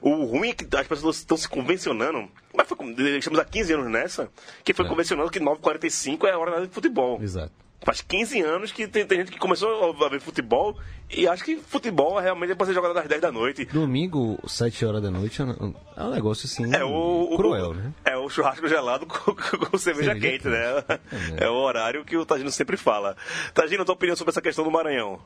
o 0.00 0.24
ruim 0.24 0.48
é 0.50 0.52
que 0.54 0.66
as 0.76 0.86
pessoas 0.86 1.16
estão 1.18 1.36
se 1.36 1.48
convencionando. 1.48 2.28
Mas 2.52 2.66
foi, 2.66 2.76
como- 2.76 2.90
estamos 2.90 3.38
há 3.38 3.44
15 3.44 3.74
anos 3.74 3.88
nessa, 3.90 4.28
que 4.64 4.72
foi 4.74 4.84
É. 4.84 4.88
convencionando 4.88 5.30
que 5.30 5.38
9h45 5.38 6.26
é 6.26 6.32
a 6.32 6.38
hora 6.38 6.66
de 6.66 6.72
futebol. 6.72 7.20
Exato. 7.22 7.52
Faz 7.84 8.00
15 8.00 8.40
anos 8.42 8.70
que 8.70 8.86
tem, 8.86 9.04
tem 9.04 9.18
gente 9.18 9.32
que 9.32 9.38
começou 9.38 9.90
a 10.04 10.08
ver 10.08 10.20
futebol 10.20 10.76
e 11.10 11.26
acha 11.26 11.44
que 11.44 11.56
futebol 11.56 12.18
é 12.18 12.22
realmente 12.22 12.54
para 12.54 12.66
ser 12.66 12.74
jogado 12.74 12.96
às 12.96 13.08
10 13.08 13.20
da 13.20 13.32
noite. 13.32 13.64
Domingo, 13.64 14.38
7 14.46 14.84
horas 14.86 15.02
da 15.02 15.10
noite, 15.10 15.42
é 15.42 15.44
um 15.44 15.74
é 15.96 16.10
negócio 16.14 16.46
assim, 16.46 16.72
É 16.74 16.84
o, 16.84 17.28
o- 17.32 17.36
cruel, 17.36 17.74
né? 17.74 17.92
É 18.04 18.16
o 18.16 18.28
churrasco 18.28 18.68
gelado 18.68 19.04
com, 19.10 19.34
com 19.34 19.78
cerveja 19.78 20.12
Cerveja 20.12 20.14
quente, 20.14 20.48
né? 20.48 20.98
quente. 21.10 21.42
É 21.42 21.48
o 21.48 21.54
horário 21.54 22.04
que 22.04 22.16
o 22.16 22.24
Tagino 22.24 22.50
sempre 22.52 22.76
fala. 22.76 23.16
Tagino, 23.52 23.84
tua 23.84 23.94
opinião 23.94 24.14
sobre 24.16 24.30
essa 24.30 24.40
questão 24.42 24.64
do 24.64 24.70
Maranhão? 24.70 25.18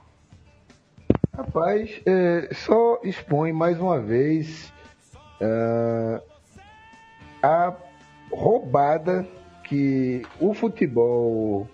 Rapaz, 1.37 1.91
é, 2.07 2.49
só 2.55 2.99
expõe 3.05 3.53
mais 3.53 3.79
uma 3.79 4.01
vez 4.01 4.73
ah, 5.43 6.23
a 7.43 7.75
roubada 8.33 9.29
que 9.65 10.23
o 10.41 10.55
futebol 10.55 11.69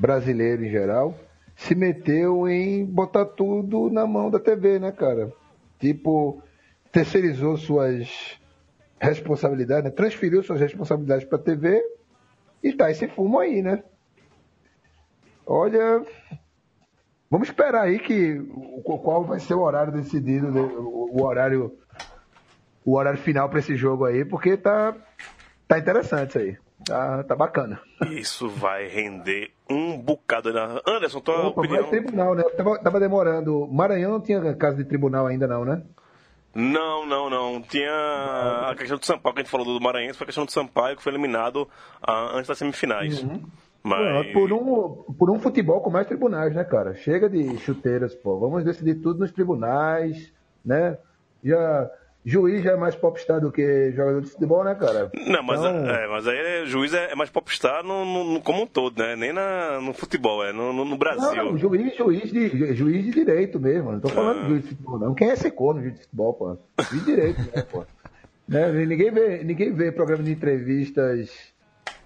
brasileiro 0.00 0.64
em 0.64 0.70
geral 0.70 1.14
se 1.56 1.74
meteu 1.74 2.48
em 2.48 2.86
botar 2.86 3.26
tudo 3.26 3.90
na 3.90 4.06
mão 4.06 4.30
da 4.30 4.40
TV, 4.40 4.78
né, 4.78 4.90
cara? 4.90 5.30
Tipo, 5.78 6.42
terceirizou 6.90 7.56
suas 7.58 8.38
responsabilidades, 8.98 9.84
né? 9.84 9.90
transferiu 9.90 10.42
suas 10.42 10.58
responsabilidades 10.58 11.26
para 11.26 11.36
a 11.36 11.42
TV 11.42 11.82
e 12.62 12.72
tá 12.72 12.90
esse 12.90 13.06
fumo 13.08 13.38
aí, 13.38 13.60
né? 13.60 13.82
Olha, 15.46 16.02
Vamos 17.30 17.46
esperar 17.46 17.82
aí 17.82 18.00
que 18.00 18.40
qual 18.82 19.22
vai 19.22 19.38
ser 19.38 19.54
o 19.54 19.60
horário 19.60 19.92
decidido, 19.92 20.50
né? 20.50 20.60
o, 20.60 21.10
o 21.12 21.22
horário 21.22 21.72
o 22.84 22.96
horário 22.96 23.20
final 23.20 23.48
para 23.48 23.60
esse 23.60 23.76
jogo 23.76 24.04
aí, 24.04 24.24
porque 24.24 24.56
tá 24.56 24.96
tá 25.68 25.78
interessante 25.78 26.30
isso 26.30 26.38
aí. 26.38 26.58
Tá, 26.84 27.22
tá 27.24 27.36
bacana. 27.36 27.80
Isso 28.10 28.48
vai 28.48 28.86
render 28.88 29.50
um 29.68 29.98
bocado. 29.98 30.52
Na... 30.52 30.80
Anderson, 30.86 31.20
tua 31.20 31.48
Opa, 31.48 31.60
opinião? 31.60 31.82
mas 31.82 31.90
tribunal, 31.90 32.34
né? 32.34 32.42
Tava, 32.56 32.78
tava 32.78 33.00
demorando. 33.00 33.68
Maranhão 33.70 34.12
não 34.12 34.20
tinha 34.20 34.54
caso 34.54 34.76
de 34.76 34.84
tribunal 34.84 35.26
ainda 35.26 35.46
não, 35.46 35.64
né? 35.64 35.82
Não, 36.54 37.06
não, 37.06 37.30
não. 37.30 37.62
Tinha 37.62 38.68
a 38.70 38.74
questão 38.74 38.98
do 38.98 39.06
Sampaio, 39.06 39.34
que 39.34 39.40
a 39.40 39.42
gente 39.44 39.50
falou 39.50 39.66
do 39.66 39.80
Maranhense, 39.80 40.18
foi 40.18 40.24
a 40.24 40.26
questão 40.26 40.44
do 40.44 40.50
Sampaio, 40.50 40.96
que 40.96 41.02
foi 41.02 41.12
eliminado 41.12 41.68
ah, 42.02 42.32
antes 42.34 42.48
das 42.48 42.58
semifinais. 42.58 43.24
Mas... 43.82 43.98
Pronto, 43.98 44.32
Por 44.32 44.52
um, 44.52 45.14
por 45.14 45.30
um 45.30 45.38
futebol 45.38 45.80
com 45.80 45.90
mais 45.90 46.06
tribunais, 46.06 46.54
né, 46.54 46.64
cara? 46.64 46.94
Chega 46.94 47.28
de 47.28 47.56
chuteiras, 47.58 48.14
pô. 48.14 48.38
Vamos 48.38 48.64
decidir 48.64 48.96
tudo 48.96 49.20
nos 49.20 49.30
tribunais, 49.30 50.32
né? 50.64 50.98
Já, 51.42 51.90
juiz 52.24 52.62
já 52.62 52.72
é 52.72 52.76
mais 52.76 52.94
popstar 52.94 53.40
do 53.40 53.50
que 53.50 53.92
jogador 53.92 54.20
de 54.20 54.28
futebol, 54.30 54.62
né, 54.64 54.74
cara? 54.74 55.10
Não, 55.26 55.42
mas, 55.42 55.58
Então- 55.60 55.88
é, 55.90 56.06
mas 56.08 56.26
aí 56.26 56.36
é- 56.38 56.66
juiz 56.66 56.92
é, 56.92 57.12
é 57.12 57.14
mais 57.14 57.30
popstar 57.30 57.82
no, 57.82 58.04
no, 58.04 58.24
no- 58.34 58.40
como 58.42 58.62
um 58.62 58.66
todo, 58.66 58.98
né? 58.98 59.16
Nem 59.16 59.32
na, 59.32 59.80
no 59.80 59.92
futebol, 59.94 60.44
é 60.44 60.52
no, 60.52 60.72
no, 60.72 60.84
no 60.84 60.96
Brasil. 60.96 61.34
Não, 61.34 61.52
não, 61.52 61.58
juiz, 61.58 61.96
juiz, 61.96 62.30
de, 62.30 62.74
juiz 62.74 63.04
de 63.04 63.10
direito 63.10 63.58
mesmo. 63.58 63.92
Não 63.92 64.00
tô 64.00 64.08
falando 64.08 64.40
Ah. 64.40 64.42
de 64.42 64.48
juiz 64.50 64.62
de 64.62 64.68
futebol, 64.70 64.98
não. 64.98 65.14
Quem 65.14 65.30
é 65.30 65.36
secou 65.36 65.72
no 65.74 65.80
juiz 65.80 65.94
de 65.94 66.00
futebol, 66.02 66.34
pô? 66.34 66.58
Juiz 66.90 67.04
de 67.04 67.10
direito, 67.10 67.40
né, 67.54 67.62
pô? 67.62 67.84
Né? 68.48 68.68
Ninguém, 68.84 69.12
vê, 69.12 69.44
ninguém 69.44 69.72
vê 69.72 69.92
programa 69.92 70.24
de 70.24 70.32
entrevistas 70.32 71.30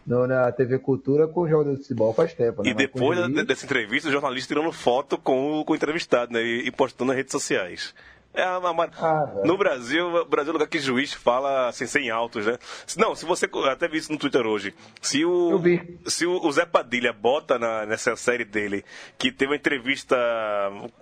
no- 0.07 0.27
na 0.27 0.53
TV 0.53 0.79
Cultura 0.79 1.27
com 1.27 1.49
jogador 1.49 1.73
de 1.75 1.81
futebol 1.83 2.13
faz 2.13 2.35
tempo, 2.35 2.63
né? 2.63 2.69
E 2.71 2.75
Mas 2.75 2.83
depois 2.85 3.19
juiz- 3.19 3.47
dessa 3.47 3.65
entrevista, 3.65 4.11
o 4.11 4.13
jornalista 4.13 4.55
tirando 4.55 4.71
foto 4.71 5.17
com 5.17 5.61
o, 5.61 5.65
com 5.65 5.73
o 5.73 5.77
entrevistado, 5.77 6.33
né? 6.35 6.43
E, 6.43 6.67
e 6.67 6.71
postando 6.71 7.09
nas 7.09 7.17
redes 7.17 7.33
sociais. 7.33 7.95
É 8.35 8.47
uma, 8.59 8.89
Ah, 9.01 9.33
no 9.45 9.57
Brasil, 9.57 10.07
o 10.09 10.25
Brasil 10.25 10.49
é 10.51 10.51
um 10.51 10.59
lugar 10.59 10.69
que 10.69 10.79
juiz 10.81 11.13
fala 11.13 11.69
assim, 11.69 11.87
sem 11.87 12.11
altos, 12.11 12.47
né? 12.47 12.59
Não, 12.97 13.15
se 13.15 13.25
você. 13.25 13.49
Até 13.71 13.87
vi 13.89 13.99
isso 13.99 14.11
no 14.13 14.19
Twitter 14.19 14.47
hoje. 14.47 14.75
Se 15.01 15.25
o. 15.25 15.61
Se 16.07 16.27
o, 16.27 16.45
o 16.45 16.53
Zé 16.53 16.67
Padilha 16.67 17.13
bota 17.13 17.59
na- 17.59 17.87
nessa 17.87 18.17
série 18.17 18.45
dele 18.45 18.85
que 19.17 19.31
teve 19.31 19.53
uma 19.53 19.57
entrevista 19.57 20.17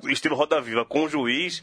estilo 0.05 0.37
Roda 0.37 0.61
Viva 0.61 0.85
com 0.85 1.05
o 1.05 1.09
juiz, 1.09 1.63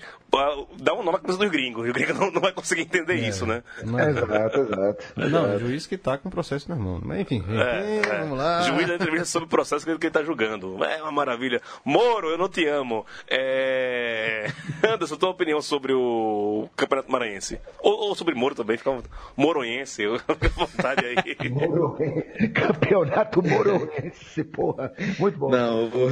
dá 0.77 0.93
um 0.93 1.03
nome 1.03 1.17
à 1.17 1.19
cabeça 1.21 1.37
dos 1.39 1.49
gringos. 1.51 1.85
E 1.87 1.89
o 1.89 1.93
gringo 1.93 2.13
não, 2.19 2.31
não 2.31 2.41
vai 2.41 2.51
conseguir 2.51 2.81
entender 2.81 3.15
isso, 3.15 3.45
né? 3.45 3.63
Não, 3.83 3.99
Exato, 3.99 4.59
exato. 4.61 5.03
não, 5.15 5.55
o 5.55 5.59
juiz 5.59 5.85
que 5.85 5.97
tá 5.97 6.17
com 6.17 6.29
o 6.29 6.31
processo 6.31 6.67
nas 6.69 6.79
mãos. 6.79 7.01
Mas 7.03 7.19
enfim, 7.19 7.43
É, 7.47 7.99
enfim, 7.99 8.09
é. 8.09 8.19
vamos 8.21 8.37
lá. 8.37 8.61
Juiz 8.63 8.87
da 8.87 8.95
entrevista 8.95 9.25
sobre 9.25 9.45
o 9.45 9.49
processo 9.49 9.85
que 9.85 9.91
ele 9.91 9.99
está 10.07 10.23
julgando. 10.23 10.83
É 10.83 11.01
uma 11.01 11.11
maravilha. 11.11 11.61
Moro, 11.85 12.29
eu 12.29 12.37
não 12.37 12.49
te 12.49 12.65
amo. 12.65 13.05
É... 13.27 14.47
Anderson, 14.87 15.15
tua 15.15 15.29
opinião 15.29 15.58
sobre 15.61 15.93
o 15.93 16.67
Campeonato 16.75 17.11
Maranhense? 17.11 17.59
Ou, 17.81 18.09
ou 18.09 18.15
sobre 18.15 18.35
Moro 18.35 18.55
também, 18.55 18.77
fica 18.77 18.91
Moronhense, 19.35 20.03
eu- 20.03 20.19
fica 20.19 20.47
à 20.47 20.49
vontade 20.65 21.05
aí. 21.05 21.49
Moroense. 21.49 22.47
Campeonato 22.49 23.41
Moroense, 23.41 24.43
porra. 24.43 24.93
Muito 25.19 25.37
bom. 25.37 25.49
Não, 25.49 25.85
o, 25.85 26.09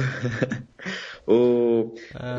o, 1.26 1.94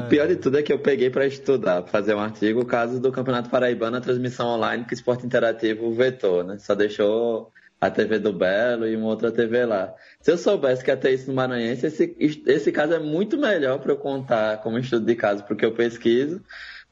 o 0.05 0.07
pior 0.09 0.27
de 0.27 0.35
tudo 0.35 0.57
é 0.57 0.63
que 0.63 0.71
eu 0.73 0.79
peguei 0.79 1.09
para 1.09 1.25
estudar, 1.25 1.81
pra 1.83 1.91
fazer 1.91 2.13
um 2.15 2.19
artigo, 2.19 2.61
o 2.61 2.65
caso 2.65 2.99
do 2.99 3.11
Campeonato 3.11 3.49
Paraibano, 3.49 3.97
a 3.97 4.01
transmissão 4.01 4.47
online 4.47 4.85
que 4.85 4.93
o 4.93 4.95
Esporte 4.95 5.25
Interativo 5.25 5.91
vetou, 5.93 6.43
né? 6.43 6.57
Só 6.59 6.75
deixou 6.75 7.51
a 7.81 7.89
TV 7.89 8.19
do 8.19 8.33
Belo 8.33 8.85
e 8.87 8.95
uma 8.95 9.07
outra 9.07 9.31
TV 9.31 9.65
lá. 9.65 9.93
Se 10.19 10.31
eu 10.31 10.37
soubesse 10.37 10.83
que 10.83 10.91
ia 10.91 10.97
ter 10.97 11.11
isso 11.13 11.29
no 11.29 11.33
Maranhense, 11.35 11.85
esse, 11.87 12.13
esse 12.45 12.71
caso 12.73 12.93
é 12.93 12.99
muito 12.99 13.37
melhor 13.37 13.79
para 13.79 13.93
eu 13.93 13.97
contar 13.97 14.57
como 14.57 14.77
estudo 14.77 15.05
de 15.05 15.15
caso, 15.15 15.45
porque 15.45 15.65
eu 15.65 15.71
pesquiso, 15.71 16.41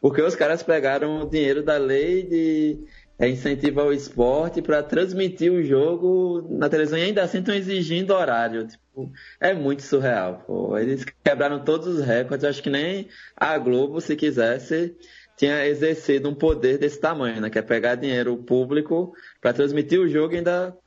porque 0.01 0.21
os 0.21 0.35
caras 0.35 0.63
pegaram 0.63 1.21
o 1.21 1.29
dinheiro 1.29 1.63
da 1.63 1.77
lei 1.77 2.23
de 2.23 2.79
é, 3.19 3.27
incentivo 3.27 3.81
ao 3.81 3.91
esporte 3.91 4.61
para 4.61 4.83
transmitir 4.83 5.51
o 5.51 5.63
jogo 5.63 6.47
na 6.51 6.69
televisão 6.69 6.99
e 6.99 7.03
ainda 7.03 7.23
assim 7.23 7.39
estão 7.39 7.55
exigindo 7.55 8.13
horário. 8.13 8.67
Tipo, 8.67 9.11
é 9.39 9.53
muito 9.53 9.81
surreal. 9.81 10.43
Pô. 10.45 10.77
Eles 10.77 11.03
quebraram 11.23 11.63
todos 11.63 11.87
os 11.87 12.05
recordes. 12.05 12.45
Acho 12.45 12.61
que 12.61 12.69
nem 12.69 13.07
a 13.35 13.57
Globo, 13.57 13.99
se 13.99 14.15
quisesse, 14.15 14.95
tinha 15.35 15.65
exercido 15.65 16.29
um 16.29 16.35
poder 16.35 16.77
desse 16.77 16.99
tamanho, 16.99 17.41
né? 17.41 17.49
Que 17.49 17.57
é 17.57 17.63
pegar 17.63 17.95
dinheiro 17.95 18.37
público 18.37 19.13
para 19.41 19.53
transmitir 19.53 19.99
o 19.99 20.07
jogo 20.07 20.33
e 20.33 20.37
ainda 20.37 20.77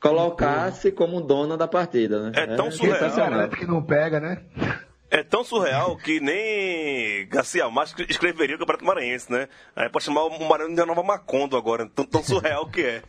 colocar-se 0.00 0.90
como 0.90 1.20
dona 1.20 1.56
da 1.56 1.68
partida, 1.68 2.20
né? 2.20 2.32
É 2.34 2.46
tão 2.56 2.68
Quem 2.68 2.78
surreal, 2.78 3.16
garante 3.16 3.56
que 3.56 3.66
não 3.66 3.82
pega, 3.82 4.18
né? 4.18 4.42
É 5.10 5.22
tão 5.22 5.44
surreal 5.44 5.96
que 5.96 6.18
nem 6.20 7.26
Garcia 7.28 7.68
Márcio 7.70 7.96
escreveria 8.08 8.56
o 8.56 8.58
Campeonato 8.58 8.84
Maranhense, 8.84 9.30
né? 9.30 9.48
Aí 9.74 9.88
pode 9.88 10.04
chamar 10.04 10.24
o 10.24 10.48
Maranhão 10.48 10.74
de 10.74 10.84
Nova 10.84 11.02
Macondo 11.02 11.56
agora, 11.56 11.88
tão, 11.94 12.04
tão 12.04 12.22
surreal 12.24 12.66
que 12.68 12.82
é. 12.82 13.02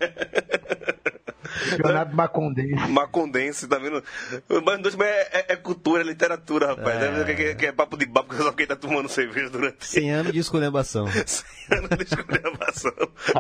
Campeonato 1.71 2.15
Macondense. 2.15 2.87
Macondense, 2.91 3.67
tá 3.67 3.77
vendo? 3.79 4.03
Também 4.47 5.07
é, 5.07 5.39
é- 5.39 5.45
é 5.53 5.55
cultura, 5.55 6.01
é 6.01 6.05
literatura, 6.05 6.67
rapaz. 6.67 7.01
É. 7.01 7.21
É. 7.21 7.23
Que, 7.23 7.33
que- 7.35 7.55
que 7.55 7.65
é 7.65 7.71
papo 7.71 7.97
de 7.97 8.05
papo, 8.05 8.35
só 8.35 8.51
quem 8.51 8.67
tá 8.67 8.75
tomando 8.75 9.09
cerveja 9.09 9.49
durante 9.49 9.85
100 9.85 10.11
anos 10.11 10.33
de 10.33 10.39
esculhambação. 10.39 11.07
100 11.07 11.77
anos 11.77 11.89
de 11.97 12.03
esculhambação. 12.03 12.93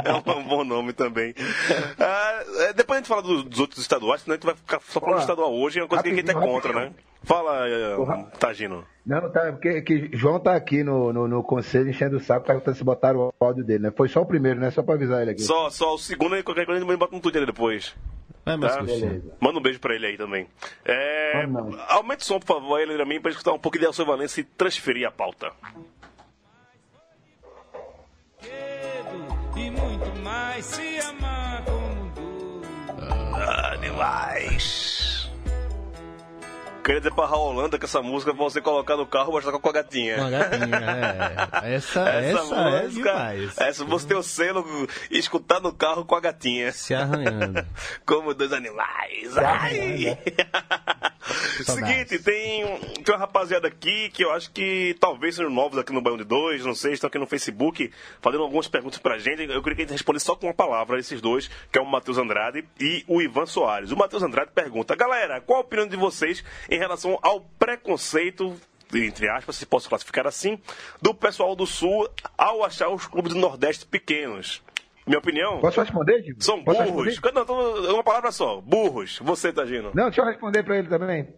É 0.03 0.13
um 0.31 0.43
bom 0.47 0.63
nome 0.63 0.93
também. 0.93 1.35
Ah, 1.99 2.43
é, 2.61 2.73
depois 2.73 2.97
a 2.97 2.99
gente 3.01 3.07
fala 3.09 3.21
dos, 3.21 3.43
dos 3.43 3.59
outros 3.59 3.79
estaduais, 3.81 4.21
senão 4.21 4.33
a 4.33 4.37
gente 4.37 4.45
vai 4.45 4.55
ficar 4.55 4.79
só 4.87 4.99
falando 4.99 5.09
Olá. 5.09 5.17
de 5.17 5.23
estadual 5.23 5.53
hoje, 5.53 5.79
é 5.79 5.83
uma 5.83 5.87
coisa 5.89 6.03
que 6.03 6.09
a 6.09 6.13
gente 6.15 6.29
é 6.29 6.33
Rapidinho, 6.33 6.53
contra, 6.55 6.73
né? 6.73 6.91
Fala, 7.23 7.67
eh. 7.67 7.95
Tagino. 8.39 8.85
Não, 9.05 9.31
tá, 9.31 9.51
porque 9.51 9.81
que 9.81 10.09
João 10.13 10.39
tá 10.39 10.53
aqui 10.55 10.83
no, 10.83 11.13
no, 11.13 11.27
no 11.27 11.43
conselho 11.43 11.89
enchendo 11.89 12.17
o 12.17 12.19
saco, 12.19 12.45
perguntando 12.45 12.75
se 12.75 12.83
botaram 12.83 13.31
o 13.39 13.45
áudio 13.45 13.63
dele, 13.63 13.83
né? 13.83 13.93
Foi 13.95 14.09
só 14.09 14.21
o 14.21 14.25
primeiro, 14.25 14.59
né? 14.59 14.69
Só 14.69 14.83
pra 14.83 14.95
avisar 14.95 15.21
ele 15.21 15.31
aqui. 15.31 15.41
Só, 15.41 15.69
só 15.69 15.95
o 15.95 15.97
segundo 15.97 16.35
aí, 16.35 16.43
qualquer 16.43 16.65
coisa 16.65 16.83
gente 16.83 16.97
bota 16.97 17.15
no 17.15 17.21
Twitter 17.21 17.45
depois. 17.45 17.95
Vai 18.45 18.57
mais 18.57 18.75
Tá? 18.75 18.81
Manda 19.39 19.59
um 19.59 19.61
beijo 19.61 19.79
pra 19.79 19.95
ele 19.95 20.07
aí 20.07 20.17
também. 20.17 20.47
É, 20.85 21.45
não. 21.47 21.69
aumente 21.89 22.21
o 22.21 22.25
som, 22.25 22.39
por 22.39 22.47
favor, 22.47 22.79
ele 22.79 22.95
pra 22.95 23.05
mim, 23.05 23.19
pra 23.19 23.31
escutar 23.31 23.51
um 23.53 23.59
pouco 23.59 23.77
de 23.77 23.85
Elcio 23.85 24.05
Valença 24.05 24.39
e 24.39 24.43
transferir 24.43 25.07
a 25.07 25.11
pauta. 25.11 25.51
E 29.55 29.71
muito 29.71 30.21
mais 30.21 30.65
se 30.65 30.99
amar 30.99 31.63
como. 31.65 32.61
Ah, 33.35 33.75
demais. 33.81 35.16
Queria 36.87 37.01
dizer 37.01 37.13
pra 37.13 37.25
Holanda 37.25 37.77
que 37.77 37.83
essa 37.83 38.01
música 38.01 38.33
pra 38.33 38.45
você 38.45 38.61
colocar 38.61 38.95
no 38.95 39.05
carro 39.05 39.31
e 39.31 39.33
mostrar 39.33 39.51
com 39.59 39.69
a 39.69 39.73
gatinha. 39.73 40.21
Uma 40.21 40.29
gatinha, 40.29 41.59
é. 41.61 41.75
Essa, 41.75 41.99
essa, 42.07 42.55
é 42.55 42.87
demais. 42.87 43.57
essa 43.57 43.83
você 43.83 44.07
tem 44.07 44.15
o 44.15 44.23
selo 44.23 44.65
e 45.11 45.19
escutar 45.19 45.59
no 45.59 45.73
carro 45.73 46.05
com 46.05 46.15
a 46.15 46.21
gatinha. 46.21 46.71
Se 46.71 46.93
arranhando. 46.93 47.61
Como 48.07 48.33
dois 48.33 48.53
animais. 48.53 49.37
Ai. 49.37 50.17
Seguinte, 51.61 52.19
tem, 52.19 52.63
tem 53.03 53.13
uma 53.13 53.17
rapaziada 53.17 53.67
aqui 53.67 54.09
que 54.11 54.23
eu 54.23 54.31
acho 54.31 54.49
que 54.51 54.95
talvez 54.97 55.35
sejam 55.35 55.51
novos 55.51 55.77
aqui 55.77 55.91
no 55.91 56.01
Baião 56.01 56.17
de 56.17 56.23
Dois, 56.23 56.63
não 56.63 56.73
sei, 56.73 56.93
estão 56.93 57.09
aqui 57.09 57.19
no 57.19 57.27
Facebook 57.27 57.91
fazendo 58.21 58.43
algumas 58.43 58.69
perguntas 58.69 58.99
pra 58.99 59.17
gente. 59.17 59.43
Eu 59.43 59.61
queria 59.61 59.75
que 59.75 59.81
a 59.81 59.85
gente 59.85 59.91
respondesse 59.91 60.25
só 60.25 60.35
com 60.37 60.47
uma 60.47 60.53
palavra, 60.53 60.97
esses 60.97 61.19
dois, 61.19 61.49
que 61.69 61.77
é 61.77 61.81
o 61.81 61.85
Matheus 61.85 62.17
Andrade 62.17 62.63
e 62.79 63.03
o 63.07 63.21
Ivan 63.21 63.45
Soares. 63.45 63.91
O 63.91 63.97
Matheus 63.97 64.23
Andrade 64.23 64.51
pergunta: 64.55 64.95
Galera, 64.95 65.41
qual 65.41 65.59
a 65.59 65.61
opinião 65.63 65.85
de 65.85 65.97
vocês 65.97 66.41
em 66.69 66.76
relação 66.77 67.17
ao 67.21 67.41
preconceito 67.41 68.55
entre 68.93 69.29
aspas, 69.29 69.57
se 69.57 69.65
posso 69.65 69.89
classificar 69.89 70.25
assim, 70.25 70.59
do 71.01 71.13
pessoal 71.13 71.55
do 71.55 71.65
Sul 71.65 72.09
ao 72.37 72.63
achar 72.63 72.89
os 72.89 73.05
clubes 73.05 73.33
do 73.33 73.39
Nordeste 73.39 73.85
pequenos. 73.85 74.63
Minha 75.05 75.19
opinião? 75.19 75.59
Posso 75.59 75.79
responder, 75.79 76.21
Diego? 76.21 76.43
São 76.43 76.63
Posso 76.63 76.83
burros. 76.83 77.05
responder? 77.07 77.45
Não, 77.45 77.93
uma 77.93 78.03
palavra 78.03 78.31
só. 78.31 78.59
Burros. 78.59 79.19
Você, 79.19 79.53
Tagino. 79.53 79.91
Não, 79.93 80.05
deixa 80.05 80.21
eu 80.21 80.25
responder 80.25 80.63
pra 80.63 80.77
ele 80.77 80.89
também. 80.89 81.33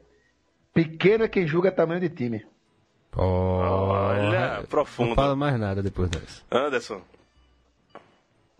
Pequeno 0.74 1.24
é 1.24 1.28
quem 1.28 1.46
julga 1.48 1.72
tamanho 1.72 2.02
de 2.02 2.10
time. 2.10 2.46
Olha, 3.16 4.64
profundo. 4.68 5.10
Não 5.10 5.16
fala 5.16 5.36
mais 5.36 5.60
nada 5.60 5.84
depois 5.84 6.10
dessa. 6.10 6.44
Anderson. 6.52 7.02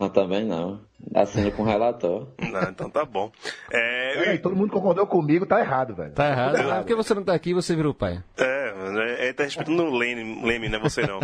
Não, 0.00 0.08
também 0.08 0.44
não. 0.46 0.80
Assino 1.14 1.52
com 1.52 1.62
o 1.62 1.66
relator. 1.66 2.26
Não, 2.40 2.62
então 2.70 2.88
tá 2.88 3.04
bom. 3.04 3.30
É, 3.70 4.14
Peraí, 4.14 4.38
todo 4.38 4.56
mundo 4.56 4.72
concordou 4.72 5.06
comigo, 5.06 5.44
tá 5.44 5.60
errado, 5.60 5.94
velho. 5.94 6.12
Tá 6.12 6.28
errado. 6.28 6.56
É 6.56 6.78
porque 6.78 6.94
você 6.94 7.12
não 7.14 7.22
tá 7.22 7.34
aqui 7.34 7.52
você 7.52 7.76
virou 7.76 7.92
pai. 7.92 8.22
é, 8.38 8.72
é, 8.96 9.28
é, 9.28 9.32
tá 9.34 9.44
respeitando 9.44 9.82
o 9.82 9.94
Leme, 9.94 10.42
Leme, 10.42 10.68
né? 10.70 10.78
Você 10.78 11.02
não. 11.06 11.20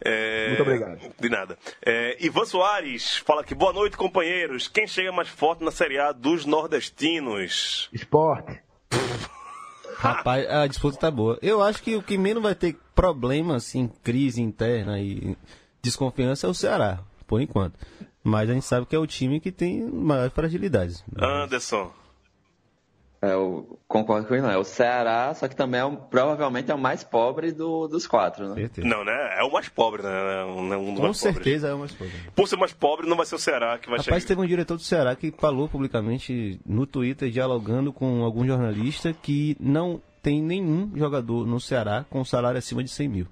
É, 0.00 0.48
Muito 0.48 0.62
obrigado. 0.62 0.98
De 1.20 1.28
nada. 1.28 1.58
É, 1.84 2.16
Ivan 2.24 2.44
Soares 2.44 3.16
fala 3.18 3.40
aqui, 3.42 3.54
boa 3.54 3.72
noite, 3.72 3.96
companheiros. 3.96 4.68
Quem 4.68 4.86
chega 4.86 5.10
mais 5.10 5.28
forte 5.28 5.64
na 5.64 5.70
Série 5.70 5.98
A 5.98 6.12
dos 6.12 6.46
nordestinos? 6.46 7.88
Esporte. 7.92 8.60
Rapaz, 9.98 10.48
a 10.48 10.66
disputa 10.66 10.96
tá 10.98 11.10
boa. 11.10 11.38
Eu 11.42 11.62
acho 11.62 11.82
que 11.82 11.96
o 11.96 12.02
que 12.02 12.16
menos 12.16 12.42
vai 12.42 12.54
ter 12.54 12.76
problema, 12.94 13.56
assim, 13.56 13.90
crise 14.04 14.40
interna 14.40 15.00
e 15.00 15.36
desconfiança 15.82 16.46
é 16.46 16.50
o 16.50 16.54
Ceará, 16.54 17.00
por 17.26 17.40
enquanto. 17.40 17.78
Mas 18.22 18.50
a 18.50 18.54
gente 18.54 18.64
sabe 18.64 18.86
que 18.86 18.96
é 18.96 18.98
o 18.98 19.06
time 19.06 19.38
que 19.40 19.52
tem 19.52 19.82
maiores 19.88 20.32
fragilidades. 20.32 21.04
Anderson. 21.16 21.92
É, 23.22 23.32
eu 23.32 23.78
concordo 23.88 24.28
com 24.28 24.34
ele, 24.34 24.42
não. 24.42 24.50
É 24.50 24.58
o 24.58 24.64
Ceará, 24.64 25.32
só 25.34 25.48
que 25.48 25.56
também 25.56 25.80
é 25.80 25.84
um- 25.84 25.96
provavelmente 25.96 26.70
é 26.70 26.74
o 26.74 26.78
mais 26.78 27.02
pobre 27.02 27.50
do- 27.50 27.88
dos 27.88 28.06
quatro, 28.06 28.46
né? 28.50 28.54
Certeza. 28.56 28.86
Não, 28.86 29.02
né? 29.04 29.36
É 29.38 29.42
o 29.42 29.50
mais 29.50 29.68
pobre, 29.70 30.02
né? 30.02 30.44
Um, 30.44 30.60
um 30.60 30.68
dos 30.68 30.96
Com 30.96 31.02
mais 31.06 31.18
pobres. 31.18 31.18
certeza 31.18 31.68
é 31.68 31.74
o 31.74 31.78
mais 31.78 31.92
pobre. 31.92 32.12
Por 32.34 32.46
ser 32.46 32.56
mais 32.56 32.72
pobre, 32.74 33.08
não 33.08 33.16
vai 33.16 33.24
ser 33.24 33.36
o 33.36 33.38
Ceará 33.38 33.78
que 33.78 33.88
vai 33.88 33.98
Rapaz, 33.98 34.22
chegar. 34.22 34.28
teve 34.28 34.40
um 34.42 34.46
diretor 34.46 34.76
do 34.76 34.82
Ceará 34.82 35.16
que 35.16 35.32
falou 35.38 35.66
publicamente 35.66 36.60
no 36.66 36.86
Twitter, 36.86 37.30
dialogando 37.30 37.90
com 37.92 38.22
algum 38.22 38.46
jornalista, 38.46 39.12
que 39.14 39.56
não 39.58 40.00
tem 40.22 40.42
nenhum 40.42 40.92
jogador 40.94 41.46
no 41.46 41.58
Ceará 41.58 42.04
com 42.10 42.22
salário 42.24 42.58
acima 42.58 42.84
de 42.84 42.90
100 42.90 43.08
mil. 43.08 43.26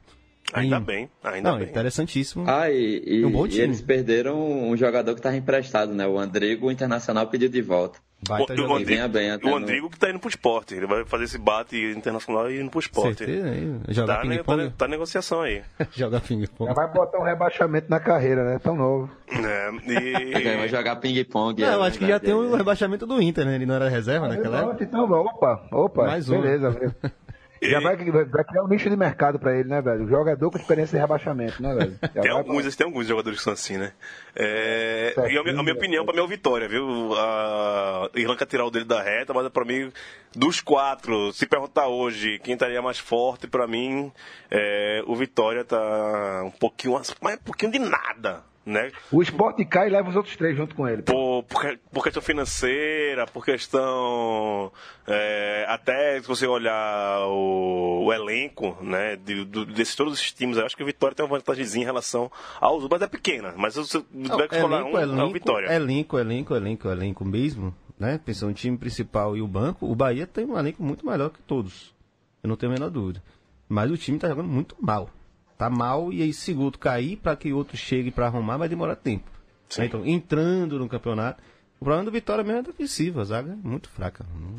Ainda 0.52 0.78
bem, 0.78 1.08
ainda 1.22 1.50
Não, 1.52 1.58
bem. 1.58 1.68
interessantíssimo. 1.68 2.44
Ah, 2.46 2.70
e, 2.70 3.02
e- 3.06 3.24
Um 3.24 3.30
bom 3.30 3.46
e 3.46 3.50
time. 3.50 3.62
eles 3.64 3.80
perderam 3.80 4.38
um 4.70 4.76
jogador 4.76 5.12
que 5.14 5.18
estava 5.20 5.36
emprestado, 5.36 5.92
né? 5.92 6.06
O 6.06 6.18
Andrigo, 6.18 6.66
o 6.66 6.70
Internacional 6.70 7.26
pediu 7.28 7.48
de 7.48 7.60
volta. 7.62 7.98
Baita 8.26 8.54
o, 8.54 8.56
o. 8.68 8.74
Andrigo- 8.76 9.08
bem 9.12 9.30
até 9.30 9.46
o 9.46 9.50
no- 9.50 9.56
Andrigo 9.56 9.90
que 9.90 9.98
tá 9.98 10.08
indo 10.08 10.18
pro 10.18 10.28
esporte. 10.30 10.74
Ele 10.74 10.86
vai 10.86 11.04
fazer 11.04 11.24
esse 11.24 11.36
bate 11.38 11.76
internacional 11.76 12.50
e 12.50 12.58
indo 12.60 12.70
pro 12.70 12.78
esporte. 12.80 13.18
Certeza. 13.24 13.52
Jogar 13.88 14.18
Tá, 14.22 14.24
né, 14.24 14.38
tá, 14.42 14.70
tá 14.78 14.88
negociação 14.88 15.40
aí. 15.42 15.62
Jogar 15.92 16.20
ping-pong. 16.20 16.68
Já 16.68 16.74
vai 16.74 16.90
botar 16.92 17.18
um 17.18 17.24
rebaixamento 17.24 17.90
na 17.90 18.00
carreira, 18.00 18.44
né? 18.44 18.58
Tão 18.62 18.76
novo. 18.76 19.10
É, 19.30 19.70
Vai 20.56 20.64
e... 20.66 20.68
jogar 20.68 20.96
ping-pong. 20.96 21.60
Não, 21.60 21.68
é 21.68 21.74
eu 21.74 21.82
acho 21.82 21.98
que 21.98 22.06
já 22.06 22.18
verdade, 22.18 22.24
tem 22.24 22.32
é. 22.32 22.36
o 22.36 22.56
rebaixamento 22.56 23.06
do 23.06 23.20
Inter, 23.20 23.44
né? 23.44 23.56
Ele 23.56 23.66
não 23.66 23.74
era 23.74 23.88
reserva 23.90 24.28
naquela 24.28 24.58
época. 24.58 24.74
Pronto, 24.76 24.84
então, 24.84 25.10
opa, 25.20 25.66
opa, 25.72 26.04
Mais 26.06 26.28
um. 26.30 26.40
beleza. 26.40 26.94
Já 27.62 27.80
vai, 27.80 27.96
vai 27.96 28.44
criar 28.44 28.62
um 28.64 28.68
nicho 28.68 28.90
de 28.90 28.96
mercado 28.96 29.38
pra 29.38 29.56
ele, 29.58 29.68
né, 29.68 29.80
velho? 29.80 30.06
Jogador 30.08 30.50
com 30.50 30.58
experiência 30.58 30.96
de 30.96 31.00
rebaixamento, 31.00 31.62
né, 31.62 31.74
velho? 31.74 31.98
Já 32.14 32.22
Tem 32.22 32.30
alguns, 32.30 32.76
tem 32.76 32.86
alguns 32.86 33.06
jogadores 33.06 33.38
que 33.38 33.44
são 33.44 33.52
assim, 33.52 33.76
né? 33.78 33.92
É, 34.36 35.12
Certo. 35.14 35.30
e 35.30 35.38
a 35.38 35.42
minha, 35.42 35.60
a 35.60 35.62
minha 35.62 35.74
opinião, 35.74 36.04
pra 36.04 36.12
mim, 36.14 36.20
é 36.20 36.22
o 36.22 36.28
Vitória, 36.28 36.68
viu? 36.68 37.14
A 37.16 38.10
Irlanda 38.14 38.38
quer 38.38 38.46
tirar 38.46 38.64
o 38.66 38.70
dele 38.70 38.84
da 38.84 39.02
reta, 39.02 39.32
mas 39.32 39.48
pra 39.48 39.64
mim, 39.64 39.90
dos 40.34 40.60
quatro, 40.60 41.32
se 41.32 41.46
perguntar 41.46 41.86
hoje 41.86 42.38
quem 42.40 42.54
estaria 42.54 42.82
mais 42.82 42.98
forte, 42.98 43.46
pra 43.46 43.66
mim, 43.66 44.12
é, 44.50 45.02
o 45.06 45.14
Vitória 45.14 45.64
tá 45.64 46.42
um 46.44 46.50
pouquinho, 46.50 46.94
mas 46.94 47.10
um 47.38 47.44
pouquinho 47.44 47.72
de 47.72 47.78
nada, 47.78 48.42
né? 48.66 48.90
O 49.12 49.22
esporte 49.22 49.64
cai 49.64 49.88
e 49.88 49.90
leva 49.90 50.08
os 50.08 50.16
outros 50.16 50.36
três 50.36 50.56
junto 50.56 50.74
com 50.74 50.88
ele. 50.88 51.02
Por, 51.02 51.42
por, 51.44 51.78
por 51.92 52.02
questão 52.04 52.22
financeira, 52.22 53.26
por 53.26 53.44
questão. 53.44 54.72
é, 55.06 55.66
até 55.68 56.20
se 56.20 56.26
você 56.28 56.46
olhar 56.46 57.26
o, 57.28 58.04
o 58.06 58.12
elenco, 58.12 58.76
né, 58.80 59.16
de, 59.16 59.44
do- 59.44 59.66
desses 59.66 59.94
todos 59.94 60.14
esses 60.18 60.32
times, 60.32 60.56
eu 60.56 60.64
acho 60.64 60.76
que 60.76 60.82
o 60.82 60.86
Vitória 60.86 61.14
tem 61.14 61.24
uma 61.24 61.36
vantagemzinha 61.36 61.82
em 61.82 61.86
relação 61.86 62.30
aos 62.60 62.82
outros, 62.82 62.90
mas 62.90 63.02
é 63.02 63.06
pequena. 63.06 63.52
Mas 63.56 63.74
se 63.74 63.80
você 63.80 64.00
tiver 64.02 64.48
que 64.48 64.60
falar 64.60 64.84
um, 64.84 64.98
é 64.98 65.24
o 65.24 65.32
Vitória. 65.32 65.72
elenco, 65.72 66.18
elenco, 66.18 66.54
elenco, 66.54 66.88
elenco 66.88 67.24
mesmo, 67.24 67.74
né? 67.98 68.18
Pensando 68.24 68.48
no 68.48 68.54
time 68.54 68.76
principal 68.78 69.36
e 69.36 69.42
o 69.42 69.46
banco, 69.46 69.86
o 69.90 69.94
Bahia 69.94 70.26
tem 70.26 70.44
um 70.46 70.58
elenco 70.58 70.82
muito 70.82 71.06
melhor 71.06 71.30
que 71.30 71.40
todos. 71.42 71.94
Eu 72.42 72.48
não 72.48 72.56
tenho 72.56 72.72
a 72.72 72.74
menor 72.74 72.90
dúvida. 72.90 73.22
Mas 73.68 73.90
o 73.90 73.96
time 73.96 74.18
tá 74.18 74.28
jogando 74.28 74.48
muito 74.48 74.76
mal. 74.80 75.08
Tá 75.56 75.70
mal 75.70 76.12
e 76.12 76.22
aí 76.22 76.32
se 76.32 76.52
Guto 76.52 76.78
cair 76.78 77.16
para 77.16 77.36
que 77.36 77.52
outro 77.52 77.76
chegue 77.76 78.10
para 78.10 78.26
arrumar 78.26 78.56
vai 78.56 78.68
demorar 78.68 78.96
tempo. 78.96 79.30
Sim. 79.68 79.82
Né? 79.82 79.86
Então, 79.86 80.06
entrando 80.06 80.78
no 80.78 80.88
campeonato, 80.88 81.42
o 81.80 81.84
problema 81.84 82.04
do 82.04 82.10
Vitória 82.10 82.42
mesmo 82.42 82.60
é 82.60 82.62
defensiva, 82.62 83.20
a 83.20 83.24
zaga 83.24 83.52
é 83.52 83.56
muito 83.56 83.88
fraca. 83.88 84.24
Hum. 84.34 84.56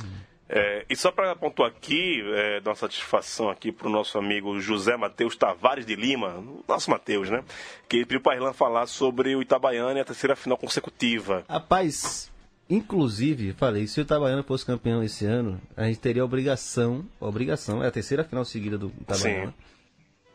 É, 0.48 0.86
e 0.88 0.96
só 0.96 1.12
para 1.12 1.36
pontuar 1.36 1.72
aqui, 1.72 2.22
é, 2.36 2.60
dar 2.62 2.70
uma 2.70 2.76
satisfação 2.76 3.50
aqui 3.50 3.72
para 3.72 3.88
o 3.88 3.90
nosso 3.90 4.18
amigo 4.18 4.60
José 4.60 4.96
Matheus 4.96 5.36
Tavares 5.36 5.88
de 5.88 5.96
Lima, 5.96 6.44
nosso 6.68 6.92
Matheus, 6.92 7.32
né? 7.32 7.44
Que 7.90 7.98
ele 7.98 8.06
pediu 8.06 8.22
para 8.22 8.36
Irlan 8.36 8.54
falar 8.54 8.86
sobre 8.86 9.36
o 9.36 9.42
Itabaiana 9.42 9.98
e 9.98 10.02
a 10.02 10.06
terceira 10.06 10.36
final 10.36 10.56
consecutiva. 10.56 11.44
Rapaz, 11.50 12.32
inclusive, 12.70 13.54
falei, 13.54 13.88
se 13.88 14.00
o 14.00 14.04
Itabaiana 14.04 14.44
fosse 14.44 14.64
campeão 14.64 15.04
esse 15.04 15.26
ano, 15.26 15.60
a 15.76 15.86
gente 15.86 16.00
teria 16.00 16.22
a 16.22 16.26
obrigação, 16.26 17.04
obrigação, 17.20 17.84
é 17.84 17.88
a 17.88 17.92
terceira 17.92 18.24
final 18.24 18.46
seguida 18.46 18.78
do 18.78 18.94
Itabaiana, 19.02 19.54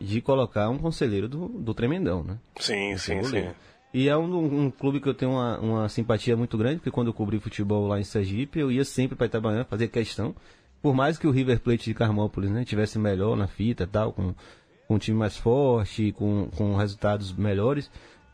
de 0.01 0.21
colocar 0.21 0.71
um 0.71 0.79
conselheiro 0.79 1.29
do, 1.29 1.49
do 1.49 1.75
Tremendão, 1.75 2.25
né? 2.25 2.39
Sim, 2.59 2.97
sim, 2.97 3.23
sim. 3.23 3.49
E 3.93 4.09
é 4.09 4.17
um, 4.17 4.65
um 4.65 4.71
clube 4.71 5.01
que 5.01 5.09
eu 5.09 5.15
tenho 5.15 5.33
uma, 5.33 5.59
uma 5.59 5.89
simpatia 5.89 6.37
muito 6.37 6.57
grande, 6.57 6.77
porque 6.77 6.91
quando 6.91 7.09
eu 7.09 7.15
cobri 7.15 7.39
futebol 7.39 7.87
lá 7.89 8.01
em 8.01 8.05
Sergipe, 8.05 8.61
eu 8.61 8.71
ia 8.71 8.85
sempre 8.85 9.17
para 9.17 9.27
Itabaiana 9.27 9.65
fazer 9.65 9.89
questão. 9.89 10.35
Por 10.81 10.95
mais 10.95 11.19
que 11.19 11.27
o 11.27 11.31
River 11.31 11.61
Plate 11.61 11.85
de 11.85 11.95
Carmópolis 11.95 12.51
né, 12.51 12.65
tivesse 12.65 12.99
melhor 12.99 13.37
na 13.37 13.47
fita 13.47 13.87
tal, 13.87 14.13
com, 14.13 14.33
com 14.89 14.95
um 14.95 14.99
time 14.99 15.19
mais 15.19 15.37
forte, 15.37 16.13
com, 16.13 16.49
com 16.57 16.77
resultados 16.77 17.33
melhores, 17.33 17.91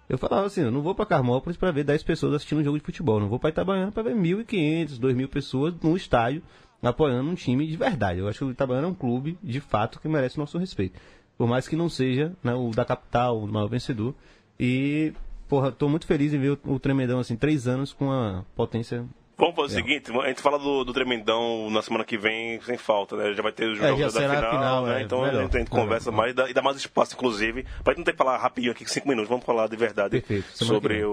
eu 0.09 0.19
falava 0.19 0.47
assim, 0.47 0.61
eu 0.61 0.71
não 0.71 0.83
vou 0.83 0.95
para 0.95 1.07
Carmópolis 1.07 1.57
para 1.57 1.73
ver 1.73 1.83
10 1.83 2.03
pessoas 2.05 2.35
assistindo 2.35 2.61
um 2.61 2.65
jogo 2.65 2.79
de 2.79 2.85
futebol, 2.85 3.19
não 3.19 3.29
vou 3.29 3.41
para 3.41 3.51
Itabaiana 3.51 3.91
para 3.91 4.05
ver 4.05 4.15
1.500, 4.15 5.01
2.000 5.01 5.29
pessoas 5.29 5.75
num 5.83 5.97
estádio 5.97 6.43
apoiando 6.83 7.29
um 7.29 7.35
time 7.35 7.67
de 7.67 7.77
verdade. 7.77 8.21
Eu 8.21 8.29
acho 8.29 8.39
que 8.39 8.45
o 8.45 8.51
Itabaiana 8.51 8.87
é 8.87 8.91
um 8.91 8.95
clube, 8.95 9.39
de 9.43 9.61
fato, 9.61 9.99
que 9.99 10.07
merece 10.07 10.37
o 10.37 10.41
nosso 10.41 10.59
respeito. 10.59 11.01
Por 11.37 11.47
mais 11.47 11.69
que 11.69 11.77
não 11.77 11.89
seja 11.89 12.33
né, 12.43 12.55
o 12.55 12.71
da 12.71 12.85
capital, 12.85 13.39
o 13.39 13.47
maior 13.47 13.69
vencedor. 13.69 14.15
E, 14.59 15.13
porra, 15.49 15.71
tô 15.71 15.89
muito 15.89 16.07
feliz 16.07 16.33
em 16.33 16.39
ver 16.39 16.53
o, 16.65 16.75
o 16.75 16.79
Tremendão, 16.79 17.19
assim, 17.19 17.37
três 17.37 17.67
anos 17.69 17.93
com 17.93 18.11
a 18.11 18.43
potência 18.55 19.05
Vamos 19.39 19.55
fazer 19.55 19.67
o 19.67 19.85
seguinte, 19.85 20.11
a 20.19 20.29
gente 20.29 20.41
fala 20.41 20.59
do, 20.59 20.83
do 20.83 20.95
Tremendão 20.95 21.69
na 21.69 21.83
semana 21.83 22.07
que 22.07 22.17
vem 22.17 22.59
sem 22.63 22.79
falta, 22.79 23.17
né? 23.17 23.35
Já 23.35 23.43
vai 23.43 23.53
ter 23.53 23.69
os 23.71 23.79
É, 23.79 23.89
jogos 23.89 24.15
já 24.15 24.21
da 24.21 24.35
final, 24.35 24.51
final, 24.51 24.87
né? 24.87 24.99
é, 24.99 25.03
Então 25.03 25.21
melhor. 25.21 25.41
a 25.41 25.43
gente, 25.43 25.57
a 25.57 25.59
gente 25.59 25.69
conversa 25.71 26.11
mais 26.11 26.31
e 26.31 26.35
dá, 26.35 26.49
e 26.49 26.55
dá 26.55 26.63
mais 26.63 26.79
espaço, 26.79 27.15
inclusive, 27.15 27.67
pra 27.85 27.93
gente 27.93 27.99
não 27.99 28.05
ter 28.07 28.13
que 28.13 28.17
falar 28.17 28.39
rapidinho 28.39 28.73
aqui, 28.73 28.91
cinco 28.91 29.07
minutos, 29.07 29.29
vamos 29.29 29.45
falar 29.45 29.69
de 29.69 29.77
verdade 29.77 30.23
Perfeito, 30.23 30.47
sobre 30.65 31.05
o, 31.05 31.11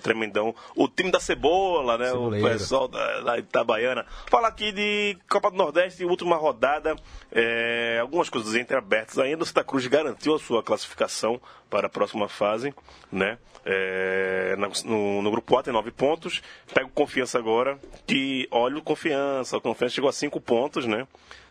o 0.00 0.02
Tremendão, 0.02 0.54
o 0.74 0.88
time 0.88 1.10
da 1.10 1.20
Cebola, 1.20 1.96
né? 1.96 2.08
Ceboleiro. 2.08 2.46
O 2.46 2.50
pessoal 2.50 2.88
da, 2.88 3.20
da 3.20 3.38
Itabaiana. 3.38 4.04
Fala 4.26 4.48
aqui 4.48 4.72
de 4.72 5.16
Copa 5.28 5.50
do 5.50 5.56
Nordeste, 5.56 6.04
última 6.04 6.36
rodada, 6.36 6.96
é, 7.30 7.98
algumas 8.00 8.28
coisas 8.28 8.54
entreabertas 8.54 9.18
ainda. 9.18 9.42
O 9.42 9.46
Santa 9.46 9.64
Cruz 9.64 9.86
garantiu 9.86 10.34
a 10.34 10.38
sua 10.38 10.62
classificação 10.62 11.40
para 11.68 11.86
a 11.86 11.90
próxima 11.90 12.28
fase, 12.28 12.74
né? 13.12 13.38
É, 13.64 14.56
no, 14.84 15.22
no 15.22 15.30
grupo 15.30 15.56
A 15.56 15.62
tem 15.62 15.72
nove 15.72 15.90
pontos. 15.90 16.42
Pega 16.72 16.86
o 16.86 16.90
Confiança 16.90 17.38
agora, 17.38 17.78
que 18.06 18.48
olha 18.50 18.78
o 18.78 18.82
Confiança. 18.82 19.56
O 19.56 19.60
Confiança 19.60 19.94
chegou 19.94 20.08
a 20.08 20.12
cinco 20.12 20.40
pontos, 20.40 20.86
né? 20.86 21.06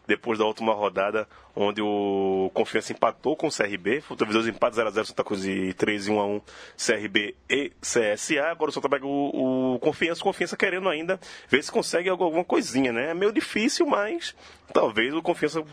Depois 0.10 0.40
da 0.40 0.46
última 0.46 0.74
rodada, 0.74 1.28
onde 1.56 1.84
o 1.84 2.50
Confiança 2.52 2.92
empatou 2.92 3.36
com 3.36 3.46
o 3.46 3.52
CRB. 3.52 4.04
Teve 4.18 4.34
dois 4.34 4.48
empates 4.48 4.80
0x0 4.80 5.06
Santa 5.06 5.24
Cruz 5.24 5.46
e 5.46 5.72
3 5.74 6.08
e 6.08 6.10
1x1 6.10 6.42
CRB 6.76 7.36
e 7.48 7.72
CSA. 7.80 8.48
Agora 8.50 8.72
o 8.72 8.74
Santa 8.74 8.90
pega 8.90 9.06
o, 9.06 9.76
o 9.76 9.80
Confiança. 9.80 10.24
Confiança 10.24 10.58
querendo 10.58 10.90
ainda 10.90 11.20
ver 11.48 11.64
se 11.64 11.72
consegue 11.72 12.10
algu- 12.10 12.24
alguma 12.24 12.44
coisinha, 12.44 12.92
né? 12.92 13.12
É 13.12 13.14
meio 13.14 13.32
difícil, 13.32 13.86
mas 13.86 14.36
talvez 14.74 15.14
o 15.14 15.22
Confiança 15.22 15.64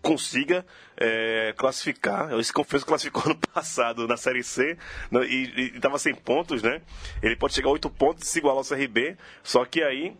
consiga 0.00 0.64
é, 0.96 1.52
classificar. 1.56 2.32
Esse 2.38 2.50
Confiança 2.52 2.86
classificou 2.86 3.22
ano 3.30 3.38
passado 3.52 4.08
na 4.08 4.16
Série 4.16 4.42
C 4.42 4.78
né, 5.10 5.20
e 5.26 5.72
estava 5.74 5.98
sem 5.98 6.14
pontos, 6.14 6.62
né? 6.62 6.80
Ele 7.22 7.36
pode 7.36 7.52
chegar 7.52 7.68
a 7.68 7.72
8 7.72 7.90
pontos 7.90 8.26
e 8.26 8.30
se 8.30 8.38
igualar 8.38 8.58
ao 8.58 8.64
CRB, 8.64 9.16
só 9.42 9.64
que 9.66 9.82
aí 9.82 10.16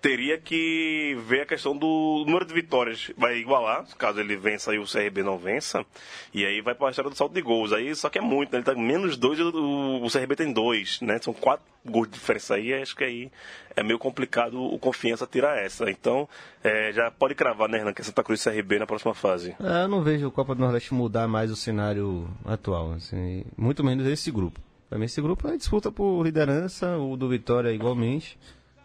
teria 0.00 0.38
que 0.38 1.16
ver 1.26 1.42
a 1.42 1.46
questão 1.46 1.76
do 1.76 2.24
número 2.26 2.44
de 2.44 2.54
vitórias. 2.54 3.10
Vai 3.16 3.36
igualar, 3.38 3.86
caso 3.98 4.20
ele 4.20 4.36
vença 4.36 4.74
e 4.74 4.78
o 4.78 4.84
CRB 4.84 5.22
não 5.22 5.36
vença. 5.36 5.84
E 6.32 6.44
aí 6.44 6.60
vai 6.60 6.74
para 6.74 6.88
a 6.88 6.90
história 6.90 7.10
do 7.10 7.16
saldo 7.16 7.34
de 7.34 7.42
gols. 7.42 7.72
Aí 7.72 7.94
só 7.94 8.08
que 8.08 8.18
é 8.18 8.22
muito, 8.22 8.50
né? 8.52 8.58
Ele 8.58 8.64
tá 8.64 8.74
menos 8.74 9.16
dois 9.16 9.38
o, 9.38 10.02
o 10.02 10.10
CRB 10.10 10.36
tem 10.36 10.52
dois, 10.52 11.00
né? 11.00 11.18
São 11.20 11.34
quatro 11.34 11.64
gols 11.84 12.08
de 12.08 12.14
diferença 12.14 12.54
aí. 12.54 12.72
Acho 12.72 12.96
que 12.96 13.04
aí 13.04 13.30
é 13.76 13.82
meio 13.82 13.98
complicado 13.98 14.62
o 14.62 14.78
Confiança 14.78 15.26
tirar 15.26 15.58
essa. 15.58 15.90
Então, 15.90 16.28
é, 16.64 16.92
já 16.92 17.10
pode 17.10 17.34
cravar, 17.34 17.68
né, 17.68 17.78
Hernan, 17.78 17.92
que 17.92 18.00
é 18.00 18.04
Santa 18.04 18.22
Cruz 18.22 18.44
e 18.44 18.50
CRB 18.50 18.78
na 18.78 18.86
próxima 18.86 19.14
fase. 19.14 19.54
É, 19.60 19.84
eu 19.84 19.88
não 19.88 20.02
vejo 20.02 20.26
o 20.26 20.30
Copa 20.30 20.54
do 20.54 20.60
Nordeste 20.60 20.94
mudar 20.94 21.28
mais 21.28 21.50
o 21.50 21.56
cenário 21.56 22.28
atual, 22.44 22.92
assim, 22.92 23.44
muito 23.56 23.84
menos 23.84 24.06
esse 24.06 24.30
grupo. 24.30 24.60
Pra 24.88 24.98
mim, 24.98 25.04
esse 25.04 25.20
grupo 25.20 25.46
é 25.46 25.56
disputa 25.56 25.92
por 25.92 26.22
liderança, 26.24 26.98
o 26.98 27.16
do 27.16 27.28
Vitória 27.28 27.72
igualmente. 27.72 28.36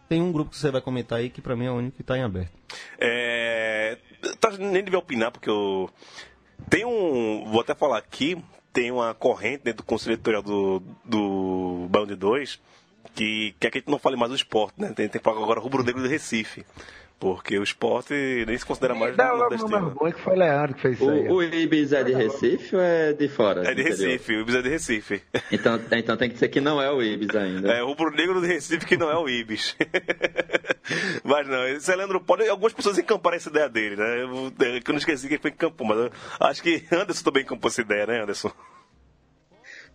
Tem 0.08 0.22
um 0.22 0.32
grupo 0.32 0.50
que 0.50 0.56
você 0.56 0.70
vai 0.70 0.80
comentar 0.80 1.18
aí 1.18 1.30
que 1.30 1.40
pra 1.40 1.56
mim 1.56 1.66
é 1.66 1.70
o 1.70 1.74
único 1.74 1.96
que 1.96 2.02
tá 2.02 2.16
em 2.16 2.22
aberto. 2.22 2.52
É, 2.98 3.98
tá, 4.40 4.50
nem 4.52 4.84
devia 4.84 4.98
opinar, 4.98 5.32
porque 5.32 5.50
eu. 5.50 5.90
Tem 6.70 6.84
um. 6.84 7.44
Vou 7.50 7.60
até 7.60 7.74
falar 7.74 7.98
aqui, 7.98 8.36
tem 8.72 8.90
uma 8.90 9.14
corrente 9.14 9.64
dentro 9.64 9.82
do 9.82 9.86
conselho 9.86 10.14
editorial 10.14 10.42
do, 10.42 10.82
do 11.04 12.06
de 12.06 12.14
2 12.14 12.60
que 13.14 13.54
quer 13.58 13.70
que 13.70 13.78
a 13.78 13.80
gente 13.80 13.90
não 13.90 13.98
fale 13.98 14.16
mais 14.16 14.30
do 14.30 14.36
esporte, 14.36 14.74
né? 14.80 14.88
Tem, 14.88 15.08
tem 15.08 15.20
que 15.20 15.24
falar 15.24 15.42
agora 15.42 15.60
rubro-negro 15.60 16.02
do 16.02 16.08
Recife. 16.08 16.64
Porque 17.18 17.58
o 17.58 17.62
esporte 17.62 18.12
nem 18.46 18.58
se 18.58 18.66
considera 18.66 18.94
mais 18.94 19.16
Dá 19.16 19.32
logo 19.32 19.38
nordestino. 19.38 19.80
meu 19.80 19.90
bom 19.90 20.12
que 20.12 20.20
foi 20.20 20.36
Leandro 20.36 20.74
que 20.74 20.82
fez 20.82 21.00
isso 21.00 21.08
aí. 21.08 21.28
O, 21.28 21.36
o 21.36 21.42
Ibis 21.42 21.92
é 21.92 22.04
de 22.04 22.12
Recife 22.12 22.76
ou 22.76 22.82
é 22.82 23.14
de 23.14 23.28
fora? 23.28 23.70
É 23.70 23.74
de? 23.74 23.82
Recife, 23.82 24.36
o 24.36 24.40
Ibis 24.40 24.54
é 24.54 24.62
de 24.62 24.68
Recife. 24.68 25.22
Então, 25.50 25.80
então 25.92 26.16
tem 26.16 26.28
que 26.28 26.34
dizer 26.34 26.48
que 26.48 26.60
não 26.60 26.80
é 26.80 26.90
o 26.90 27.02
Ibis 27.02 27.34
ainda. 27.34 27.72
É 27.72 27.82
o 27.82 27.86
rubro-negro 27.86 28.40
do 28.40 28.46
Recife 28.46 28.84
que 28.84 28.98
não 28.98 29.10
é 29.10 29.16
o 29.16 29.28
Ibis. 29.28 29.74
mas 31.24 31.48
não, 31.48 31.66
esse 31.68 31.94
Leandro 31.94 32.20
pode. 32.20 32.46
Algumas 32.48 32.74
pessoas 32.74 32.98
encamparam 32.98 33.36
essa 33.36 33.48
ideia 33.48 33.68
dele, 33.68 33.96
né? 33.96 34.22
Eu, 34.22 34.52
que 34.82 34.90
eu 34.90 34.92
não 34.92 34.98
esqueci 34.98 35.26
quem 35.26 35.38
foi 35.38 35.50
que 35.50 35.56
encampou, 35.56 35.86
mas 35.86 36.10
acho 36.38 36.62
que 36.62 36.84
Anderson 36.92 37.24
também 37.24 37.42
encampou 37.44 37.68
essa 37.68 37.80
ideia, 37.80 38.06
né, 38.06 38.22
Anderson? 38.22 38.52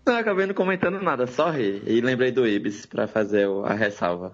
Não, 0.06 0.16
acabei 0.18 0.46
não 0.48 0.54
comentando 0.54 1.02
nada, 1.02 1.28
só 1.28 1.50
ri. 1.52 1.82
E 1.86 2.02
lembrei 2.02 2.32
do 2.32 2.46
Ibis 2.48 2.86
pra 2.86 3.08
fazer 3.08 3.48
o- 3.48 3.64
a 3.64 3.74
ressalva. 3.74 4.34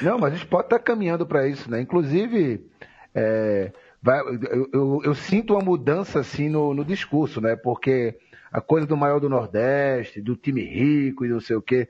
Não, 0.00 0.18
mas 0.18 0.32
o 0.32 0.36
esporte 0.36 0.66
está 0.66 0.78
caminhando 0.78 1.26
para 1.26 1.46
isso, 1.48 1.70
né? 1.70 1.80
Inclusive, 1.80 2.64
é, 3.14 3.72
vai- 4.00 4.20
eu, 4.20 4.68
eu- 4.72 5.00
eu 5.04 5.14
sinto 5.14 5.54
uma 5.54 5.62
mudança 5.62 6.20
assim 6.20 6.48
no, 6.48 6.72
no 6.72 6.84
discurso, 6.84 7.40
né? 7.40 7.56
Porque 7.56 8.16
a 8.52 8.60
coisa 8.60 8.86
do 8.86 8.96
maior 8.96 9.18
do 9.20 9.28
Nordeste, 9.28 10.20
do 10.20 10.36
time 10.36 10.62
rico 10.62 11.24
e 11.24 11.28
não 11.28 11.40
sei 11.40 11.56
o 11.56 11.62
quê, 11.62 11.88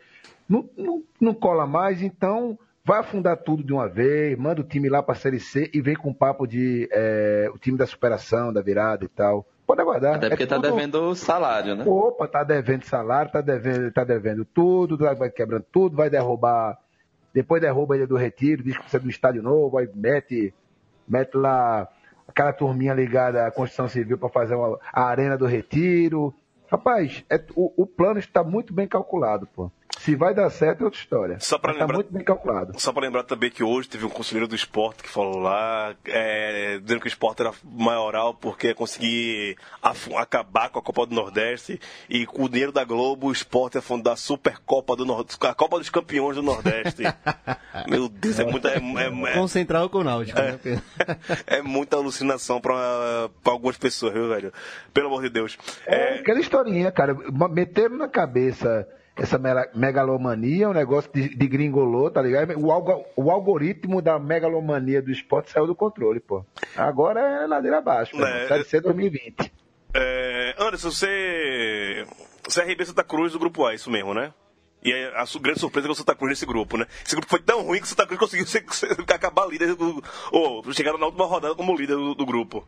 não, 0.48 0.68
não, 0.76 1.02
não 1.20 1.34
cola 1.34 1.66
mais, 1.66 2.00
então 2.02 2.58
vai 2.82 3.00
afundar 3.00 3.36
tudo 3.36 3.62
de 3.62 3.72
uma 3.74 3.86
vez, 3.86 4.38
manda 4.38 4.62
o 4.62 4.64
time 4.64 4.88
lá 4.88 5.02
para 5.02 5.12
a 5.12 5.18
Série 5.18 5.38
C 5.38 5.70
e 5.74 5.82
vem 5.82 5.94
com 5.94 6.14
papo 6.14 6.46
de 6.46 6.88
é, 6.90 7.50
o 7.54 7.58
time 7.58 7.76
da 7.76 7.86
superação, 7.86 8.50
da 8.52 8.62
virada 8.62 9.04
e 9.04 9.08
tal. 9.08 9.46
Pode 9.68 9.82
aguardar. 9.82 10.14
Até 10.16 10.30
porque 10.30 10.44
É 10.44 10.46
tá 10.46 10.56
tudo- 10.56 10.70
devendo 10.70 10.94
o 11.10 11.14
salário, 11.14 11.76
né? 11.76 11.84
Opa, 11.86 12.26
tá 12.26 12.42
devendo 12.42 12.84
salário, 12.84 13.30
tá 13.30 13.42
devendo, 13.42 13.92
tá 13.92 14.02
devendo 14.02 14.42
tudo, 14.46 14.96
vai 14.96 15.28
quebrando 15.28 15.66
tudo, 15.70 15.94
vai 15.94 16.08
derrubar. 16.08 16.78
Depois 17.34 17.60
derruba 17.60 17.94
ele 17.94 18.06
do 18.06 18.16
retiro, 18.16 18.62
diz 18.62 18.72
que 18.74 18.80
precisa 18.80 19.02
do 19.02 19.10
estádio 19.10 19.42
novo, 19.42 19.76
aí 19.76 19.86
mete, 19.94 20.54
mete 21.06 21.34
lá 21.36 21.86
aquela 22.26 22.50
turminha 22.54 22.94
ligada 22.94 23.46
à 23.46 23.50
construção 23.50 23.88
civil 23.88 24.16
para 24.16 24.30
fazer 24.30 24.54
uma- 24.54 24.78
a 24.90 25.02
arena 25.04 25.36
do 25.36 25.44
retiro. 25.44 26.34
Rapaz, 26.70 27.22
é- 27.28 27.44
o, 27.54 27.82
o 27.82 27.86
plano 27.86 28.18
está 28.18 28.42
muito 28.42 28.72
bem 28.72 28.88
calculado, 28.88 29.46
pô. 29.54 29.70
Se 30.00 30.14
vai 30.14 30.32
dar 30.34 30.48
certo 30.50 30.82
é 30.82 30.84
outra 30.84 30.98
história. 31.00 31.36
Só 31.40 31.58
pra 31.58 31.72
tá 31.72 31.80
lembrar- 31.80 31.94
muito 31.96 32.12
bem 32.12 32.22
calculado. 32.24 32.78
Só 32.80 32.92
para 32.92 33.02
lembrar 33.02 33.24
também 33.24 33.50
que 33.50 33.62
hoje 33.64 33.88
teve 33.88 34.04
um 34.04 34.08
conselheiro 34.08 34.46
do 34.46 34.54
esporte 34.54 35.02
que 35.02 35.08
falou 35.08 35.38
lá, 35.38 35.94
é, 36.06 36.78
dizendo 36.78 37.00
que 37.00 37.06
o 37.06 37.08
esporte 37.08 37.40
era 37.42 37.52
maioral 37.64 38.34
porque 38.34 38.68
ia 38.68 38.74
conseguir 38.74 39.56
acabar 40.16 40.70
com 40.70 40.78
a 40.78 40.82
Copa 40.82 41.06
do 41.06 41.14
Nordeste 41.14 41.80
e 42.08 42.26
com 42.26 42.44
o 42.44 42.48
dinheiro 42.48 42.72
da 42.72 42.84
Globo 42.84 43.28
o 43.28 43.32
esporte 43.32 43.74
ia 43.76 43.82
fundar 43.82 44.12
a 44.12 44.16
Supercopa 44.16 44.94
do 44.96 45.04
Nordeste, 45.04 45.38
a 45.46 45.54
Copa 45.54 45.78
dos 45.78 45.90
Campeões 45.90 46.36
do 46.36 46.42
Nordeste. 46.42 47.02
Meu 47.88 48.08
Deus, 48.08 48.38
é 48.38 48.44
muita, 48.44 48.68
é, 48.70 48.76
é- 48.78 49.34
Com 49.34 49.48
Central 49.48 49.88
com 49.88 49.98
o 49.98 50.04
Náutico, 50.04 50.38
né? 50.40 50.52
Porque- 50.52 50.78
é 51.46 51.62
muita 51.62 51.96
alucinação 51.96 52.60
para 52.60 53.28
algumas 53.44 53.76
pessoas, 53.76 54.12
viu, 54.12 54.28
velho? 54.28 54.52
Pelo 54.92 55.08
amor 55.08 55.22
de 55.22 55.30
Deus. 55.30 55.56
É 55.86 55.98
É, 55.98 56.18
aquela 56.20 56.40
historinha, 56.40 56.90
cara. 56.92 57.14
Meteram 57.50 57.96
na 57.96 58.08
cabeça 58.08 58.86
essa 59.18 59.38
megalomania, 59.74 60.68
um 60.68 60.72
negócio 60.72 61.10
de, 61.12 61.28
de 61.34 61.46
gringolô, 61.48 62.10
tá 62.10 62.22
ligado? 62.22 62.58
O, 62.58 62.70
algo- 62.70 63.04
o 63.16 63.30
algoritmo 63.30 64.00
da 64.00 64.18
megalomania 64.18 65.02
do 65.02 65.10
esporte 65.10 65.50
saiu 65.50 65.66
do 65.66 65.74
controle, 65.74 66.20
pô. 66.20 66.44
Agora 66.76 67.20
é 67.20 67.46
ladeira 67.46 67.78
abaixo. 67.78 68.16
É. 68.22 68.48
Série 68.48 68.64
C 68.64 68.80
2020. 68.80 69.52
é, 69.94 70.54
Anderson, 70.58 70.90
você. 70.90 72.06
Você 72.48 72.62
é 72.62 72.64
RB 72.72 72.84
Santa 72.86 73.04
Cruz 73.04 73.32
do 73.32 73.38
grupo 73.38 73.66
A, 73.66 73.74
isso 73.74 73.90
mesmo, 73.90 74.14
né? 74.14 74.32
E 74.82 74.92
é 74.92 75.08
a 75.08 75.24
grande 75.40 75.58
surpresa 75.58 75.86
é 75.86 75.88
que 75.88 75.92
o 75.92 75.94
Santa 75.96 76.14
Cruz 76.14 76.30
nesse 76.30 76.46
grupo, 76.46 76.76
né? 76.78 76.86
Esse 77.04 77.16
grupo 77.16 77.28
foi 77.28 77.40
tão 77.40 77.62
ruim 77.62 77.78
que 77.80 77.84
o 77.84 77.88
Santa 77.88 78.06
Cruz 78.06 78.20
conseguiu 78.20 78.46
ser- 78.46 78.64
ser- 78.70 78.96
acabar 79.12 79.46
líder 79.46 79.74
do. 79.74 80.02
Ou 80.30 80.72
chegaram 80.72 80.98
na 80.98 81.06
última 81.06 81.26
rodada 81.26 81.54
como 81.56 81.76
líder 81.76 81.96
do, 81.96 82.14
do 82.14 82.24
grupo. 82.24 82.66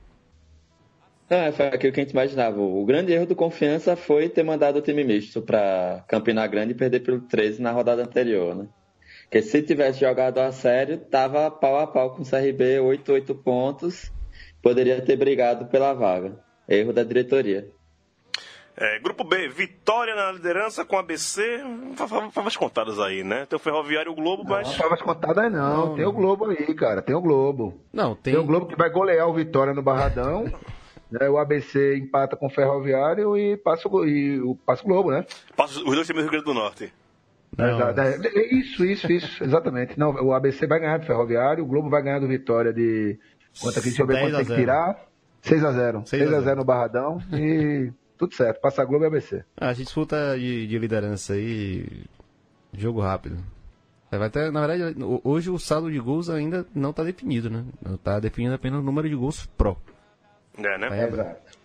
É, 1.30 1.52
foi 1.52 1.66
aquilo 1.68 1.92
que 1.92 2.00
a 2.00 2.02
gente 2.02 2.12
imaginava. 2.12 2.60
O 2.60 2.84
grande 2.84 3.12
erro 3.12 3.24
do 3.26 3.36
Confiança 3.36 3.94
foi 3.94 4.28
ter 4.28 4.42
mandado 4.42 4.80
o 4.80 4.82
time 4.82 5.04
misto 5.04 5.40
pra 5.40 6.04
Campina 6.08 6.44
Grande 6.48 6.72
e 6.72 6.76
perder 6.76 7.00
pelo 7.00 7.20
13 7.20 7.62
na 7.62 7.70
rodada 7.70 8.02
anterior, 8.02 8.54
né? 8.56 8.66
Porque 9.22 9.40
se 9.40 9.62
tivesse 9.62 10.00
jogado 10.00 10.38
a 10.38 10.50
sério, 10.50 10.98
tava 10.98 11.48
pau 11.48 11.78
a 11.78 11.86
pau 11.86 12.16
com 12.16 12.22
o 12.22 12.26
CRB, 12.28 12.80
8, 12.80 13.12
8 13.12 13.32
pontos, 13.36 14.10
poderia 14.60 15.00
ter 15.00 15.14
brigado 15.16 15.66
pela 15.66 15.92
vaga. 15.92 16.32
Erro 16.68 16.92
da 16.92 17.04
diretoria. 17.04 17.68
É, 18.76 18.98
grupo 18.98 19.22
B, 19.22 19.48
Vitória 19.48 20.14
na 20.16 20.32
liderança 20.32 20.84
com 20.84 20.96
ABC. 20.98 21.60
fa- 21.94 22.08
fa- 22.08 22.30
Favas 22.30 22.56
contadas 22.56 22.98
aí, 22.98 23.22
né? 23.22 23.46
Tem 23.46 23.56
o 23.56 23.60
Ferroviário 23.60 24.10
e 24.10 24.12
o 24.12 24.16
Globo, 24.16 24.42
mas. 24.48 24.66
Não 24.66 24.74
favas 24.74 25.00
contadas 25.02 25.52
não. 25.52 25.86
Não, 25.88 25.94
Tem 25.96 26.04
o 26.06 26.12
Globo 26.12 26.46
aí, 26.46 26.74
cara. 26.74 27.02
Tem 27.02 27.14
o 27.14 27.20
Globo. 27.20 27.80
Não, 27.92 28.14
Tem, 28.16 28.32
tem. 28.34 28.42
o 28.42 28.44
Globo 28.46 28.66
que 28.66 28.76
vai 28.76 28.90
golear 28.90 29.28
o 29.28 29.34
Vitória 29.34 29.72
no 29.74 29.82
Barradão. 29.82 30.44
né? 31.10 31.28
O 31.28 31.38
ABC 31.38 31.96
empata 31.96 32.36
com 32.36 32.46
o 32.46 32.50
Ferroviário 32.50 33.36
e 33.36 33.56
passa 33.56 33.88
o, 33.88 34.04
e 34.06 34.40
o, 34.40 34.54
passa 34.54 34.82
o 34.82 34.86
Globo, 34.86 35.10
né? 35.10 35.24
Passa 35.56 35.78
os 35.78 35.84
dois 35.84 36.06
times 36.06 36.22
do 36.24 36.30
Rio 36.30 36.30
Grande 36.30 36.44
do 36.44 36.54
Norte. 36.54 36.92
Não. 37.56 37.78
Da- 37.78 37.92
da- 37.92 38.16
Isso, 38.50 38.84
isso, 38.84 39.10
isso, 39.10 39.42
exatamente. 39.44 39.98
Não, 39.98 40.10
o 40.24 40.32
ABC 40.32 40.66
vai 40.66 40.78
ganhar 40.80 40.98
do 40.98 41.06
Ferroviário, 41.06 41.64
o 41.64 41.66
Globo 41.66 41.90
vai 41.90 42.02
ganhar 42.02 42.18
do 42.20 42.28
Vitória 42.28 42.72
de. 42.72 43.18
Quanto 43.60 43.78
aqui, 43.80 43.88
deixa 43.88 44.02
eu 44.02 44.06
ver 44.06 44.14
10 44.14 44.24
quanto 44.26 44.34
a 44.34 44.38
tem 44.38 44.46
que 44.46 44.52
0. 44.52 44.60
tirar. 44.60 45.06
6x0. 45.42 46.06
6 46.06 46.22
a 46.32 46.36
6x0 46.38 46.42
0 46.44 46.56
no 46.56 46.64
Barradão 46.64 47.18
e 47.32 47.90
tudo 48.16 48.34
certo. 48.34 48.60
Passa 48.60 48.84
Globo 48.84 49.04
e 49.04 49.08
ABC. 49.08 49.42
Ah, 49.56 49.68
a 49.70 49.72
gente 49.72 49.86
disputa 49.86 50.38
de, 50.38 50.66
de 50.66 50.78
liderança 50.78 51.32
aí. 51.32 52.04
Jogo 52.76 53.00
rápido. 53.00 53.38
É, 54.12 54.18
Vai 54.18 54.28
ter, 54.30 54.50
na 54.52 54.64
verdade, 54.66 55.02
ho- 55.02 55.20
hoje 55.24 55.50
o 55.50 55.58
saldo 55.58 55.90
de 55.90 55.98
gols 55.98 56.28
ainda 56.30 56.66
não 56.74 56.90
está 56.90 57.02
definido, 57.02 57.48
né? 57.50 57.64
Está 57.94 58.20
definido 58.20 58.54
apenas 58.54 58.80
o 58.80 58.82
número 58.82 59.08
de 59.08 59.14
gols 59.16 59.46
pró. 59.58 59.76
É, 60.58 60.78
né? 60.78 60.88
É, 60.90 61.08
Exato. 61.08 61.60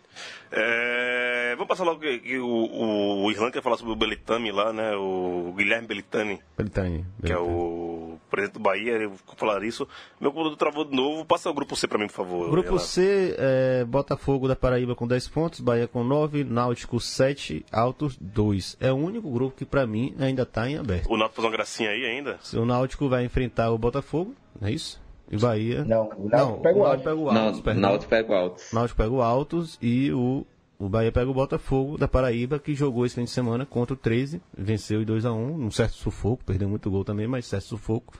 É, 0.52 1.54
vamos 1.56 1.68
passar 1.68 1.84
logo 1.84 2.00
que, 2.00 2.20
que 2.20 2.38
o, 2.38 3.24
o 3.24 3.32
Irlan 3.32 3.52
quer 3.52 3.62
falar 3.62 3.78
sobre 3.78 3.92
o 3.92 3.96
Belitani 3.96 4.52
lá, 4.52 4.72
né? 4.72 4.96
O 4.96 5.54
Guilherme 5.58 5.88
Belitani, 5.88 6.40
Belitani. 6.58 7.06
que 7.26 7.32
é 7.32 7.38
o 7.38 8.18
presidente 8.30 8.54
do 8.54 8.60
Bahia, 8.62 8.94
ele 8.94 9.08
vai 9.08 9.18
falar 9.36 9.64
isso. 9.64 9.88
Meu 10.20 10.32
computador 10.32 10.58
travou 10.58 10.86
de 10.86 10.96
novo. 10.96 11.26
Passa 11.26 11.50
o 11.50 11.54
grupo 11.54 11.76
C 11.76 11.88
pra 11.88 11.98
mim, 11.98 12.08
por 12.08 12.14
favor. 12.14 12.50
Grupo 12.50 12.70
Irlan. 12.70 12.80
C, 12.80 13.36
é, 13.38 13.84
Botafogo 13.86 14.48
da 14.48 14.56
Paraíba 14.56 14.96
com 14.96 15.08
10 15.08 15.28
pontos, 15.28 15.60
Bahia 15.60 15.88
com 15.88 16.04
9, 16.04 16.44
Náutico 16.44 17.00
7, 17.00 17.66
Altos 17.72 18.18
2. 18.20 18.78
É 18.80 18.92
o 18.92 18.96
único 18.96 19.30
grupo 19.32 19.58
que 19.58 19.66
pra 19.66 19.86
mim 19.86 20.16
ainda 20.20 20.44
está 20.44 20.70
em 20.70 20.78
aberto. 20.78 21.12
O 21.12 21.18
Náutico 21.18 21.42
faz 21.42 21.46
uma 21.46 21.52
gracinha 21.52 21.90
aí 21.90 22.06
ainda? 22.06 22.40
O 22.54 22.66
Náutico 22.66 23.10
vai 23.10 23.26
enfrentar 23.26 23.72
o 23.72 23.78
Botafogo, 23.78 24.34
não 24.60 24.70
é 24.70 24.72
isso? 24.72 25.04
E 25.32 25.36
o 25.36 25.40
Bahia. 25.40 25.84
Não, 25.84 26.10
o 26.18 26.30
Náutico 26.30 26.62
pega 26.62 26.78
o 26.80 26.84
Náutico 26.84 26.86
Altos. 26.86 27.02
pega 27.04 27.18
o 27.18 27.34
Não, 27.34 27.42
Altos. 27.42 27.64
Náutico 27.82 28.10
pega 28.10 28.32
o 28.32 28.36
Altos. 28.36 28.72
Náutico 28.74 28.98
pega 28.98 29.12
o 29.12 29.22
Altos 29.22 29.80
e 29.82 30.12
o, 30.12 30.46
o 30.78 30.88
Bahia 30.90 31.12
pega 31.12 31.30
o 31.30 31.34
Botafogo 31.34 31.98
da 31.98 32.08
Paraíba, 32.08 32.60
que 32.60 32.76
jogou 32.76 33.06
esse 33.06 33.16
fim 33.16 33.24
de 33.24 33.32
semana 33.32 33.66
contra 33.66 33.94
o 33.94 33.98
13, 33.98 34.42
venceu 34.58 35.02
em 35.02 35.06
2x1, 35.06 35.58
num 35.58 35.72
certo 35.72 35.94
sufoco, 35.94 36.44
perdeu 36.46 36.70
muito 36.70 36.90
gol 36.92 37.04
também, 37.04 37.28
mas 37.28 37.46
certo 37.48 37.64
sufoco. 37.66 38.14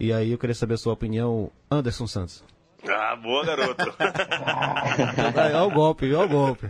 E 0.00 0.12
aí 0.12 0.32
eu 0.32 0.38
queria 0.38 0.54
saber 0.54 0.74
a 0.74 0.78
sua 0.78 0.92
opinião, 0.92 1.50
Anderson 1.70 2.06
Santos. 2.08 2.42
Ah, 2.86 3.16
boa, 3.16 3.46
garoto. 3.46 3.94
Olha 5.36 5.62
o 5.64 5.70
golpe, 5.70 6.12
olha 6.12 6.26
o 6.26 6.28
golpe. 6.28 6.68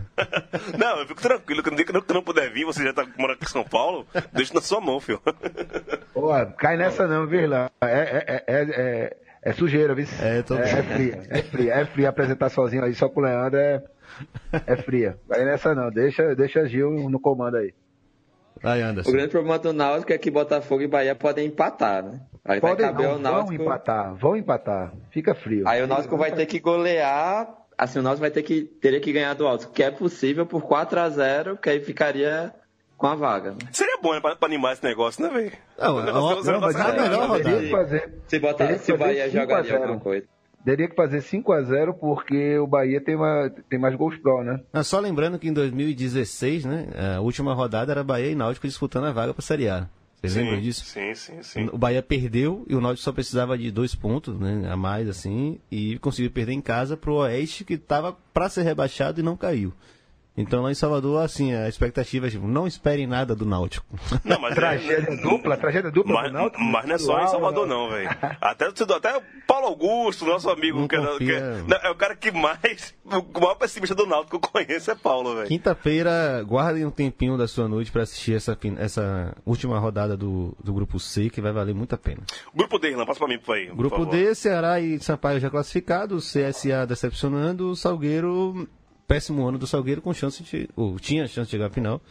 não, 0.77 0.99
eu 0.99 1.07
fico 1.07 1.21
tranquilo. 1.21 1.61
Que 1.61 1.69
no 1.69 1.75
dia 1.75 1.85
que 1.85 1.91
eu 1.91 1.95
não- 1.95 2.01
que 2.01 2.11
eu 2.11 2.15
não 2.15 2.23
puder 2.23 2.51
vir, 2.53 2.63
você 2.65 2.83
já 2.83 2.93
tá 2.93 3.05
morando 3.17 3.35
aqui 3.35 3.45
em 3.45 3.49
São 3.49 3.63
Paulo, 3.65 4.05
deixa 4.31 4.53
na 4.53 4.61
sua 4.61 4.79
mão, 4.79 4.99
filho. 5.01 5.19
Pô, 6.13 6.29
cai 6.57 6.77
nessa 6.77 7.05
não, 7.07 7.27
viu, 7.27 7.41
Irlan? 7.41 7.67
É, 7.81 7.87
é, 7.87 8.43
é, 8.47 9.17
é, 9.45 9.53
sujeira, 9.53 9.93
viu? 9.95 10.05
É, 10.21 10.41
tô- 10.41 10.55
é, 10.57 10.69
é 10.71 10.83
fria, 10.83 11.21
é 11.29 11.41
fria, 11.43 11.73
é 11.73 11.85
fria 11.85 12.09
apresentar 12.09 12.49
sozinho 12.49 12.83
aí 12.83 12.93
só 12.93 13.07
pro 13.07 13.21
Leandro 13.23 13.57
é, 13.59 13.81
é 14.67 14.75
fria. 14.77 15.17
Vai 15.27 15.45
nessa 15.45 15.73
não, 15.75 15.89
deixa, 15.91 16.35
deixa 16.35 16.67
Gil 16.67 16.91
no 17.09 17.19
comando 17.19 17.57
aí. 17.57 17.73
Aí, 18.63 18.81
O 18.81 18.85
Anderson. 18.85 19.11
grande 19.11 19.29
problema 19.29 19.59
do 19.59 19.73
Náutico 19.73 20.11
é 20.13 20.17
que 20.17 20.31
Botafogo 20.31 20.81
e 20.81 20.87
Bahia 20.87 21.13
podem 21.13 21.47
empatar, 21.47 22.03
né? 22.03 22.21
Aí 22.43 22.59
vai 22.59 22.71
Podem 22.71 22.85
caber 22.87 23.05
não, 23.07 23.13
vão 23.13 23.21
Náutico. 23.21 23.61
empatar, 23.63 24.15
vão 24.15 24.37
empatar. 24.37 24.93
Fica 25.11 25.35
frio. 25.35 25.67
Aí 25.67 25.83
o 25.83 25.87
Náutico 25.87 26.17
vai 26.17 26.31
ter 26.31 26.45
que 26.45 26.59
golear. 26.59 27.53
Assim, 27.77 27.99
o 27.99 28.01
Náutico 28.01 28.21
vai 28.21 28.31
ter 28.31 28.43
que 28.43 28.63
teria 28.63 29.01
que 29.01 29.11
ganhar 29.11 29.33
do 29.33 29.45
Alto, 29.45 29.69
que 29.71 29.83
é 29.83 29.91
possível 29.91 30.45
por 30.45 30.61
4 30.63 30.97
a 30.99 31.09
0 31.09 31.57
que 31.57 31.69
aí 31.69 31.81
ficaria 31.81 32.53
com 33.07 33.11
a 33.11 33.15
vaga. 33.15 33.51
né? 33.51 33.57
Seria 33.71 33.97
bom 34.01 34.13
né, 34.13 34.19
pra, 34.19 34.35
pra 34.35 34.47
animar 34.47 34.73
esse 34.73 34.83
negócio, 34.83 35.23
né, 35.23 35.29
velho? 35.29 35.51
Não, 35.77 35.95
O 35.95 35.99
é 36.01 36.05
negócio- 36.05 36.21
ó- 36.21 36.25
o 36.25 36.43
negócio 36.43 36.51
não, 36.53 36.59
mas 36.61 36.75
é 36.75 36.81
a 36.81 37.01
melhor 37.01 37.27
rodada. 37.29 37.69
Fazer, 37.69 38.13
Se, 38.27 38.39
botar, 38.39 38.77
se 38.77 38.91
o 38.91 38.97
Bahia 38.97 39.25
5 39.25 39.37
a 39.37 39.41
jogaria 39.41 39.71
0. 39.71 39.81
alguma 39.83 39.99
coisa. 39.99 40.25
teria 40.65 40.87
que 40.89 40.95
fazer 40.95 41.21
5 41.21 41.51
a 41.53 41.61
0 41.61 41.93
porque 41.93 42.57
o 42.57 42.65
Bahia 42.67 42.99
tem, 42.99 43.15
uma, 43.15 43.51
tem 43.69 43.77
mais 43.79 43.95
gols 43.95 44.17
pró, 44.17 44.43
né? 44.43 44.59
Ah, 44.73 44.83
Só 44.83 44.99
lembrando 44.99 45.37
que 45.37 45.47
em 45.47 45.53
2016, 45.53 46.65
né, 46.65 46.87
a 47.17 47.21
última 47.21 47.53
rodada 47.53 47.91
era 47.91 48.03
Bahia 48.03 48.31
e 48.31 48.35
Náutico 48.35 48.67
disputando 48.67 49.05
a 49.05 49.11
vaga 49.11 49.33
para 49.33 49.41
Série 49.43 49.69
A. 49.69 49.87
Vocês 50.21 50.35
lembram 50.37 50.59
disso? 50.59 50.83
Sim, 50.85 51.13
sim, 51.13 51.43
sim. 51.43 51.69
O 51.71 51.77
Bahia 51.77 52.01
perdeu 52.01 52.65
e 52.67 52.73
o 52.75 52.81
Náutico 52.81 53.03
só 53.03 53.11
precisava 53.11 53.55
de 53.55 53.69
dois 53.69 53.93
pontos 53.93 54.39
né, 54.39 54.67
a 54.71 54.75
mais, 54.75 55.07
assim, 55.07 55.59
e 55.71 55.99
conseguiu 55.99 56.31
perder 56.31 56.53
em 56.53 56.61
casa 56.61 56.97
pro 56.97 57.13
Oeste, 57.17 57.63
que 57.63 57.75
estava 57.75 58.17
para 58.33 58.49
ser 58.49 58.63
rebaixado 58.63 59.19
e 59.19 59.23
não 59.23 59.37
caiu. 59.37 59.71
Então 60.37 60.61
lá 60.63 60.69
em 60.71 60.75
Salvador, 60.75 61.23
assim, 61.23 61.53
a 61.53 61.69
expectativa 61.69 62.27
é 62.27 62.29
tipo, 62.29 62.45
não 62.45 62.67
esperem 62.67 63.07
nada 63.07 63.33
do 63.33 63.45
Náutico. 63.45 63.85
Não, 64.23 64.39
mas 64.39 64.51
é, 64.53 64.55
Tragédia 64.55 65.15
dupla, 65.21 65.55
tragédia 65.55 65.89
dupla 65.91 66.13
mas, 66.13 66.31
do 66.31 66.33
Náutico. 66.37 66.61
mas 66.63 66.85
não 66.85 66.95
é 66.95 66.97
só 66.97 67.23
em 67.23 67.27
Salvador, 67.27 67.65
não, 67.65 67.89
velho. 67.89 68.09
Até, 68.41 68.65
até 68.67 69.17
o 69.17 69.21
Paulo 69.47 69.67
Augusto, 69.67 70.25
nosso 70.25 70.49
amigo, 70.49 70.79
Não 70.79 70.87
que 70.89 70.95
é, 70.95 70.99
confia. 70.99 71.17
que 71.17 71.31
é- 71.31 71.61
não, 71.67 71.77
é 71.77 71.89
o 71.89 71.95
cara 71.95 72.15
que 72.15 72.31
mais. 72.31 72.93
O 73.05 73.39
maior 73.39 73.55
pessimista 73.55 73.95
do 73.95 74.05
Náutico 74.05 74.39
que 74.39 74.47
eu 74.47 74.51
conheço 74.51 74.91
é 74.91 74.95
Paulo, 74.95 75.35
velho. 75.35 75.47
Quinta-feira, 75.47 76.43
guardem 76.43 76.85
um 76.85 76.91
tempinho 76.91 77.37
da 77.37 77.47
sua 77.47 77.67
noite 77.69 77.91
para 77.91 78.01
assistir 78.03 78.33
essa, 78.35 78.57
essa 78.77 79.33
última 79.45 79.79
rodada 79.79 80.17
do, 80.17 80.53
do 80.61 80.73
Grupo 80.73 80.99
C, 80.99 81.29
que 81.29 81.39
vai 81.39 81.51
valer 81.53 81.73
muito 81.75 81.95
a 81.95 81.97
pena. 81.97 82.21
Grupo 82.53 82.77
D, 82.77 82.89
Irlan, 82.89 83.05
passa 83.05 83.19
pra 83.19 83.27
mim, 83.29 83.39
por 83.39 83.55
aí. 83.55 83.67
por 83.67 83.77
Grupo 83.77 83.95
favor. 83.97 84.11
D, 84.11 84.35
Ceará 84.35 84.79
e 84.81 84.99
Sampaio 84.99 85.39
já 85.39 85.49
classificados, 85.49 86.31
CSA 86.33 86.85
decepcionando, 86.87 87.69
o 87.69 87.75
Salgueiro, 87.75 88.67
péssimo 89.07 89.47
ano 89.47 89.57
do 89.57 89.67
Salgueiro, 89.67 90.01
com 90.01 90.13
chance 90.13 90.41
de. 90.43 90.69
Ou 90.75 90.99
tinha 90.99 91.27
chance 91.27 91.45
de 91.47 91.51
chegar 91.51 91.67
à 91.67 91.69
final, 91.69 92.01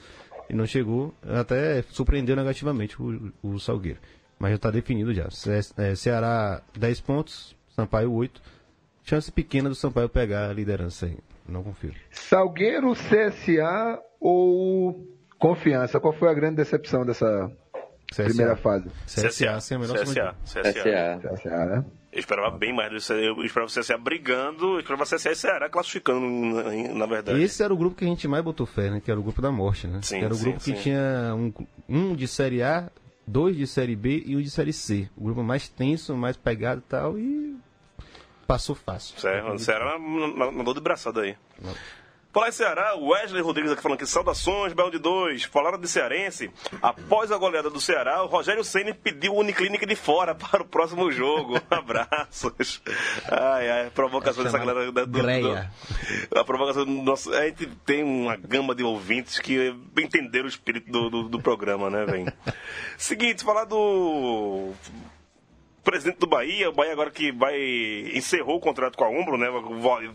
e 0.49 0.55
não 0.55 0.67
chegou, 0.67 1.15
até 1.23 1.83
surpreendeu 1.91 2.37
negativamente 2.37 3.01
o, 3.01 3.33
o 3.43 3.59
Salgueiro. 3.59 3.99
Mas 4.39 4.51
já 4.51 4.57
está 4.57 4.71
definido 4.71 5.13
já. 5.15 5.31
Ce- 5.31 5.73
é, 5.79 5.95
Ceará 5.95 6.61
10 6.79 7.01
pontos, 7.01 7.57
Sampaio 7.75 8.13
8. 8.13 8.43
Chance 9.05 9.31
pequena 9.31 9.69
do 9.69 9.75
Sampaio 9.75 10.09
pegar 10.09 10.51
a 10.51 10.53
liderança 10.53 11.07
aí. 11.07 11.17
Não 11.49 11.63
confio. 11.63 11.93
Salgueiro, 12.11 12.93
CSA 12.95 14.01
ou 14.21 15.07
Confiança? 15.39 16.01
Qual 16.01 16.13
foi 16.15 16.31
a 16.31 16.35
grande 16.35 16.57
decepção 16.57 17.05
dessa 17.05 17.51
primeira 18.15 18.57
fase? 18.57 18.89
CSA, 19.07 19.61
sem 19.61 19.77
a 19.77 19.81
menor 19.81 19.99
sombra 20.07 20.35
de 20.35 20.43
CSA, 20.45 20.63
CSA. 20.63 20.73
SA. 20.73 21.35
CSA, 21.37 21.67
né? 21.67 21.85
Eu 22.15 22.21
esperava 22.21 22.57
bem 22.57 22.73
mais 22.73 22.93
disso. 22.93 23.13
Eu 23.13 23.45
esperava 23.45 23.69
o 23.69 23.75
CSA 23.75 23.99
brigando, 23.99 24.75
eu 24.75 24.79
esperava 24.79 25.03
o 25.03 25.07
CSA 25.07 25.33
e 25.33 25.35
Ceará 25.35 25.69
classificando, 25.69 26.21
na, 26.25 26.95
na 26.95 27.07
verdade. 27.07 27.43
Esse 27.43 27.61
era 27.61 27.75
o 27.75 27.77
grupo 27.77 27.97
que 27.97 28.05
a 28.05 28.09
gente 28.09 28.29
mais 28.29 28.45
botou 28.45 28.65
fé, 28.65 28.89
né? 28.89 29.01
Que 29.05 29.11
era 29.11 29.19
o 29.19 29.23
grupo 29.23 29.43
da 29.43 29.51
morte, 29.51 29.89
né? 29.89 29.99
Sim, 30.01 30.21
que 30.21 30.25
era 30.25 30.33
o 30.33 30.37
sim, 30.37 30.45
grupo 30.45 30.61
sim. 30.61 30.75
que 30.75 30.81
tinha 30.81 31.35
um, 31.35 31.53
um 31.89 32.15
de 32.15 32.29
Série 32.29 32.63
A, 32.63 32.89
dois 33.27 33.57
de 33.57 33.67
Série 33.67 33.97
B 33.97 34.23
e 34.25 34.37
um 34.37 34.41
de 34.41 34.49
Série 34.49 34.73
C. 34.73 35.11
O 35.17 35.25
grupo 35.25 35.43
mais 35.43 35.69
tenso, 35.69 36.17
mais 36.17 36.37
pegado 36.37 36.83
e 36.87 36.89
tal, 36.89 37.19
e 37.19 37.57
passou 38.47 38.77
fácil. 38.77 39.19
Certo, 39.19 39.59
Ceará 39.59 39.99
na, 39.99 40.29
na, 40.29 40.53
na 40.53 40.63
dor 40.63 40.75
de 40.75 40.81
braçada 40.81 41.23
aí. 41.23 41.37
Falar 42.35 42.49
em 42.49 42.53
Ceará, 42.53 42.97
o 42.97 43.11
Wesley 43.13 43.41
Rodrigues 43.41 43.71
aqui 43.71 43.81
falando 43.81 43.97
que 43.99 44.07
saudações, 44.07 44.73
Belo 44.73 44.91
de 44.91 44.99
2. 44.99 45.45
Falaram 45.45 45.79
de 45.79 45.87
Cearense. 45.87 46.51
Após 46.83 47.31
a 47.31 47.39
goleada 47.39 47.71
do 47.71 47.81
Ceará, 47.81 48.25
o 48.25 48.27
Rogério 48.27 48.65
Senna 48.65 48.93
pediu 48.93 49.35
o 49.35 49.39
Uniclinic 49.39 49.87
de 49.87 49.95
fora 49.95 50.35
para 50.37 50.63
o 50.63 50.65
próximo 50.67 51.13
jogo. 51.13 51.61
Abraços. 51.71 52.83
Ai, 53.31 53.71
ai, 53.71 53.91
provocação 53.91 54.43
dessa 54.43 54.59
chamada 54.59 54.75
galera. 54.81 54.91
da- 54.93 55.05
do- 55.05 55.13
do- 56.33 56.39
a 56.41 56.45
provocação 56.45 56.85
do 56.85 56.91
nosso. 56.91 57.33
A 57.33 57.45
gente 57.47 57.67
tem 57.87 58.03
uma 58.03 58.35
gama 58.35 58.75
de 58.75 58.83
ouvintes 58.83 59.39
que 59.39 59.73
entenderam 59.97 60.47
o 60.47 60.49
espírito 60.49 60.91
do, 60.91 61.09
do, 61.09 61.23
do 61.29 61.41
programa, 61.41 61.89
né, 61.89 62.05
velho? 62.05 62.33
Seguinte, 62.99 63.45
falar 63.45 63.65
do 63.65 64.73
presidente 65.85 66.19
do 66.19 66.27
Bahia, 66.27 66.71
o 66.71 66.73
Bahia 66.73 66.93
agora 66.93 67.11
que 67.11 67.31
vai 67.31 67.57
encerrou 68.15 68.57
o 68.57 68.61
contrato 68.61 68.97
com 68.97 69.05
a 69.05 69.09
Umbro, 69.09 69.37
né? 69.37 69.47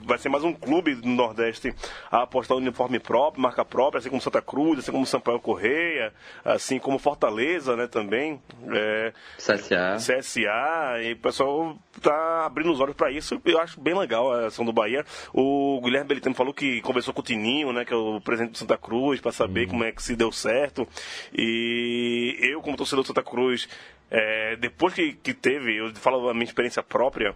Vai- 0.04 0.18
ser 0.18 0.28
mais 0.28 0.44
um 0.44 0.52
clube 0.52 0.96
do 0.96 1.08
Nordeste 1.08 1.74
a 2.12 2.24
apostar 2.24 2.58
no 2.58 2.64
uniforme 2.64 3.00
próprio, 3.00 3.42
marca 3.42 3.64
própria, 3.64 4.00
assim 4.00 4.10
como 4.10 4.22
Santa 4.22 4.42
Cruz, 4.42 4.80
assim 4.80 4.92
como 4.92 5.06
Sampaio 5.06 5.40
Correia, 5.40 6.14
assim 6.44 6.78
como 6.80 7.00
Fortaleza, 7.00 7.76
né, 7.78 7.88
também. 7.88 8.42
É, 8.74 9.14
CSA. 9.38 9.96
CSA, 9.98 11.04
e 11.04 11.14
o 11.14 11.18
pessoal 11.18 11.78
tá 12.02 12.46
abrindo 12.46 12.72
os 12.72 12.80
olhos 12.82 12.96
para 12.96 13.12
isso. 13.12 13.40
Eu 13.46 13.60
acho 13.60 13.80
bem 13.80 13.98
legal 13.98 14.34
a 14.34 14.48
ação 14.48 14.66
do 14.66 14.74
Bahia. 14.74 15.06
O 15.34 15.80
Guilherme 15.82 16.10
Belitano 16.10 16.36
falou 16.36 16.54
que 16.54 16.82
conversou 16.82 17.14
com 17.14 17.22
o 17.22 17.24
Tininho, 17.24 17.72
né, 17.72 17.86
que 17.86 17.94
é 17.94 17.96
o 17.96 18.20
presidente 18.20 18.52
do 18.54 18.58
Santa 18.58 18.78
Cruz, 18.78 19.22
para 19.22 19.32
saber 19.32 19.68
como 19.68 19.84
é 19.84 19.92
que 19.92 20.04
se 20.04 20.16
deu 20.16 20.32
certo. 20.32 20.88
E 21.34 22.38
eu, 22.42 22.62
como 22.62 22.76
torcedor 22.76 23.04
do 23.04 23.08
Santa 23.08 23.24
Cruz, 23.24 23.70
é, 24.12 24.56
depois 24.56 24.94
que, 24.94 25.14
que 25.14 25.34
teve, 25.34 25.78
eu 25.78 25.94
falo 25.96 26.30
a 26.30 26.34
minha 26.34 26.46
experiência 26.46 26.82
própria. 26.82 27.36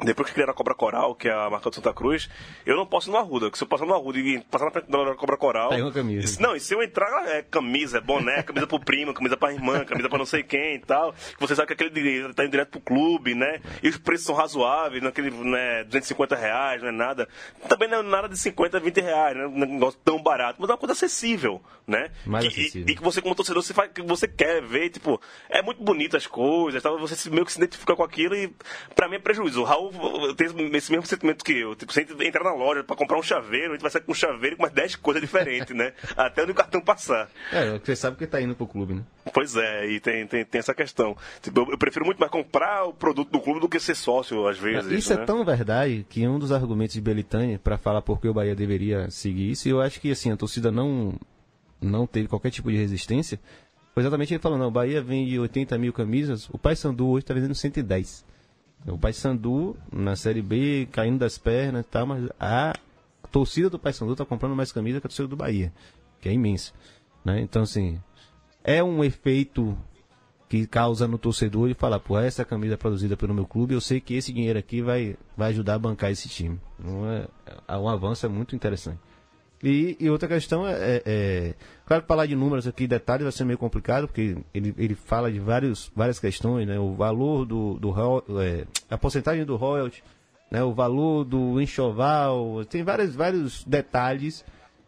Depois 0.00 0.28
que 0.28 0.34
criaram 0.34 0.52
a 0.52 0.54
Cobra 0.54 0.74
Coral, 0.74 1.14
que 1.14 1.28
é 1.28 1.32
a 1.32 1.50
marca 1.50 1.68
do 1.70 1.74
Santa 1.74 1.92
Cruz, 1.92 2.28
eu 2.64 2.76
não 2.76 2.86
posso 2.86 3.08
ir 3.10 3.12
no 3.12 3.18
Arruda. 3.18 3.46
Porque 3.46 3.58
se 3.58 3.64
eu 3.64 3.68
passar 3.68 3.84
no 3.84 3.94
Arruda 3.94 4.18
e 4.18 4.38
passar 4.42 4.66
na 4.66 4.70
frente 4.70 4.88
da 4.90 5.14
Cobra 5.16 5.36
Coral. 5.36 5.70
Pega 5.70 5.84
uma 5.84 5.92
camisa. 5.92 6.40
Não, 6.40 6.54
e 6.54 6.60
se 6.60 6.72
eu 6.74 6.82
entrar, 6.82 7.26
é 7.28 7.42
camisa, 7.42 7.98
é 7.98 8.00
boné, 8.00 8.42
camisa 8.44 8.66
pro 8.66 8.78
primo, 8.78 9.12
camisa 9.12 9.36
pra 9.36 9.52
irmã, 9.52 9.84
camisa 9.84 10.08
pra 10.08 10.18
não 10.18 10.26
sei 10.26 10.42
quem 10.42 10.76
e 10.76 10.78
tal. 10.78 11.14
Você 11.40 11.54
sabe 11.56 11.66
que 11.68 11.72
aquele 11.72 11.90
dinheiro 11.90 12.32
tá 12.32 12.44
indo 12.44 12.50
direto 12.52 12.70
pro 12.70 12.80
clube, 12.80 13.34
né? 13.34 13.60
E 13.82 13.88
os 13.88 13.96
preços 13.96 14.26
são 14.26 14.34
razoáveis, 14.34 15.02
naquele, 15.02 15.30
né, 15.30 15.82
250 15.84 16.36
reais, 16.36 16.80
não 16.82 16.88
é 16.88 16.92
nada. 16.92 17.28
Também 17.68 17.88
não 17.88 17.98
é 17.98 18.02
nada 18.02 18.28
de 18.28 18.38
50, 18.38 18.78
20 18.78 19.00
reais, 19.00 19.36
né? 19.36 19.46
Um 19.46 19.58
negócio 19.58 19.98
tão 20.04 20.22
barato, 20.22 20.58
mas 20.60 20.70
é 20.70 20.72
uma 20.72 20.78
coisa 20.78 20.92
acessível, 20.92 21.60
né? 21.86 22.10
Mais 22.24 22.46
Que- 22.46 22.60
acessível. 22.60 22.88
E, 22.88 22.92
e 22.92 22.96
que 22.96 23.02
você, 23.02 23.20
como 23.20 23.34
torcedor, 23.34 23.62
você, 23.62 23.74
faz, 23.74 23.90
que 23.92 24.02
você 24.02 24.28
quer 24.28 24.62
ver, 24.62 24.90
tipo, 24.90 25.20
é 25.50 25.60
muito 25.60 25.82
bonito 25.82 26.16
as 26.16 26.26
coisas, 26.26 26.82
tal, 26.82 26.98
você 26.98 27.28
meio 27.30 27.44
que 27.44 27.52
se 27.52 27.58
identifica 27.58 27.96
com 27.96 28.02
aquilo 28.04 28.36
e 28.36 28.54
pra 28.94 29.08
mim 29.08 29.16
é 29.16 29.18
prejuízo. 29.18 29.60
O 29.60 29.64
Raul 29.64 29.87
tem 30.36 30.46
esse 30.46 30.90
mesmo 30.90 31.06
sentimento 31.06 31.44
que 31.44 31.52
eu. 31.52 31.74
Tipo, 31.74 31.92
você 31.92 32.06
entrar 32.20 32.44
na 32.44 32.54
loja 32.54 32.84
pra 32.84 32.96
comprar 32.96 33.18
um 33.18 33.22
chaveiro, 33.22 33.70
a 33.70 33.72
gente 33.72 33.82
vai 33.82 33.90
sair 33.90 34.02
com 34.02 34.12
um 34.12 34.14
chaveiro 34.14 34.56
com 34.56 34.62
umas 34.62 34.72
10 34.72 34.96
coisas 34.96 35.20
diferentes, 35.20 35.74
né? 35.74 35.92
Até 36.16 36.42
onde 36.42 36.52
o 36.52 36.54
cartão 36.54 36.80
passar. 36.80 37.28
É, 37.52 37.78
você 37.78 37.96
sabe 37.96 38.16
que 38.16 38.26
tá 38.26 38.40
indo 38.40 38.54
pro 38.54 38.66
clube, 38.66 38.94
né? 38.94 39.02
Pois 39.32 39.56
é, 39.56 39.86
e 39.86 40.00
tem, 40.00 40.26
tem, 40.26 40.44
tem 40.44 40.58
essa 40.58 40.74
questão. 40.74 41.16
Tipo, 41.42 41.60
eu, 41.60 41.70
eu 41.72 41.78
prefiro 41.78 42.04
muito 42.04 42.18
mais 42.18 42.30
comprar 42.30 42.84
o 42.84 42.92
produto 42.92 43.30
do 43.30 43.40
clube 43.40 43.60
do 43.60 43.68
que 43.68 43.78
ser 43.78 43.94
sócio, 43.94 44.46
às 44.46 44.58
vezes. 44.58 44.90
Isso 44.90 45.14
né? 45.14 45.22
é 45.22 45.26
tão 45.26 45.44
verdade 45.44 46.06
que 46.08 46.26
um 46.26 46.38
dos 46.38 46.52
argumentos 46.52 46.94
de 46.94 47.00
Belitani 47.00 47.58
para 47.58 47.78
falar 47.78 48.02
por 48.02 48.20
que 48.20 48.28
o 48.28 48.34
Bahia 48.34 48.54
deveria 48.54 49.10
seguir 49.10 49.50
isso, 49.50 49.68
e 49.68 49.70
eu 49.70 49.80
acho 49.80 50.00
que 50.00 50.10
assim, 50.10 50.30
a 50.30 50.36
torcida 50.36 50.70
não, 50.70 51.14
não 51.80 52.06
teve 52.06 52.28
qualquer 52.28 52.50
tipo 52.50 52.70
de 52.70 52.76
resistência, 52.76 53.38
Foi 53.94 54.02
exatamente 54.02 54.32
ele 54.32 54.42
falando, 54.42 54.60
não, 54.60 54.68
o 54.68 54.72
Bahia 54.72 55.02
vende 55.02 55.38
80 55.38 55.76
mil 55.78 55.92
camisas, 55.92 56.48
o 56.50 56.58
Paysandu 56.58 57.08
hoje 57.08 57.24
está 57.24 57.34
vendendo 57.34 57.54
110. 57.54 58.24
O 58.86 58.96
Paysandu, 58.96 59.76
na 59.92 60.16
Série 60.16 60.42
B, 60.42 60.88
caindo 60.90 61.18
das 61.18 61.36
pernas 61.36 61.84
e 61.84 61.88
tal, 61.88 62.06
mas 62.06 62.28
a 62.38 62.72
torcida 63.30 63.68
do 63.68 63.78
Paysandu 63.78 64.12
está 64.12 64.24
comprando 64.24 64.56
mais 64.56 64.72
camisa 64.72 65.00
que 65.00 65.06
a 65.06 65.10
torcida 65.10 65.28
do 65.28 65.36
Bahia, 65.36 65.72
que 66.20 66.28
é 66.28 66.32
imensa. 66.32 66.72
Né? 67.24 67.40
Então, 67.40 67.62
assim, 67.62 68.00
é 68.64 68.82
um 68.82 69.04
efeito 69.04 69.76
que 70.48 70.66
causa 70.66 71.06
no 71.06 71.18
torcedor 71.18 71.68
e 71.68 71.74
falar, 71.74 72.00
pô, 72.00 72.18
essa 72.18 72.44
camisa 72.44 72.74
é 72.74 72.76
produzida 72.76 73.16
pelo 73.16 73.34
meu 73.34 73.46
clube, 73.46 73.74
eu 73.74 73.80
sei 73.80 74.00
que 74.00 74.14
esse 74.14 74.32
dinheiro 74.32 74.58
aqui 74.58 74.80
vai, 74.80 75.16
vai 75.36 75.50
ajudar 75.50 75.74
a 75.74 75.78
bancar 75.78 76.10
esse 76.10 76.28
time. 76.28 76.58
Não 76.78 77.06
é, 77.10 77.28
é 77.68 77.76
um 77.76 77.88
avanço 77.88 78.24
é 78.24 78.28
muito 78.28 78.56
interessante. 78.56 78.98
E, 79.62 79.96
e 79.98 80.08
outra 80.08 80.28
questão 80.28 80.66
é, 80.66 80.72
é, 80.72 81.02
é, 81.04 81.54
Claro 81.84 82.02
que 82.02 82.08
falar 82.08 82.26
de 82.26 82.36
números 82.36 82.66
aqui, 82.66 82.86
detalhes, 82.86 83.24
vai 83.24 83.32
ser 83.32 83.44
meio 83.44 83.58
complicado, 83.58 84.06
porque 84.06 84.36
ele, 84.54 84.74
ele 84.76 84.94
fala 84.94 85.32
de 85.32 85.40
vários, 85.40 85.90
várias 85.96 86.20
questões, 86.20 86.66
né? 86.66 86.78
O 86.78 86.94
valor 86.94 87.44
do. 87.44 87.74
do 87.78 87.92
é, 88.40 88.66
a 88.90 88.98
porcentagem 88.98 89.44
do 89.44 89.56
royalty, 89.56 90.04
né? 90.50 90.62
o 90.62 90.72
valor 90.72 91.24
do 91.24 91.60
enxoval, 91.60 92.64
tem 92.66 92.82
vários, 92.82 93.14
vários 93.14 93.64
detalhes 93.64 94.44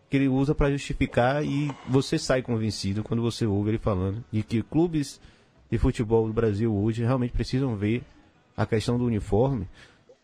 que 0.08 0.16
ele 0.16 0.28
usa 0.28 0.54
para 0.54 0.70
justificar 0.70 1.44
e 1.44 1.70
você 1.88 2.18
sai 2.18 2.42
convencido 2.42 3.02
quando 3.02 3.22
você 3.22 3.46
ouve 3.46 3.70
ele 3.70 3.78
falando 3.78 4.24
de 4.30 4.42
que 4.42 4.60
clubes 4.62 5.20
de 5.70 5.78
futebol 5.78 6.26
do 6.26 6.32
Brasil 6.32 6.74
hoje 6.74 7.02
realmente 7.04 7.32
precisam 7.32 7.76
ver 7.76 8.02
a 8.56 8.66
questão 8.66 8.98
do 8.98 9.04
uniforme. 9.04 9.68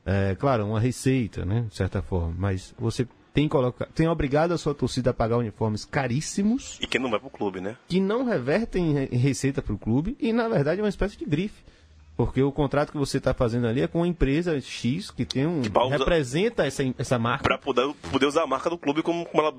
É, 0.05 0.35
claro, 0.35 0.67
uma 0.67 0.81
receita, 0.81 1.45
né? 1.45 1.67
De 1.69 1.75
certa 1.75 2.03
forma, 2.03 2.35
mas 2.37 2.75
você 2.79 3.07
tem, 3.37 3.49
colocar, 3.49 3.87
tem 3.95 4.09
obrigado 4.09 4.53
a 4.53 4.59
sua 4.59 4.75
torcida 4.75 5.11
a 5.11 5.15
pagar 5.15 5.37
uniformes 5.37 5.85
caríssimos 5.85 6.79
E 6.81 6.87
quem 6.87 7.01
não 7.01 7.11
vai 7.11 7.21
pro 7.21 7.29
clube, 7.31 7.61
né? 7.61 7.77
que 7.87 8.01
não 8.01 8.25
revertem 8.25 8.91
em 8.91 8.95
re- 8.95 9.09
em 9.13 9.19
receita 9.19 9.61
para 9.61 9.75
o 9.75 9.79
clube 9.79 10.17
e 10.19 10.33
na 10.33 10.49
verdade 10.49 10.81
é 10.81 10.83
uma 10.83 10.89
espécie 10.89 11.17
de 11.19 11.25
grife. 11.25 11.63
Porque 12.17 12.43
o 12.43 12.51
contrato 12.51 12.93
que 12.93 12.97
você 12.97 13.19
está 13.19 13.35
fazendo 13.35 13.67
ali 13.67 13.83
é 13.83 13.87
com 13.87 13.99
uma 13.99 14.09
empresa 14.09 14.59
X 14.59 15.11
que 15.11 15.27
tem 15.27 15.47
um. 15.47 15.61
usar- 15.61 15.99
representa 15.99 16.65
essa, 16.67 16.83
essa 16.97 17.19
marca. 17.19 17.43
Pra 17.45 17.59
poder, 17.59 17.93
poder 18.11 18.25
usar 18.25 18.43
a 18.45 18.47
marca 18.47 18.71
do 18.71 18.79
clube 18.79 19.03
como, 19.03 19.27
como 19.27 19.43
ela 19.43 19.55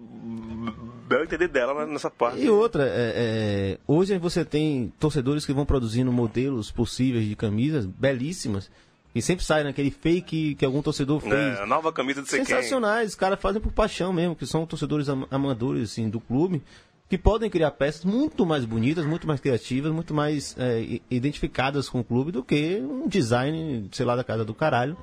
bel 1.08 1.24
entender 1.24 1.48
dela 1.48 1.86
nessa 1.86 2.10
parte. 2.10 2.42
E 2.42 2.50
outra, 2.50 2.84
é, 2.84 3.14
é, 3.16 3.78
hoje 3.88 4.18
você 4.18 4.44
tem 4.44 4.92
torcedores 5.00 5.46
que 5.46 5.54
vão 5.54 5.66
produzindo 5.68 6.12
modelos 6.12 6.72
possíveis 6.72 7.28
de 7.28 7.36
camisas 7.36 7.86
belíssimas 7.86 8.72
e 9.16 9.22
sempre 9.22 9.44
sai 9.44 9.64
naquele 9.64 9.90
fake 9.92 10.56
que 10.56 10.66
algum 10.66 10.82
torcedor 10.82 11.20
fez. 11.22 11.34
É, 11.34 11.64
a 11.64 11.66
nova 11.66 11.92
camisa 11.92 12.22
de. 12.22 12.30
Sensacionais, 12.30 13.10
os 13.10 13.16
caras 13.16 13.40
fazem 13.40 13.62
por 13.62 13.72
paixão 13.72 14.14
mesmo, 14.14 14.36
que 14.36 14.46
são 14.46 14.66
torcedores 14.66 15.10
am- 15.10 15.28
amadores 15.32 15.92
assim, 15.92 16.10
do 16.10 16.20
clube, 16.20 16.62
que 17.10 17.18
podem 17.18 17.50
criar 17.50 17.72
peças 17.72 18.04
muito 18.06 18.46
mais 18.46 18.66
bonitas, 18.66 19.06
muito 19.06 19.26
mais 19.26 19.40
criativas, 19.40 19.92
muito 19.92 20.14
mais 20.14 20.56
é, 20.60 21.00
identificadas 21.10 21.88
com 21.90 22.00
o 22.00 22.04
clube 22.04 22.32
do 22.32 22.44
que 22.44 22.78
um 22.82 23.08
design, 23.08 23.88
sei 23.92 24.06
lá, 24.06 24.16
da 24.16 24.24
casa 24.24 24.44
do 24.46 24.54
caralho, 24.54 24.96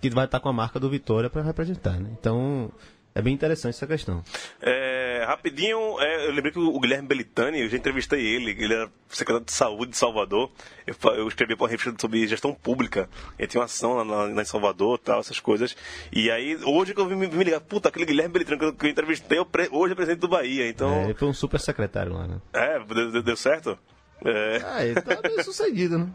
que 0.00 0.08
vai 0.10 0.24
estar 0.24 0.38
com 0.40 0.48
a 0.48 0.52
marca 0.52 0.78
do 0.78 0.88
Vitória 0.88 1.28
para 1.28 1.42
representar. 1.42 1.98
Né? 1.98 2.08
Então, 2.18 2.70
é 3.18 3.22
bem 3.22 3.34
interessante 3.34 3.74
essa 3.74 3.86
questão. 3.86 4.22
É, 4.62 5.24
rapidinho, 5.26 6.00
é, 6.00 6.26
eu 6.26 6.32
lembrei 6.32 6.52
que 6.52 6.58
o 6.58 6.78
Guilherme 6.80 7.06
Belitani, 7.08 7.60
eu 7.60 7.68
já 7.68 7.76
entrevistei 7.76 8.24
ele, 8.24 8.52
ele 8.52 8.72
era 8.74 8.90
secretário 9.08 9.44
de 9.46 9.52
saúde 9.52 9.90
de 9.92 9.96
Salvador. 9.96 10.50
Eu, 10.86 10.94
eu 11.14 11.28
escrevi 11.28 11.54
para 11.56 11.64
uma 11.64 11.68
revista 11.70 11.94
sobre 12.00 12.26
gestão 12.26 12.54
pública. 12.54 13.08
Ele 13.38 13.48
tinha 13.48 13.60
uma 13.60 13.64
ação 13.66 13.94
lá, 13.94 14.24
lá 14.24 14.42
em 14.42 14.44
Salvador 14.44 14.98
tal, 14.98 15.20
essas 15.20 15.40
coisas. 15.40 15.76
E 16.12 16.30
aí, 16.30 16.56
hoje 16.64 16.94
que 16.94 17.00
eu 17.00 17.06
vim 17.08 17.14
me, 17.16 17.26
me 17.28 17.44
ligar, 17.44 17.60
puta, 17.60 17.88
aquele 17.88 18.06
Guilherme 18.06 18.32
Belitani 18.32 18.58
que 18.58 18.64
eu, 18.64 18.72
que 18.74 18.86
eu 18.86 18.90
entrevistei, 18.90 19.38
eu 19.38 19.44
pre- 19.46 19.68
hoje 19.70 19.92
é 19.92 19.94
presidente 19.96 20.20
do 20.20 20.28
Bahia. 20.28 20.68
Então, 20.68 20.90
É, 20.92 21.04
ele 21.04 21.14
foi 21.14 21.28
um 21.28 21.34
super 21.34 21.60
secretário 21.60 22.12
lá, 22.12 22.26
né? 22.26 22.40
é, 22.52 22.78
deu- 22.78 23.22
deu 23.22 23.36
certo? 23.36 23.78
É. 24.24 24.60
Ah, 24.64 24.84
ele 24.84 25.00
tá 25.00 25.20
bem 25.22 25.42
sucedido, 25.42 25.98
né? 25.98 26.08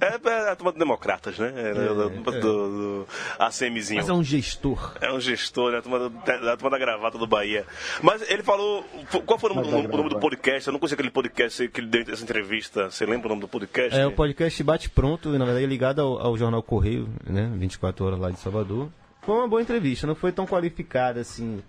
É, 0.00 0.28
é 0.28 0.50
a 0.50 0.56
turma 0.56 0.72
de 0.72 0.78
democratas, 0.78 1.38
né? 1.38 1.52
É, 1.54 1.74
do, 1.74 1.94
do, 1.94 2.30
é. 2.36 2.40
do, 2.40 2.40
do 2.40 3.06
ACMzinho. 3.38 4.00
Mas 4.00 4.08
é 4.08 4.12
um 4.12 4.24
gestor. 4.24 4.94
É 5.00 5.12
um 5.12 5.20
gestor, 5.20 5.72
né? 5.72 5.78
A 5.78 5.82
turma, 5.82 5.98
do- 5.98 6.10
da 6.10 6.56
turma 6.56 6.70
da 6.70 6.78
gravata 6.78 7.18
do 7.18 7.26
Bahia. 7.26 7.66
Mas 8.02 8.28
ele 8.30 8.42
falou. 8.42 8.84
Qual 9.26 9.38
foi 9.38 9.50
o 9.50 9.54
nome, 9.54 9.86
o 9.86 9.96
nome 9.96 10.08
do 10.08 10.18
podcast? 10.18 10.66
Eu 10.68 10.72
não 10.72 10.80
conheci 10.80 10.94
aquele 10.94 11.10
podcast 11.10 11.68
que 11.68 11.80
ele 11.80 11.88
deu 11.88 12.04
essa 12.12 12.22
entrevista. 12.22 12.90
Você 12.90 13.04
lembra 13.04 13.26
o 13.26 13.30
nome 13.30 13.42
do 13.42 13.48
podcast? 13.48 13.98
É 13.98 14.06
o 14.06 14.12
podcast 14.12 14.62
Bate 14.62 14.88
Pronto, 14.88 15.28
na 15.30 15.44
verdade 15.44 15.66
ligado 15.66 16.00
ao, 16.00 16.18
ao 16.18 16.36
jornal 16.38 16.62
Correio, 16.62 17.08
né? 17.26 17.50
24 17.56 18.04
horas 18.06 18.18
lá 18.18 18.30
de 18.30 18.38
Salvador. 18.38 18.88
Foi 19.22 19.34
uma 19.34 19.48
boa 19.48 19.60
entrevista, 19.60 20.06
não 20.06 20.14
foi 20.14 20.32
tão 20.32 20.46
qualificada 20.46 21.20
assim 21.20 21.62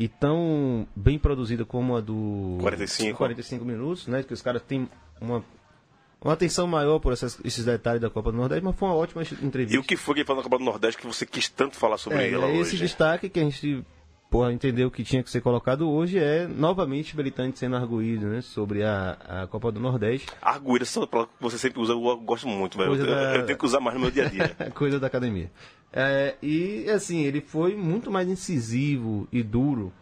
e 0.00 0.06
tão 0.06 0.86
bem 0.94 1.18
produzida 1.18 1.64
como 1.64 1.96
a 1.96 2.00
do 2.00 2.56
45. 2.60 3.16
45 3.18 3.64
minutos, 3.64 4.06
né? 4.06 4.22
Que 4.22 4.32
os 4.32 4.40
caras 4.40 4.62
têm 4.62 4.88
uma, 5.20 5.44
uma 6.22 6.32
atenção 6.34 6.68
maior 6.68 7.00
por 7.00 7.12
essas- 7.12 7.36
esses 7.44 7.64
detalhes 7.64 8.00
da 8.00 8.08
Copa 8.08 8.30
do 8.30 8.38
Nordeste, 8.38 8.64
mas 8.64 8.76
foi 8.76 8.88
uma 8.88 8.94
ótima 8.94 9.22
entrevista. 9.42 9.74
E 9.74 9.78
o 9.78 9.82
que 9.82 9.96
foi 9.96 10.14
que 10.14 10.20
ele 10.20 10.26
falou 10.26 10.40
na 10.40 10.48
Copa 10.48 10.58
do 10.58 10.64
Nordeste 10.64 11.00
que 11.00 11.06
você 11.06 11.26
quis 11.26 11.48
tanto 11.48 11.76
falar 11.76 11.98
sobre 11.98 12.18
é, 12.18 12.32
ela 12.32 12.46
é 12.46 12.52
esse 12.58 12.74
hoje? 12.74 12.78
destaque 12.84 13.28
que 13.28 13.40
a 13.40 13.42
gente 13.42 13.84
porra, 14.30 14.52
entendeu 14.52 14.90
que 14.90 15.02
tinha 15.02 15.22
que 15.22 15.30
ser 15.30 15.40
colocado 15.40 15.88
hoje 15.90 16.18
é 16.18 16.46
novamente 16.46 17.16
Belitante 17.16 17.58
sendo 17.58 17.74
arguído 17.76 18.26
né, 18.26 18.40
sobre 18.42 18.84
a, 18.84 19.16
a 19.26 19.46
Copa 19.48 19.72
do 19.72 19.80
Nordeste. 19.80 20.26
Arguída, 20.42 20.84
essa 20.84 21.04
palavra 21.06 21.32
que 21.36 21.42
você 21.42 21.56
sempre 21.58 21.80
usa, 21.80 21.94
eu 21.94 22.16
gosto 22.18 22.46
muito, 22.46 22.76
velho. 22.78 22.94
Eu, 22.94 23.06
da- 23.06 23.36
eu 23.36 23.46
tenho 23.46 23.58
que 23.58 23.64
usar 23.64 23.80
mais 23.80 23.94
no 23.96 24.02
meu 24.02 24.10
dia 24.12 24.26
a 24.26 24.28
dia. 24.28 24.54
coisa 24.76 25.00
da 25.00 25.06
academia. 25.06 25.50
É, 25.92 26.36
e 26.42 26.88
assim, 26.90 27.22
ele 27.22 27.40
foi 27.40 27.74
muito 27.74 28.10
mais 28.10 28.28
incisivo 28.28 29.26
e 29.32 29.42
duro 29.42 29.92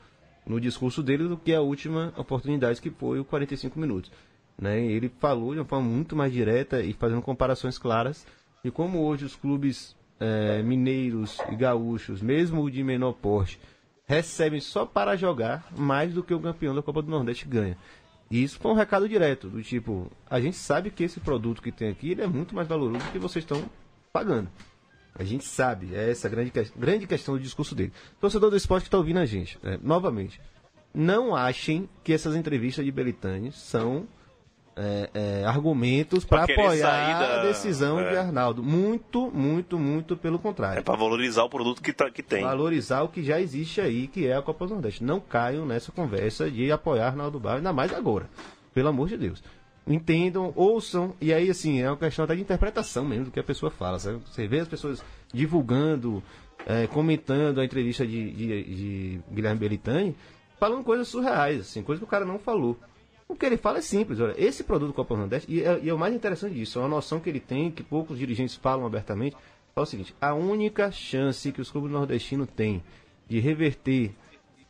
no 0.45 0.61
discurso 0.61 1.03
dele 1.03 1.29
do 1.29 1.37
que 1.37 1.53
a 1.53 1.61
última 1.61 2.13
oportunidade 2.17 2.81
que 2.81 2.91
foi 2.91 3.21
o 3.21 3.25
45 3.25 3.79
minutos. 3.79 4.11
Né? 4.59 4.81
Ele 4.81 5.11
falou 5.21 5.53
de 5.53 5.61
uma 5.61 5.67
forma 5.67 5.89
muito 5.89 6.17
mais 6.17 6.33
direta 6.33 6.81
e 6.81 6.93
fazendo 6.93 7.23
comparações 7.23 7.79
claras 7.79 8.27
de 8.65 8.71
como 8.71 9.01
hoje 9.01 9.25
os 9.25 9.37
clubes 9.37 9.97
é, 10.19 10.63
mineiros 10.63 11.39
e 11.51 11.57
gaúchos, 11.57 12.23
mesmo 12.23 12.71
de 12.71 12.83
menor 12.83 13.13
porte, 13.13 13.61
recebem 14.07 14.61
só 14.61 14.87
para 14.87 15.17
jogar 15.17 15.69
mais 15.77 16.15
do 16.15 16.23
que 16.23 16.33
o 16.33 16.41
campeão 16.41 16.75
da 16.75 16.83
Copa 16.83 17.03
do 17.03 17.11
Nordeste 17.11 17.47
ganha. 17.47 17.77
E 18.31 18.43
isso 18.43 18.59
foi 18.59 18.73
um 18.73 18.75
recado 18.75 19.09
direto, 19.09 19.49
do 19.49 19.63
tipo, 19.63 20.11
a 20.29 20.41
gente 20.41 20.57
sabe 20.57 20.91
que 20.91 21.05
esse 21.05 21.21
produto 21.21 21.63
que 21.63 21.71
tem 21.71 21.91
aqui 21.91 22.11
ele 22.11 22.23
é 22.23 22.27
muito 22.27 22.55
mais 22.55 22.67
valoroso 22.67 23.05
do 23.05 23.13
que 23.13 23.19
vocês 23.19 23.45
estão 23.45 23.63
pagando. 24.13 24.49
A 25.19 25.25
gente 25.25 25.45
sabe, 25.45 25.95
é 25.95 26.11
essa 26.11 26.29
a 26.29 26.31
grande, 26.31 26.53
grande 26.77 27.07
questão 27.07 27.35
do 27.37 27.41
discurso 27.41 27.75
dele. 27.75 27.93
Torcedor 28.21 28.51
do 28.51 28.57
esporte 28.57 28.85
que 28.85 28.89
está 28.89 28.99
ouvindo 28.99 29.19
a 29.19 29.27
gente, 29.27 29.59
né, 29.63 29.79
novamente, 29.83 30.41
não 30.95 31.35
achem 31.35 31.89
que 32.05 32.13
essas 32.13 32.35
entrevistas 32.37 32.85
de 32.85 32.91
Belitani 32.93 33.51
são 33.53 34.07
é, 34.79 35.09
é, 35.15 35.45
argumentos 35.47 36.23
para 36.27 36.45
apoiar 36.45 37.19
da- 37.19 37.41
a 37.41 37.43
decisão 37.47 37.99
é. 37.99 38.11
de 38.11 38.17
Arnaldo. 38.19 38.63
Muito, 38.63 39.31
muito, 39.31 39.79
muito 39.79 40.19
pelo 40.19 40.37
É 40.37 40.39
contrário. 40.39 40.83
pra 40.83 40.95
valorizar 40.97 41.45
o 41.45 41.49
produto 41.49 41.81
que, 41.83 41.95
tá, 41.95 42.11
que 42.11 42.23
tem. 42.23 42.43
Valorizar 42.43 43.01
o 43.03 43.09
que 43.09 43.23
já 43.23 43.41
existe 43.41 43.81
aí, 43.81 44.07
que 44.07 44.27
é 44.27 44.37
a 44.37 44.43
Copa 44.43 44.67
do 44.67 44.75
Nordeste. 44.75 45.03
Não 45.03 45.19
caiam 45.19 45.65
nessa 45.65 45.91
conversa 45.93 46.51
de 46.51 46.71
apoiar 46.71 47.07
Arnaldo 47.07 47.41
Barros, 47.41 47.59
ainda 47.59 47.73
mais 47.73 47.91
agora. 47.95 48.29
Pelo 48.75 48.89
amor 48.91 49.09
de 49.09 49.17
Deus. 49.17 49.43
Entendam, 49.87 50.53
ouçam, 50.57 51.15
e 51.21 51.33
aí 51.33 51.49
assim, 51.49 51.81
é 51.81 51.89
uma 51.89 51.97
questão 51.97 52.25
até 52.25 52.35
de 52.35 52.41
interpretação 52.43 53.05
mesmo 53.05 53.27
do 53.27 53.31
que 53.31 53.39
a 53.39 53.45
pessoa 53.45 53.71
fala. 53.71 53.99
Sabe? 53.99 54.19
Você 54.27 54.47
vê 54.49 54.59
as 54.61 54.69
pessoas 54.69 55.03
divulgando, 55.33 56.23
é, 56.67 56.87
comentando 56.89 57.61
a 57.61 57.65
entrevista 57.65 58.05
de, 58.07 58.31
de- 58.33 58.65
de 58.65 59.21
Guilherme 59.33 59.61
Belitani, 59.61 60.17
falando 60.59 60.83
coisas 60.83 61.07
surreais, 61.07 61.61
assim, 61.61 61.83
coisas 61.83 62.01
que 62.01 62.05
o 62.07 62.11
cara 62.11 62.25
não 62.25 62.39
falou. 62.39 62.77
O 63.29 63.35
que 63.37 63.45
ele 63.47 63.57
fala 63.57 63.79
é 63.79 63.83
simples, 63.83 64.19
olha, 64.21 64.35
esse 64.39 64.63
produto 64.65 64.93
Copa 64.93 65.15
do 65.15 65.21
Nordeste, 65.21 65.53
e 65.53 65.61
é, 65.63 65.81
e 65.83 65.89
é 65.89 65.95
o 65.95 65.99
mais 65.99 66.15
interessante 66.15 66.55
disso, 66.55 66.79
é 66.79 66.83
uma 66.83 66.89
noção 66.89 67.19
que 67.21 67.29
ele 67.29 67.41
tem, 67.41 67.71
que 67.73 67.83
poucos 67.83 68.19
dirigentes 68.19 68.55
falam 68.55 68.87
abertamente, 68.87 69.37
é 69.75 69.81
o 69.81 69.85
seguinte, 69.85 70.15
a 70.21 70.33
única 70.33 70.91
chance 70.93 71.51
que 71.53 71.61
os 71.61 71.71
clubes 71.71 71.91
nordestinos 71.91 72.49
têm 72.57 72.83
de 73.29 73.39
reverter 73.41 74.13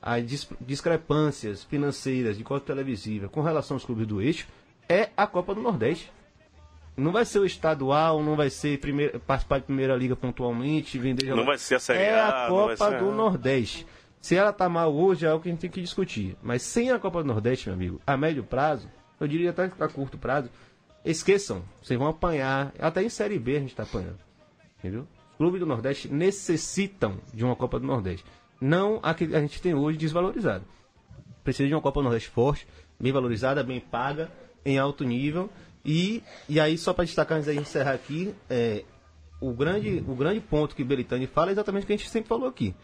as 0.03 0.27
dis- 0.27 0.49
discrepâncias 0.61 1.65
financeiras 1.65 2.37
de 2.39 2.45
cota 2.45 2.65
televisiva 2.67 3.29
com 3.29 3.41
relação 3.43 3.77
aos 3.77 3.85
clubes 3.85 4.07
do 4.07 4.21
eixo 4.23 4.47
é 4.89 5.11
a 5.17 5.27
Copa 5.27 5.55
do 5.55 5.61
Nordeste. 5.61 6.13
Não 6.97 7.13
vai 7.13 7.27
ser 7.27 7.41
o 7.41 7.45
estadual, 7.45 8.23
não 8.23 8.37
vai 8.37 8.49
ser 8.49 8.81
primeira, 8.81 9.19
participar 9.19 9.59
de 9.59 9.65
primeira 9.65 9.95
liga 9.95 10.17
pontualmente, 10.17 10.99
vender 10.99 11.27
Não 11.35 11.45
vai 11.45 11.59
ser 11.59 11.75
a 11.75 11.79
Série 11.79 12.05
É 12.05 12.19
A, 12.19 12.47
Copa 12.49 12.91
do 12.93 13.13
Nordeste. 13.13 13.87
Se 14.21 14.35
ela 14.35 14.53
tá 14.53 14.69
mal 14.69 14.95
hoje 14.95 15.27
é 15.27 15.29
algo 15.29 15.43
que 15.43 15.49
a 15.49 15.53
gente 15.53 15.61
tem 15.61 15.71
que 15.71 15.81
discutir. 15.81 16.37
Mas 16.43 16.63
sem 16.63 16.91
a 16.91 16.99
Copa 16.99 17.23
do 17.23 17.29
Nordeste, 17.29 17.69
meu 17.69 17.75
amigo, 17.75 18.01
a 18.07 18.17
médio 18.17 18.43
prazo, 18.43 18.89
eu 19.21 19.29
diria 19.29 19.51
até 19.51 19.65
a 19.65 19.89
curto 19.89 20.17
prazo, 20.17 20.51
esqueçam, 21.05 21.63
vocês 21.83 21.99
vão 21.99 22.09
apanhar. 22.09 22.73
Até 22.79 23.03
em 23.03 23.11
Série 23.11 23.39
B 23.39 23.57
a 23.57 23.61
gente 23.61 23.77
tá 23.77 23.83
apanhando. 23.83 24.19
Entendeu? 24.79 25.07
Os 25.33 25.37
clubes 25.37 25.61
do 25.61 25.67
Nordeste 25.67 26.09
necessitam 26.09 27.19
de 27.33 27.45
uma 27.45 27.55
Copa 27.55 27.79
do 27.79 27.87
Nordeste. 27.87 28.25
Não 28.59 29.01
a 29.03 29.13
que 29.13 29.25
a 29.35 29.41
gente 29.41 29.61
tem 29.61 29.75
hoje 29.75 29.99
desvalorizada. 29.99 30.65
Precisa 31.45 31.69
de 31.69 31.75
uma 31.75 31.83
Copa 31.83 32.01
do 32.01 32.05
Nordeste 32.05 32.31
forte, 32.31 32.67
bem 32.99 33.13
valorizada, 33.13 33.63
bem 33.63 33.79
paga, 33.79 34.31
em 34.67 34.79
alto 34.79 35.05
nível. 35.05 35.49
E, 35.85 36.23
e 36.49 36.61
aí, 36.61 36.77
só 36.77 36.93
para 36.93 37.05
destacar 37.05 37.39
antes 37.39 37.47
da 37.47 37.55
gente 37.55 37.69
encerrar 37.69 37.93
aqui, 37.93 38.35
é, 38.51 38.85
o, 39.41 39.53
grande, 39.53 40.05
o 40.07 40.15
grande 40.15 40.41
ponto 40.41 40.75
que 40.75 40.85
Belitani 40.85 41.27
fala 41.27 41.51
é 41.51 41.53
exatamente 41.53 41.85
o 41.85 41.87
que 41.87 41.93
a 41.93 41.97
gente 41.97 42.11
sempre 42.11 42.29
falou 42.29 42.49
aqui. 42.49 42.75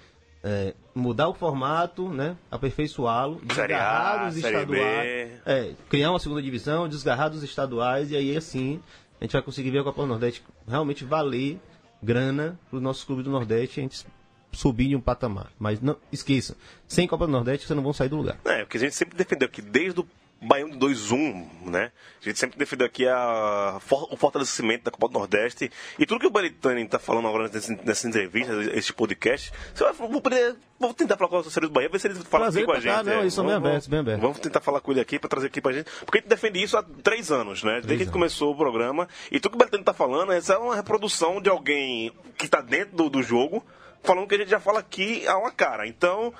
é, 0.42 0.74
mudar 0.94 1.28
o 1.28 1.34
formato, 1.34 2.08
né? 2.08 2.36
Aperfeiçoá-lo, 2.50 3.40
desgarrar 3.44 4.26
dos 4.28 4.36
estaduais. 4.36 5.32
É, 5.46 5.72
criar 5.88 6.10
uma 6.10 6.18
segunda 6.18 6.42
divisão, 6.42 6.88
desgarrar 6.88 7.30
dos 7.30 7.42
estaduais 7.42 8.10
e 8.10 8.16
aí 8.16 8.36
assim 8.36 8.80
a 9.20 9.24
gente 9.24 9.32
vai 9.32 9.42
conseguir 9.42 9.70
ver 9.70 9.78
a 9.78 9.84
Copa 9.84 10.02
do 10.02 10.08
Nordeste 10.08 10.42
realmente 10.66 11.04
valer 11.04 11.60
grana 12.02 12.58
para 12.68 12.76
os 12.76 12.82
nossos 12.82 13.04
clubes 13.04 13.24
do 13.24 13.30
Nordeste 13.30 13.78
a 13.78 13.82
gente 13.84 14.04
subir 14.50 14.88
de 14.88 14.96
um 14.96 15.00
patamar. 15.00 15.50
Mas 15.58 15.80
não 15.80 15.96
esqueça, 16.10 16.56
sem 16.88 17.06
Copa 17.06 17.26
do 17.26 17.32
Nordeste 17.32 17.66
vocês 17.66 17.76
não 17.76 17.84
vão 17.84 17.92
sair 17.92 18.08
do 18.08 18.16
lugar. 18.16 18.36
É, 18.44 18.64
porque 18.64 18.78
a 18.78 18.80
gente 18.80 18.96
sempre 18.96 19.16
defendeu 19.16 19.46
aqui, 19.46 19.62
desde 19.62 20.00
o 20.00 20.06
Baião 20.42 20.68
de 20.68 20.76
2-1, 20.76 21.46
né? 21.66 21.92
A 22.20 22.24
gente 22.24 22.38
sempre 22.38 22.58
defendeu 22.58 22.86
aqui 22.86 23.06
a, 23.06 23.78
o 24.10 24.16
fortalecimento 24.16 24.84
da 24.84 24.90
Copa 24.90 25.08
do 25.08 25.14
Nordeste. 25.14 25.70
E 25.98 26.04
tudo 26.06 26.20
que 26.20 26.26
o 26.26 26.30
Baritani 26.30 26.86
tá 26.86 26.98
falando 26.98 27.28
agora 27.28 27.48
nessa, 27.48 27.72
nessa 27.84 28.08
entrevista, 28.08 28.52
esse 28.74 28.92
podcast, 28.92 29.52
você 29.74 29.84
vai, 29.84 29.92
vou, 29.92 30.20
poder- 30.20 30.56
vou 30.78 30.92
tentar 30.92 31.16
falar 31.16 31.30
com 31.30 31.38
o 31.38 31.42
Conselho 31.44 31.68
do 31.68 31.72
Bahia, 31.72 31.88
ver 31.88 31.98
se 32.00 32.08
ele 32.08 32.14
fala 32.16 32.44
Trazer 32.44 32.60
aqui 32.60 32.66
com 32.66 32.72
a 32.72 32.80
gente. 32.80 33.04
não, 33.04 33.12
é. 33.12 33.20
eles 33.20 33.34
são 33.34 33.44
bem 33.44 33.54
Vamos- 33.54 33.68
abertos, 33.68 33.88
bem 33.88 34.00
abertos. 34.00 34.22
Vamos 34.22 34.38
tentar 34.40 34.60
falar 34.60 34.80
com 34.80 34.90
ele 34.92 35.00
aqui 35.00 35.18
pra 35.18 35.28
trazer 35.28 35.46
aqui 35.46 35.60
pra 35.60 35.72
gente. 35.72 35.90
Porque 36.04 36.18
a 36.18 36.20
gente 36.20 36.28
defende 36.30 36.62
isso 36.62 36.76
há 36.76 36.82
três 36.82 37.30
anos, 37.30 37.62
né? 37.62 37.74
Desde 37.74 37.88
que 37.88 37.94
a 37.94 38.04
gente 38.04 38.12
começou 38.12 38.52
o 38.52 38.56
programa. 38.56 39.08
E 39.30 39.38
tudo 39.40 39.52
que 39.52 39.56
o 39.56 39.58
Baritani 39.58 39.84
tá 39.84 39.94
falando, 39.94 40.32
essa 40.32 40.54
é 40.54 40.58
uma 40.58 40.74
reprodução 40.76 41.40
de 41.40 41.48
alguém 41.48 42.12
que 42.36 42.48
tá 42.48 42.60
dentro 42.60 42.96
do, 42.96 43.08
do 43.10 43.22
jogo. 43.22 43.64
Falando 44.04 44.26
que 44.26 44.34
a 44.34 44.38
gente 44.38 44.50
já 44.50 44.58
fala 44.58 44.80
aqui 44.80 45.26
há 45.28 45.36
uma 45.38 45.52
cara. 45.52 45.86
Então, 45.86 46.34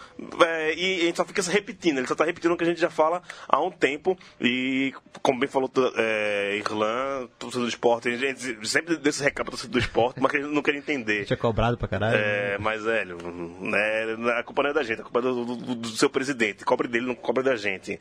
é, 0.45 0.75
e 0.75 1.03
a 1.03 1.05
gente 1.05 1.17
só 1.17 1.25
fica 1.25 1.43
se 1.43 1.51
repetindo. 1.51 1.99
Ele 1.99 2.07
só 2.07 2.15
tá 2.15 2.25
repetindo 2.25 2.53
o 2.53 2.57
que 2.57 2.65
a 2.65 2.67
gente 2.67 2.81
já 2.81 2.91
fala 2.91 3.23
há 3.49 3.61
um 3.63 3.71
tempo. 3.71 4.19
E, 4.41 4.93
como 5.23 5.39
bem 5.39 5.49
falou 5.49 5.71
é, 5.97 6.57
Irlan, 6.59 7.29
torcedor 7.39 7.67
do 7.67 7.69
esporte, 7.69 8.09
a 8.09 8.17
gente 8.17 8.67
sempre 8.67 8.97
desse 8.97 9.23
recado 9.23 9.51
torcedor 9.51 9.73
do 9.73 9.79
esporte, 9.79 10.21
mas 10.21 10.31
que 10.33 10.39
a 10.39 10.41
gente 10.43 10.53
não 10.53 10.63
quer 10.63 10.75
entender. 10.75 11.25
Tinha 11.25 11.37
cobrado 11.37 11.77
pra 11.79 11.87
caralho. 11.87 12.17
É, 12.17 12.59
mas, 12.59 12.83
velho, 12.83 13.17
né, 13.61 14.05
a 14.39 14.43
culpa 14.43 14.63
não 14.65 14.71
é 14.71 14.73
da 14.75 14.83
gente, 14.83 15.01
a 15.01 15.05
culpa 15.05 15.21
é 15.21 15.23
do, 15.23 15.45
do- 15.57 15.75
do 15.77 15.89
seu 15.89 16.11
presidente. 16.11 16.65
Cobre 16.65 16.89
dele, 16.89 17.07
não 17.07 17.15
cobre 17.15 17.43
da 17.45 17.55
gente. 17.55 17.99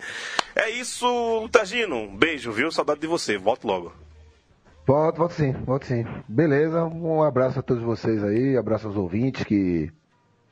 É 0.55 0.69
isso, 0.69 1.47
Tagino. 1.51 1.97
Um 1.97 2.15
beijo, 2.17 2.51
viu? 2.51 2.71
Saudade 2.71 2.99
de 2.99 3.07
você. 3.07 3.37
Volto 3.37 3.65
logo. 3.67 3.93
Volto, 4.85 5.17
volto 5.17 5.33
sim, 5.33 5.51
volto 5.51 5.85
sim. 5.85 6.05
Beleza, 6.27 6.83
um 6.83 7.21
abraço 7.21 7.59
a 7.59 7.61
todos 7.61 7.83
vocês 7.83 8.23
aí, 8.23 8.57
abraço 8.57 8.87
aos 8.87 8.95
ouvintes 8.95 9.43
que 9.43 9.91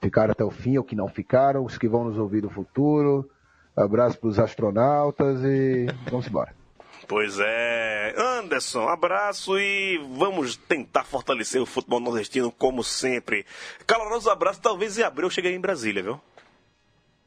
ficaram 0.01 0.31
até 0.31 0.43
o 0.43 0.51
fim 0.51 0.77
ou 0.77 0.83
que 0.83 0.95
não 0.95 1.07
ficaram, 1.07 1.65
os 1.65 1.77
que 1.77 1.87
vão 1.87 2.03
nos 2.03 2.17
ouvir 2.17 2.43
no 2.43 2.49
futuro. 2.49 3.29
Abraço 3.75 4.19
para 4.19 4.29
os 4.29 4.39
astronautas 4.39 5.43
e 5.43 5.87
vamos 6.09 6.27
embora. 6.27 6.53
Pois 7.07 7.39
é. 7.39 8.13
Anderson, 8.17 8.87
abraço 8.87 9.57
e 9.57 9.97
vamos 10.17 10.55
tentar 10.55 11.05
fortalecer 11.05 11.61
o 11.61 11.65
futebol 11.65 11.99
nordestino 11.99 12.51
como 12.51 12.83
sempre. 12.83 13.45
Caloroso 13.87 14.29
abraço, 14.29 14.61
talvez 14.61 14.97
em 14.97 15.03
abril 15.03 15.27
eu 15.27 15.31
chegue 15.31 15.47
aí 15.47 15.55
em 15.55 15.61
Brasília, 15.61 16.03
viu? 16.03 16.21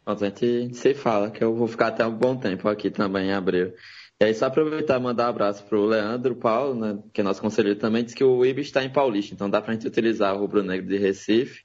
A 0.05 0.15
gente 0.15 0.75
se 0.75 0.95
fala 0.95 1.31
que 1.31 1.43
eu 1.43 1.55
vou 1.55 1.67
ficar 1.67 1.89
até 1.89 2.07
um 2.07 2.15
bom 2.15 2.37
tempo 2.37 2.69
aqui 2.69 2.91
também 2.91 3.29
em 3.29 3.33
abril. 3.33 3.73
E 4.23 4.25
aí, 4.25 4.35
só 4.37 4.47
aproveitar 4.47 5.01
e 5.01 5.03
mandar 5.03 5.27
um 5.27 5.31
abraço 5.31 5.65
pro 5.65 5.85
Leandro 5.85 6.37
Paulo, 6.37 6.79
né, 6.79 6.97
que 7.13 7.21
é 7.21 7.25
nosso 7.25 7.41
conselheiro 7.43 7.77
também, 7.77 8.05
disse 8.05 8.15
que 8.15 8.23
o 8.23 8.47
IB 8.47 8.63
está 8.63 8.85
em 8.85 8.89
Paulista, 8.89 9.35
então 9.35 9.51
dá 9.51 9.61
pra 9.61 9.75
gente 9.75 9.89
utilizar 9.89 10.33
o 10.37 10.39
Rubro 10.39 10.63
Negro 10.63 10.87
de 10.87 10.97
Recife. 10.97 11.65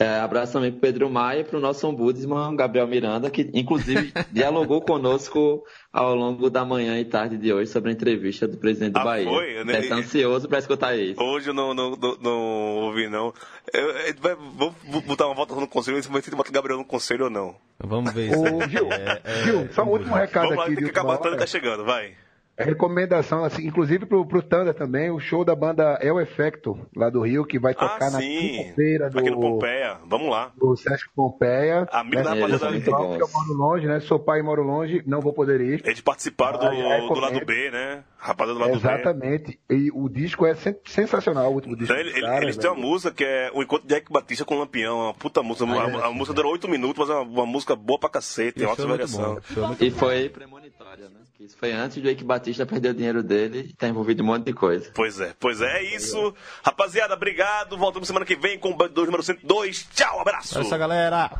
É, 0.00 0.18
abraço 0.18 0.54
também 0.54 0.70
pro 0.72 0.80
Pedro 0.80 1.10
Maia 1.10 1.40
e 1.40 1.44
pro 1.44 1.60
nosso 1.60 1.86
ombudsman, 1.86 2.56
Gabriel 2.56 2.86
Miranda, 2.88 3.28
que 3.28 3.50
inclusive 3.52 4.10
dialogou 4.32 4.80
conosco 4.80 5.62
ao 5.92 6.14
longo 6.14 6.48
da 6.48 6.64
manhã 6.64 6.98
e 6.98 7.04
tarde 7.04 7.36
de 7.36 7.52
hoje 7.52 7.70
sobre 7.70 7.90
a 7.90 7.92
entrevista 7.92 8.48
do 8.48 8.56
presidente 8.56 8.92
do 8.94 8.98
Ah, 8.98 9.04
Bahia. 9.04 9.28
foi? 9.28 9.58
Eu 9.58 9.64
nem- 9.66 9.92
ansioso 9.92 10.48
para 10.48 10.58
escutar 10.58 10.96
isso. 10.96 11.22
Hoje 11.22 11.50
eu 11.50 11.54
não, 11.54 11.74
não, 11.74 11.90
não, 11.90 12.16
não 12.18 12.38
ouvi, 12.78 13.08
não. 13.10 13.34
Eu, 13.74 13.90
eu, 13.90 14.14
vou 14.56 14.74
botar 15.06 15.26
uma 15.26 15.34
volta 15.34 15.54
no 15.54 15.68
conselho, 15.68 15.98
ver 15.98 16.02
se 16.02 16.10
vai 16.10 16.22
ter 16.22 16.34
botar 16.34 16.48
o 16.48 16.52
Gabriel 16.54 16.78
no 16.78 16.84
conselho 16.86 17.24
ou 17.24 17.30
não. 17.30 17.54
Vamos 17.78 18.10
ver 18.14 18.30
isso. 18.30 18.40
Ô, 18.40 18.66
Gil, 18.68 18.88
Gil, 19.44 19.68
só 19.74 19.84
um 19.84 19.88
último 19.90 20.14
recado 20.14 20.44
Vamos 20.44 20.56
lá, 20.56 20.64
aqui 20.64 20.76
tem 20.76 20.84
de 20.86 20.90
que 20.92 20.98
acabar, 20.98 21.16
o 21.16 21.36
tá 21.36 21.46
chegando, 21.46 21.84
vai. 21.84 22.14
Recomendação, 22.64 23.44
assim, 23.44 23.66
inclusive 23.66 24.06
pro, 24.06 24.24
pro 24.26 24.42
Thunder 24.42 24.74
também, 24.74 25.10
o 25.10 25.18
show 25.20 25.44
da 25.44 25.54
banda 25.54 25.98
É 26.00 26.12
o 26.12 26.20
Efecto, 26.20 26.78
lá 26.96 27.08
do 27.10 27.20
Rio, 27.22 27.44
que 27.44 27.58
vai 27.58 27.74
tocar 27.74 28.08
Ah, 28.08 28.10
na 28.10 28.18
quinta-feira 28.20 29.10
do, 29.10 29.18
Aqui 29.18 29.30
no 29.30 29.40
Pompeia. 29.40 29.98
Vamos 30.06 30.30
lá. 30.30 30.52
do 30.56 30.76
Sesc 30.76 31.08
Pompeia. 31.14 31.86
Amigo 31.92 32.22
da 32.22 32.34
Né, 32.34 32.40
rapaziada 32.42 32.66
eu 32.66 32.70
muito 32.72 32.84
sou 32.90 32.98
bons. 32.98 33.18
eu 33.20 33.28
moro 33.32 33.52
longe, 33.54 33.86
né? 33.86 34.00
Sou 34.00 34.18
pai 34.18 34.40
e 34.40 34.42
moro 34.42 34.62
longe, 34.62 35.02
não 35.06 35.20
vou 35.20 35.32
poder 35.32 35.60
ir. 35.60 35.82
Eles 35.84 36.00
participaram 36.00 36.58
do, 36.58 36.66
Ah, 36.66 36.74
é, 36.74 37.00
do 37.06 37.14
lado. 37.20 37.44
B, 37.44 37.70
né? 37.70 38.04
Rapaziada 38.18 38.58
do 38.58 38.60
lado 38.60 38.72
B. 38.72 38.76
Exatamente. 38.78 39.60
E 39.70 39.90
o 39.94 40.08
disco 40.08 40.44
é 40.46 40.54
sen- 40.54 40.76
sensacional, 40.84 41.50
o 41.50 41.54
último 41.54 41.76
disco. 41.76 41.92
Então, 41.92 42.06
ele- 42.06 42.20
caras, 42.20 42.42
eles 42.42 42.56
têm 42.56 42.70
uma 42.70 42.80
música 42.80 43.12
que 43.12 43.24
é 43.24 43.50
o 43.54 43.62
Encontro 43.62 43.86
de 43.88 43.94
Eric 43.94 44.12
Batista 44.12 44.44
com 44.44 44.56
o 44.56 44.58
Lampião, 44.58 44.98
uma 44.98 45.14
puta 45.14 45.42
música. 45.42 45.64
Ah, 45.70 45.84
a, 45.86 45.90
é, 45.90 46.06
a 46.06 46.10
música 46.10 46.34
durou 46.34 46.52
8 46.52 46.68
minutos, 46.68 46.98
mas 46.98 47.10
é 47.10 47.14
uma, 47.20 47.22
uma 47.22 47.46
música 47.46 47.74
boa 47.74 47.98
pra 47.98 48.08
cacete, 48.10 48.58
tem 48.58 48.62
E 48.64 48.66
o 48.66 48.72
é 48.72 48.76
muito 48.76 48.88
variação. 48.88 49.34
o 49.38 49.42
show 49.42 49.64
é 49.80 49.84
E 49.84 49.90
foi 49.90 50.28
premonitória, 50.28 51.08
né? 51.08 51.19
Isso 51.40 51.56
foi 51.56 51.72
antes 51.72 52.02
do 52.02 52.06
Eike 52.06 52.22
Batista 52.22 52.66
perder 52.66 52.90
o 52.90 52.94
dinheiro 52.94 53.22
dele 53.22 53.70
e 53.70 53.72
tá 53.72 53.88
envolvido 53.88 54.20
em 54.20 54.24
um 54.24 54.26
monte 54.26 54.44
de 54.44 54.52
coisa. 54.52 54.90
Pois 54.94 55.18
é, 55.18 55.34
pois 55.40 55.62
é, 55.62 55.78
é 55.78 55.96
isso. 55.96 56.34
Rapaziada, 56.62 57.14
obrigado. 57.14 57.78
Voltamos 57.78 58.06
semana 58.06 58.26
que 58.26 58.36
vem 58.36 58.58
com 58.58 58.72
o 58.72 58.76
Band 58.76 58.90
2 58.90 59.06
número 59.06 59.22
102. 59.22 59.88
Tchau, 59.94 60.20
abraço. 60.20 60.60
Essa 60.60 60.76
galera. 60.76 61.30